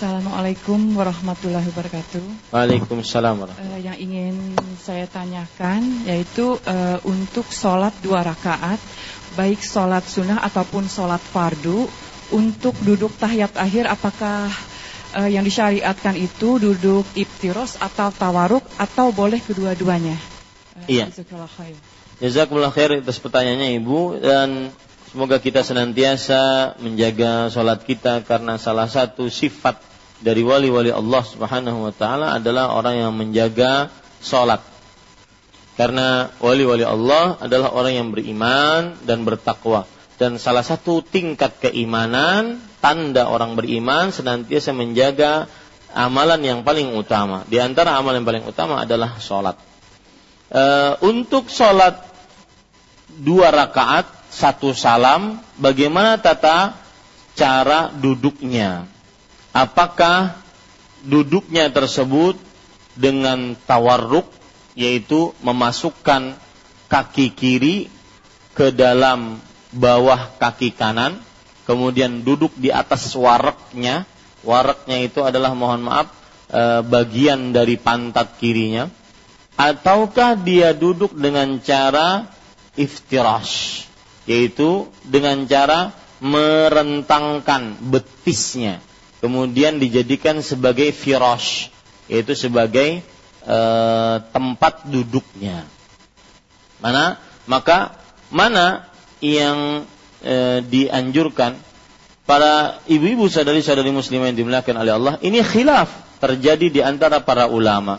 [0.00, 2.56] Assalamualaikum warahmatullahi wabarakatuh.
[2.56, 8.80] Waalaikumsalam uh, Yang ingin saya tanyakan yaitu uh, untuk sholat dua rakaat
[9.36, 11.84] baik sholat sunnah ataupun sholat fardu
[12.32, 14.48] untuk duduk tahiyat akhir apakah
[15.20, 20.16] uh, yang disyariatkan itu duduk ibtiros atau tawaruk atau boleh kedua-duanya?
[20.80, 21.12] Uh, iya.
[22.24, 24.72] Jazakumullah khair atas pertanyaannya Ibu dan
[25.12, 29.89] semoga kita senantiasa menjaga sholat kita karena salah satu sifat
[30.20, 33.88] dari wali-wali Allah Subhanahu wa taala adalah orang yang menjaga
[34.20, 34.60] sholat
[35.80, 39.88] karena wali-wali Allah adalah orang yang beriman dan bertakwa.
[40.20, 45.48] Dan salah satu tingkat keimanan, tanda orang beriman senantiasa menjaga
[45.96, 47.48] amalan yang paling utama.
[47.48, 49.56] Di antara amalan yang paling utama adalah sholat.
[50.52, 50.62] E,
[51.00, 52.04] untuk sholat
[53.08, 56.76] dua rakaat, satu salam, bagaimana tata
[57.32, 58.84] cara duduknya?
[59.50, 60.38] Apakah
[61.02, 62.38] duduknya tersebut
[62.94, 64.28] dengan tawarruk,
[64.78, 66.38] yaitu memasukkan
[66.86, 67.76] kaki kiri
[68.54, 69.42] ke dalam
[69.74, 71.18] bawah kaki kanan,
[71.66, 74.06] kemudian duduk di atas wareknya,
[74.42, 76.08] waraknya itu adalah mohon maaf
[76.50, 78.90] e, bagian dari pantat kirinya
[79.60, 82.26] ataukah dia duduk dengan cara
[82.74, 83.84] iftirash
[84.24, 88.80] yaitu dengan cara merentangkan betisnya
[89.20, 91.70] kemudian dijadikan sebagai firash
[92.10, 93.04] yaitu sebagai
[93.44, 93.58] e,
[94.32, 95.64] tempat duduknya
[96.80, 97.96] mana maka
[98.32, 98.88] mana
[99.20, 99.84] yang
[100.24, 101.56] e, dianjurkan
[102.30, 105.90] para ibu-ibu sadari-sadari muslimah yang dimuliakan oleh Allah, ini khilaf
[106.22, 107.98] terjadi di antara para ulama.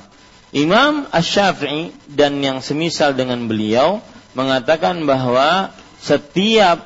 [0.55, 3.99] Imam Ash-Syafi'i dan yang semisal dengan beliau
[4.31, 6.79] mengatakan bahwa setiap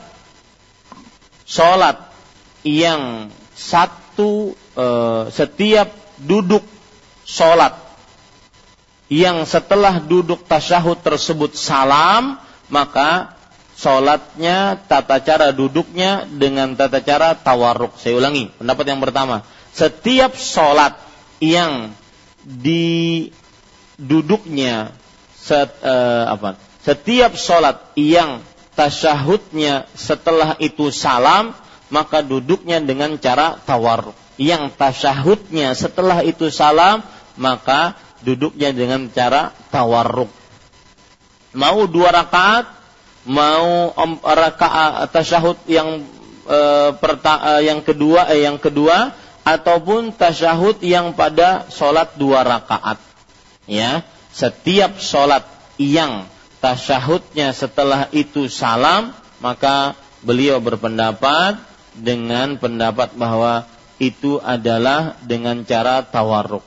[1.46, 2.02] sholat
[2.66, 6.64] yang satu uh, setiap duduk
[7.28, 7.76] sholat
[9.12, 12.40] yang setelah duduk tasyahud tersebut salam
[12.70, 13.36] maka
[13.76, 18.00] sholatnya, tata cara duduknya dengan tata cara tawarruk.
[18.00, 19.44] Saya ulangi, pendapat yang pertama.
[19.76, 20.96] Setiap sholat
[21.44, 21.92] yang
[22.42, 23.30] di
[24.00, 24.96] duduknya
[25.36, 26.56] set, uh, apa?
[26.88, 28.40] Setiap sholat yang
[28.80, 31.52] tasyahudnya setelah itu salam,
[31.90, 34.16] maka duduknya dengan cara tawarruk.
[34.36, 37.06] Yang tasyahudnya setelah itu salam,
[37.40, 37.96] maka
[38.26, 40.28] duduknya dengan cara tawarruk.
[41.56, 42.68] Mau dua rakaat,
[43.26, 46.04] mau rakaat tasyahud yang
[46.46, 46.60] e,
[47.00, 52.98] perta, e, yang kedua e, yang kedua ataupun tasyahud yang pada sholat dua rakaat
[53.70, 55.46] ya setiap sholat
[55.78, 56.26] yang
[56.62, 61.62] tasyahudnya setelah itu salam maka beliau berpendapat
[62.00, 63.68] dengan pendapat bahwa
[64.00, 66.64] itu adalah dengan cara tawarruk.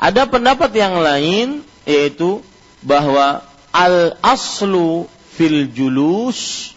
[0.00, 1.48] Ada pendapat yang lain
[1.84, 2.40] yaitu
[2.82, 6.72] bahwa al aslu fil julus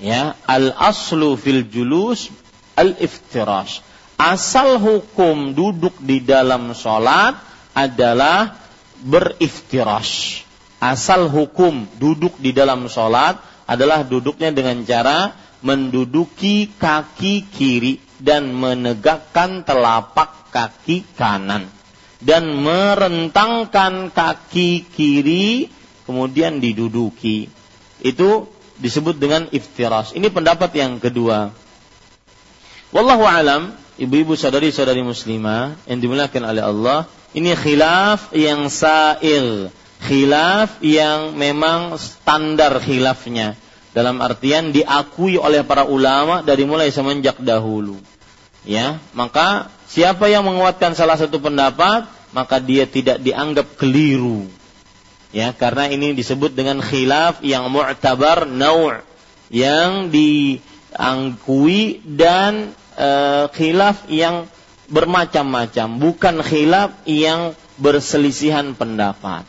[0.00, 2.28] ya al aslu fil julus
[2.76, 3.80] al iftirash
[4.20, 7.40] asal hukum duduk di dalam sholat
[7.72, 8.60] adalah
[9.00, 10.44] beriftirash.
[10.76, 19.64] Asal hukum duduk di dalam sholat adalah duduknya dengan cara menduduki kaki kiri dan menegakkan
[19.64, 21.68] telapak kaki kanan
[22.20, 25.72] dan merentangkan kaki kiri
[26.04, 27.48] kemudian diduduki.
[28.00, 28.48] Itu
[28.80, 30.12] disebut dengan iftiras.
[30.16, 31.52] Ini pendapat yang kedua.
[32.92, 36.98] Wallahu alam, ibu-ibu sadari-sadari muslimah yang dimuliakan oleh Allah,
[37.36, 39.70] ini khilaf yang sa'il,
[40.02, 43.54] khilaf yang memang standar khilafnya.
[43.90, 47.98] Dalam artian diakui oleh para ulama dari mulai semenjak dahulu.
[48.62, 54.46] Ya, maka siapa yang menguatkan salah satu pendapat, maka dia tidak dianggap keliru.
[55.30, 58.98] Ya karena ini disebut dengan khilaf yang mu'tabar nau'
[59.50, 63.10] yang diangkui dan e,
[63.54, 64.50] khilaf yang
[64.90, 65.86] bermacam-macam.
[66.02, 69.46] Bukan khilaf yang berselisihan pendapat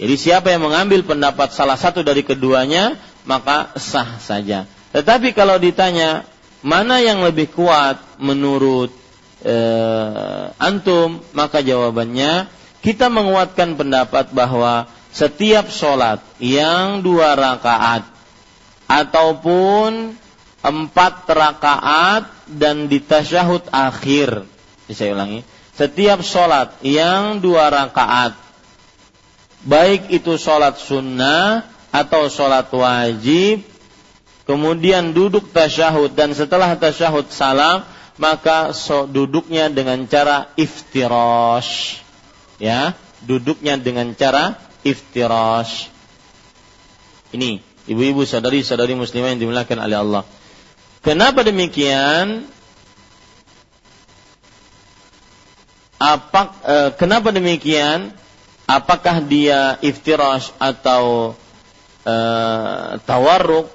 [0.00, 6.26] jadi siapa yang mengambil pendapat salah satu dari keduanya maka sah saja tetapi kalau ditanya
[6.64, 8.94] mana yang lebih kuat menurut
[9.44, 9.56] e,
[10.56, 12.48] antum maka jawabannya
[12.84, 18.04] kita menguatkan pendapat bahwa setiap sholat yang dua rakaat
[18.90, 20.20] ataupun
[20.64, 24.44] empat rakaat dan di tasyahud akhir.
[24.92, 25.40] Saya ulangi.
[25.74, 28.36] Setiap sholat yang dua rakaat,
[29.64, 33.64] baik itu sholat sunnah atau sholat wajib,
[34.44, 37.82] kemudian duduk tasyahud dan setelah tasyahud salam,
[38.20, 38.70] maka
[39.10, 42.00] duduknya dengan cara iftirash.
[42.62, 45.90] Ya, duduknya dengan cara iftirash.
[47.34, 47.58] Ini
[47.90, 50.22] ibu-ibu sadari-sadari muslimah yang dimuliakan oleh Allah.
[51.02, 52.46] Kenapa demikian?
[55.98, 58.14] Apa eh, kenapa demikian?
[58.64, 61.36] Apakah dia iftirash atau
[62.04, 63.68] eh, tawarruk?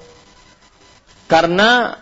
[1.30, 1.94] Karena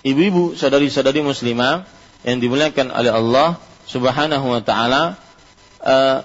[0.00, 1.84] ibu-ibu sadari-sadari muslimah
[2.24, 3.48] yang dimuliakan oleh Allah
[3.84, 5.20] Subhanahu wa taala
[5.84, 6.18] eh,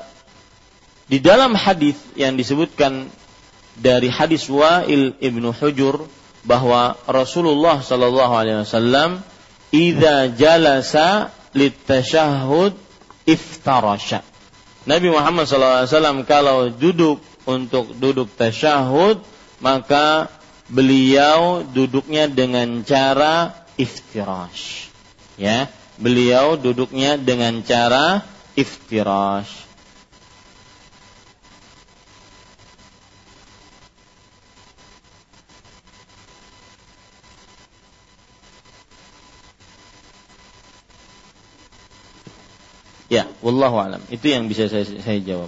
[1.08, 3.08] di dalam hadis yang disebutkan
[3.80, 6.04] dari hadis Wa'il ibnu Hujur
[6.44, 9.24] bahwa Rasulullah Shallallahu Alaihi Wasallam
[9.72, 12.76] idza jalasa litashahud
[13.24, 14.27] iftarasha.
[14.88, 19.20] Nabi Muhammad SAW kalau duduk untuk duduk tasyahud
[19.60, 20.32] maka
[20.72, 24.88] beliau duduknya dengan cara iftirash.
[25.36, 25.68] Ya,
[26.00, 28.24] beliau duduknya dengan cara
[28.56, 29.67] iftirash.
[43.08, 44.04] Ya, wallahu alam.
[44.12, 45.48] Itu yang bisa saya, saya jawab.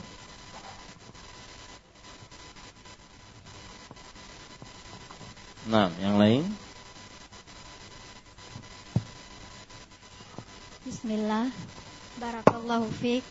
[5.67, 6.47] Nah, yang lain?
[10.87, 11.51] Bismillah.
[12.17, 13.27] Barakallahu fiik.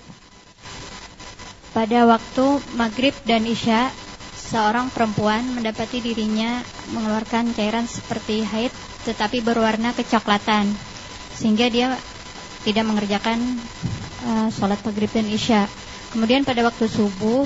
[1.72, 2.46] Pada waktu
[2.76, 3.88] maghrib dan isya,
[4.48, 6.64] seorang perempuan mendapati dirinya
[6.96, 8.72] mengeluarkan cairan seperti haid
[9.04, 10.72] tetapi berwarna kecoklatan
[11.36, 11.92] sehingga dia
[12.64, 13.60] tidak mengerjakan
[14.26, 15.68] uh, sholat maghrib dan isya.
[16.14, 17.44] Kemudian pada waktu subuh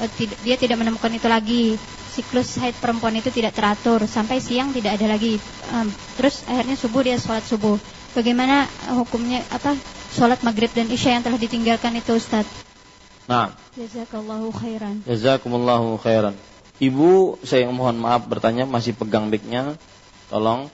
[0.00, 0.08] uh,
[0.46, 1.64] dia tidak menemukan itu lagi.
[2.08, 5.38] Siklus haid perempuan itu tidak teratur sampai siang tidak ada lagi.
[5.70, 5.86] Um,
[6.18, 7.78] terus akhirnya subuh dia sholat subuh.
[8.16, 8.66] Bagaimana
[8.96, 9.76] hukumnya apa
[10.16, 12.48] sholat maghrib dan isya yang telah ditinggalkan itu Ustaz?
[13.28, 13.52] Nah.
[13.76, 15.04] Jazakallahu khairan.
[15.04, 16.34] Jazakumullahu khairan.
[16.78, 19.76] Ibu, saya mohon maaf bertanya masih pegang mic-nya.
[20.32, 20.72] Tolong.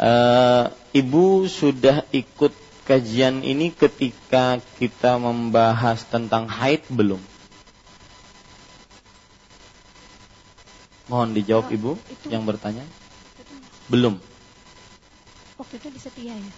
[0.00, 2.54] Uh, ibu sudah ikut
[2.90, 7.22] kajian ini ketika kita membahas tentang haid belum?
[11.06, 12.82] Mohon dijawab oh, Ibu itu, yang bertanya.
[13.38, 13.54] Itu,
[13.86, 14.14] belum.
[15.62, 16.52] Waktu itu di setia ya?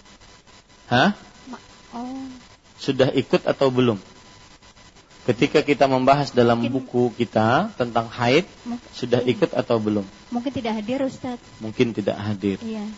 [0.89, 1.11] Hah?
[1.53, 1.61] Ma
[1.93, 2.25] oh.
[2.81, 4.01] Sudah ikut atau belum?
[5.29, 10.05] Ketika kita membahas dalam mungkin, buku kita tentang haid, mungkin, sudah ikut atau belum?
[10.33, 11.39] Mungkin tidak hadir Ustaz.
[11.61, 12.57] Mungkin tidak hadir.
[12.65, 12.89] Iya.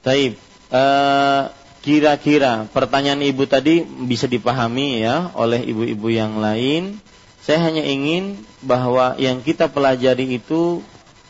[0.00, 0.38] Taib.
[0.72, 1.52] Uh,
[1.84, 6.96] Kira-kira pertanyaan ibu tadi bisa dipahami ya oleh ibu-ibu yang lain.
[7.44, 10.80] Saya hanya ingin bahwa yang kita pelajari itu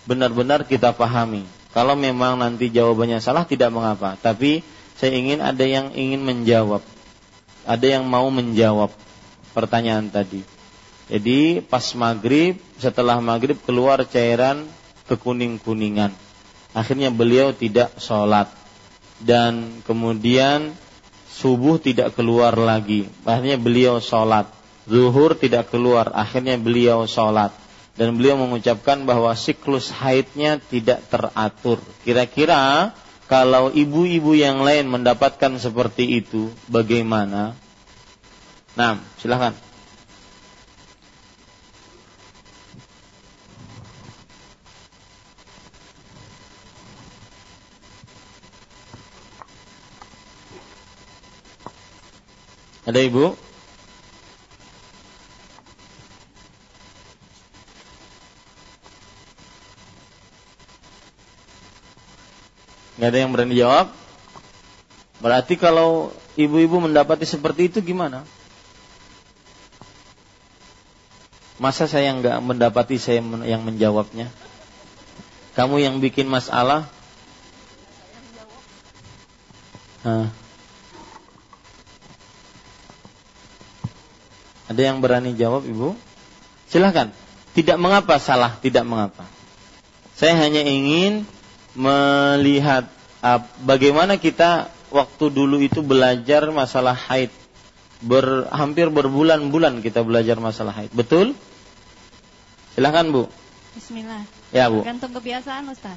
[0.06, 1.42] benar-benar kita pahami.
[1.74, 4.62] Kalau memang nanti jawabannya salah tidak mengapa, tapi
[4.94, 6.86] saya ingin ada yang ingin menjawab.
[7.66, 8.94] Ada yang mau menjawab
[9.58, 10.46] pertanyaan tadi.
[11.10, 14.70] Jadi pas maghrib, setelah maghrib keluar cairan
[15.10, 16.14] kekuning-kuningan.
[16.70, 18.46] Akhirnya beliau tidak sholat
[19.22, 20.74] dan kemudian
[21.30, 23.10] subuh tidak keluar lagi.
[23.26, 24.46] Akhirnya beliau sholat.
[24.86, 26.14] Zuhur tidak keluar.
[26.14, 27.50] Akhirnya beliau sholat.
[27.94, 31.78] Dan beliau mengucapkan bahwa siklus haidnya tidak teratur.
[32.02, 32.90] Kira-kira
[33.30, 37.54] kalau ibu-ibu yang lain mendapatkan seperti itu, bagaimana?
[38.74, 39.54] Nah, silahkan.
[52.84, 53.32] Ada ibu?
[63.00, 63.88] Gak ada yang berani jawab?
[65.24, 68.28] Berarti kalau ibu-ibu mendapati seperti itu gimana?
[71.56, 74.28] Masa saya nggak mendapati saya yang menjawabnya?
[75.56, 76.84] Kamu yang bikin masalah?
[80.04, 80.43] Hah.
[84.74, 85.94] Ada yang berani jawab Ibu?
[86.66, 87.14] Silahkan.
[87.54, 89.22] Tidak mengapa salah, tidak mengapa.
[90.18, 91.22] Saya hanya ingin
[91.78, 92.90] melihat
[93.22, 97.30] uh, bagaimana kita waktu dulu itu belajar masalah haid.
[98.02, 100.90] Ber, hampir berbulan-bulan kita belajar masalah haid.
[100.90, 101.38] Betul?
[102.74, 103.30] Silahkan Bu.
[103.78, 104.26] Bismillah.
[104.50, 104.82] Ya Bu.
[104.82, 105.94] Gantung kebiasaan Ustaz.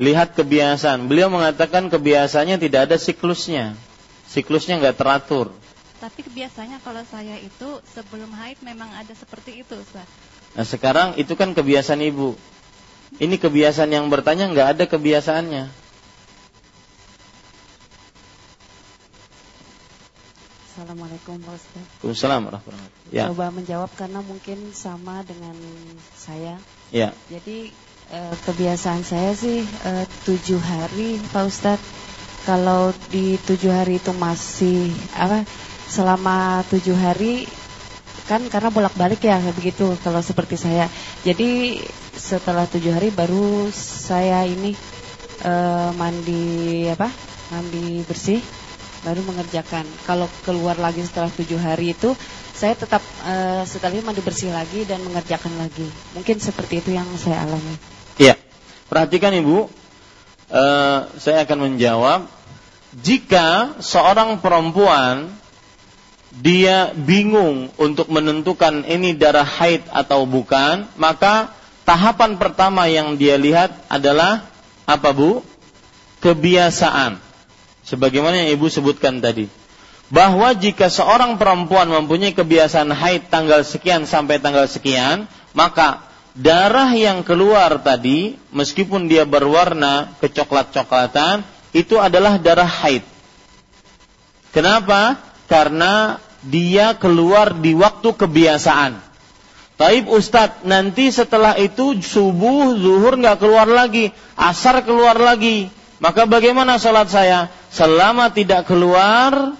[0.00, 1.04] Lihat kebiasaan.
[1.04, 3.76] Beliau mengatakan kebiasaannya tidak ada siklusnya.
[4.24, 5.52] Siklusnya nggak teratur.
[5.98, 10.06] Tapi biasanya kalau saya itu sebelum haid memang ada seperti itu, Ustaz.
[10.54, 12.38] Nah sekarang itu kan kebiasaan ibu.
[13.18, 15.88] Ini kebiasaan yang bertanya nggak ada kebiasaannya.
[20.78, 21.84] Assalamualaikum Pak Ustaz.
[21.98, 23.26] Waalaikumsalam warahmatullahi Ya.
[23.32, 25.58] Coba menjawab karena mungkin sama dengan
[26.14, 26.62] saya.
[26.94, 27.10] Ya.
[27.26, 27.74] Jadi
[28.14, 31.88] eh, kebiasaan saya sih eh, tujuh hari Pak Ustadz.
[32.46, 35.42] Kalau di tujuh hari itu masih apa
[35.88, 37.48] selama tujuh hari
[38.28, 40.92] kan karena bolak-balik ya begitu kalau seperti saya.
[41.24, 41.80] Jadi
[42.12, 44.76] setelah tujuh hari baru saya ini
[45.48, 47.08] uh, mandi apa
[47.48, 48.44] mandi bersih
[49.00, 49.88] baru mengerjakan.
[50.04, 52.12] Kalau keluar lagi setelah tujuh hari itu
[52.52, 55.88] saya tetap uh, setelah mandi bersih lagi dan mengerjakan lagi.
[56.12, 57.80] Mungkin seperti itu yang saya alami.
[58.20, 58.36] Iya.
[58.92, 62.28] Perhatikan Ibu, uh, saya akan menjawab
[62.98, 65.37] jika seorang perempuan
[66.38, 71.50] dia bingung untuk menentukan ini darah haid atau bukan, maka
[71.82, 74.46] tahapan pertama yang dia lihat adalah
[74.86, 75.42] apa Bu?
[76.22, 77.18] Kebiasaan.
[77.82, 79.50] Sebagaimana yang Ibu sebutkan tadi.
[80.08, 86.06] Bahwa jika seorang perempuan mempunyai kebiasaan haid tanggal sekian sampai tanggal sekian, maka
[86.38, 91.44] darah yang keluar tadi, meskipun dia berwarna kecoklat-coklatan,
[91.74, 93.04] itu adalah darah haid.
[94.54, 95.20] Kenapa?
[95.44, 98.98] Karena dia keluar di waktu kebiasaan.
[99.78, 105.70] Taib Ustadz, nanti setelah itu subuh, zuhur nggak keluar lagi, asar keluar lagi.
[106.02, 107.46] Maka bagaimana sholat saya?
[107.70, 109.54] Selama tidak keluar,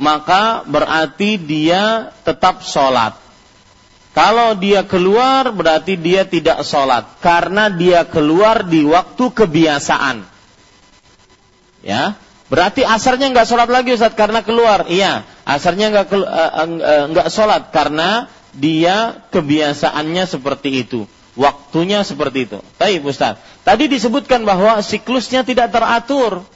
[0.00, 3.20] maka berarti dia tetap sholat.
[4.16, 10.26] Kalau dia keluar berarti dia tidak sholat karena dia keluar di waktu kebiasaan.
[11.80, 12.16] Ya,
[12.48, 14.88] berarti asarnya nggak sholat lagi Ustaz karena keluar.
[14.88, 22.58] Iya, asarnya nggak uh, uh, nggak sholat karena dia kebiasaannya seperti itu, waktunya seperti itu.
[22.78, 26.46] Tapi Ustaz, tadi disebutkan bahwa siklusnya tidak teratur,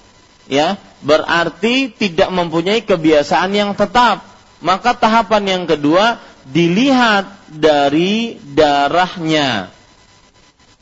[0.46, 4.22] ya, berarti tidak mempunyai kebiasaan yang tetap.
[4.64, 9.68] Maka tahapan yang kedua dilihat dari darahnya.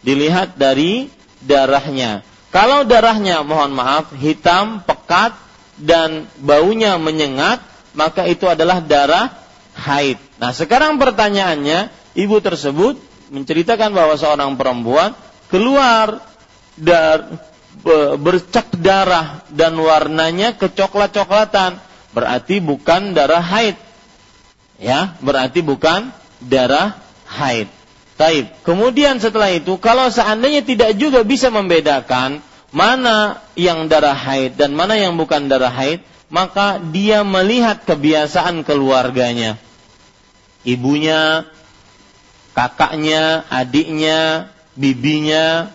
[0.07, 1.11] Dilihat dari
[1.43, 2.23] darahnya.
[2.53, 5.35] Kalau darahnya mohon maaf hitam, pekat
[5.81, 9.33] dan baunya menyengat, maka itu adalah darah
[9.77, 10.21] haid.
[10.37, 13.01] Nah, sekarang pertanyaannya, ibu tersebut
[13.33, 15.17] menceritakan bahwa seorang perempuan
[15.49, 16.21] keluar
[16.77, 17.41] dar,
[18.21, 21.81] bercak darah dan warnanya kecoklat-coklatan,
[22.13, 23.77] berarti bukan darah haid.
[24.83, 26.11] Ya, berarti bukan
[26.43, 26.99] darah
[27.29, 27.71] haid.
[28.13, 28.53] Taib.
[28.63, 35.01] Kemudian setelah itu, kalau seandainya tidak juga bisa membedakan mana yang darah haid dan mana
[35.01, 39.61] yang bukan darah haid, maka dia melihat kebiasaan keluarganya.
[40.65, 41.45] Ibunya,
[42.57, 45.69] kakaknya, adiknya, bibinya,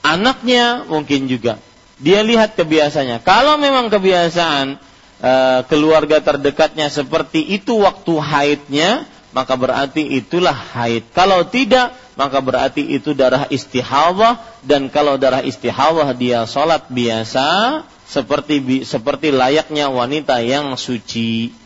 [0.00, 1.60] anaknya mungkin juga.
[2.00, 3.20] Dia lihat kebiasaannya.
[3.20, 4.80] Kalau memang kebiasaan
[5.20, 5.32] e,
[5.68, 9.04] keluarga terdekatnya seperti itu waktu haidnya,
[9.36, 11.12] maka berarti itulah haid.
[11.12, 17.80] Kalau tidak, maka berarti itu darah istihadah dan kalau darah istihadah dia sholat biasa
[18.12, 21.56] seperti seperti layaknya wanita yang suci.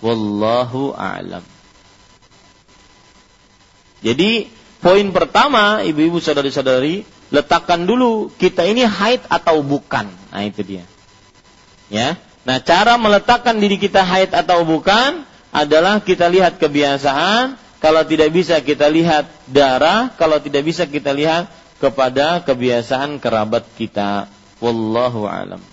[0.00, 1.44] Wallahu a'lam.
[4.00, 4.48] Jadi
[4.80, 10.08] poin pertama ibu-ibu saudari-saudari letakkan dulu kita ini haid atau bukan.
[10.32, 10.88] Nah itu dia.
[11.92, 12.16] Ya.
[12.48, 18.56] Nah cara meletakkan diri kita haid atau bukan adalah kita lihat kebiasaan, kalau tidak bisa
[18.64, 24.32] kita lihat darah, kalau tidak bisa kita lihat kepada kebiasaan kerabat kita.
[24.64, 25.69] Wallahu alam.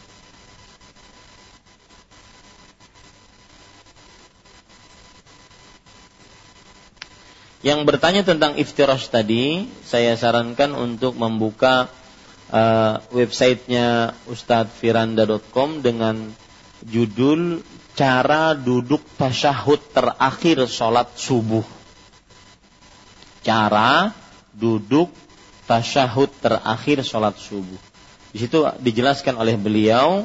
[7.67, 11.91] Yang bertanya tentang iftirash tadi, saya sarankan untuk membuka
[12.47, 16.31] uh, websitenya ustadzfiranda.com dengan
[16.87, 17.59] judul
[17.91, 21.67] cara duduk tasyahud terakhir sholat subuh.
[23.43, 24.15] Cara
[24.55, 25.11] duduk
[25.67, 27.79] tasyahud terakhir sholat subuh.
[28.31, 30.23] Di situ dijelaskan oleh beliau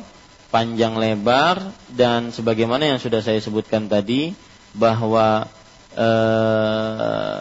[0.54, 1.58] panjang lebar
[1.90, 4.30] dan sebagaimana yang sudah saya sebutkan tadi
[4.78, 5.50] bahwa
[5.96, 7.40] eh,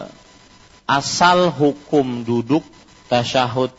[0.88, 2.66] asal hukum duduk
[3.08, 3.72] tasyahud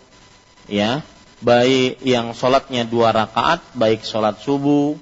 [0.66, 1.06] ya
[1.44, 4.96] baik yang sholatnya dua rakaat baik sholat subuh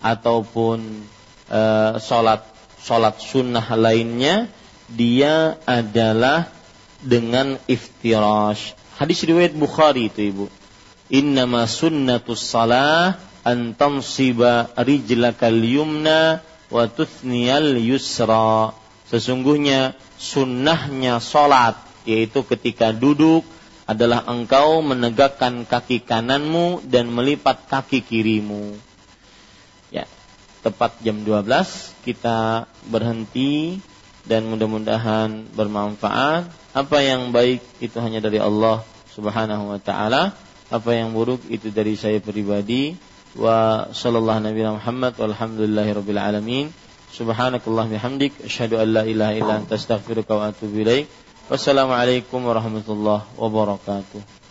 [0.00, 1.06] ataupun
[1.46, 1.60] e,
[2.00, 2.42] sholat
[2.80, 4.50] sholat sunnah lainnya
[4.90, 6.50] dia adalah
[6.98, 8.74] dengan iftirash.
[8.98, 10.46] Hadis riwayat Bukhari itu ibu.
[11.12, 16.42] Innama sunnatus salah an tansiba rijlakal yumna
[16.72, 18.81] wa tuthniyal yusra.
[19.12, 21.76] Sesungguhnya sunnahnya sholat
[22.08, 23.44] yaitu ketika duduk
[23.84, 28.72] adalah engkau menegakkan kaki kananmu dan melipat kaki kirimu
[30.62, 31.42] tepat jam 12
[32.06, 33.82] kita berhenti
[34.22, 36.46] dan mudah-mudahan bermanfaat.
[36.72, 40.32] Apa yang baik itu hanya dari Allah Subhanahu wa taala,
[40.72, 42.94] apa yang buruk itu dari saya pribadi.
[43.36, 46.70] Wa sallallahu nabi Muhammad walhamdulillahirabbil alamin.
[47.12, 51.06] Subhanakallah bihamdik asyhadu an la ilaha illa anta astaghfiruka wa atubu ilaik.
[51.52, 54.41] Wassalamualaikum warahmatullahi wabarakatuh.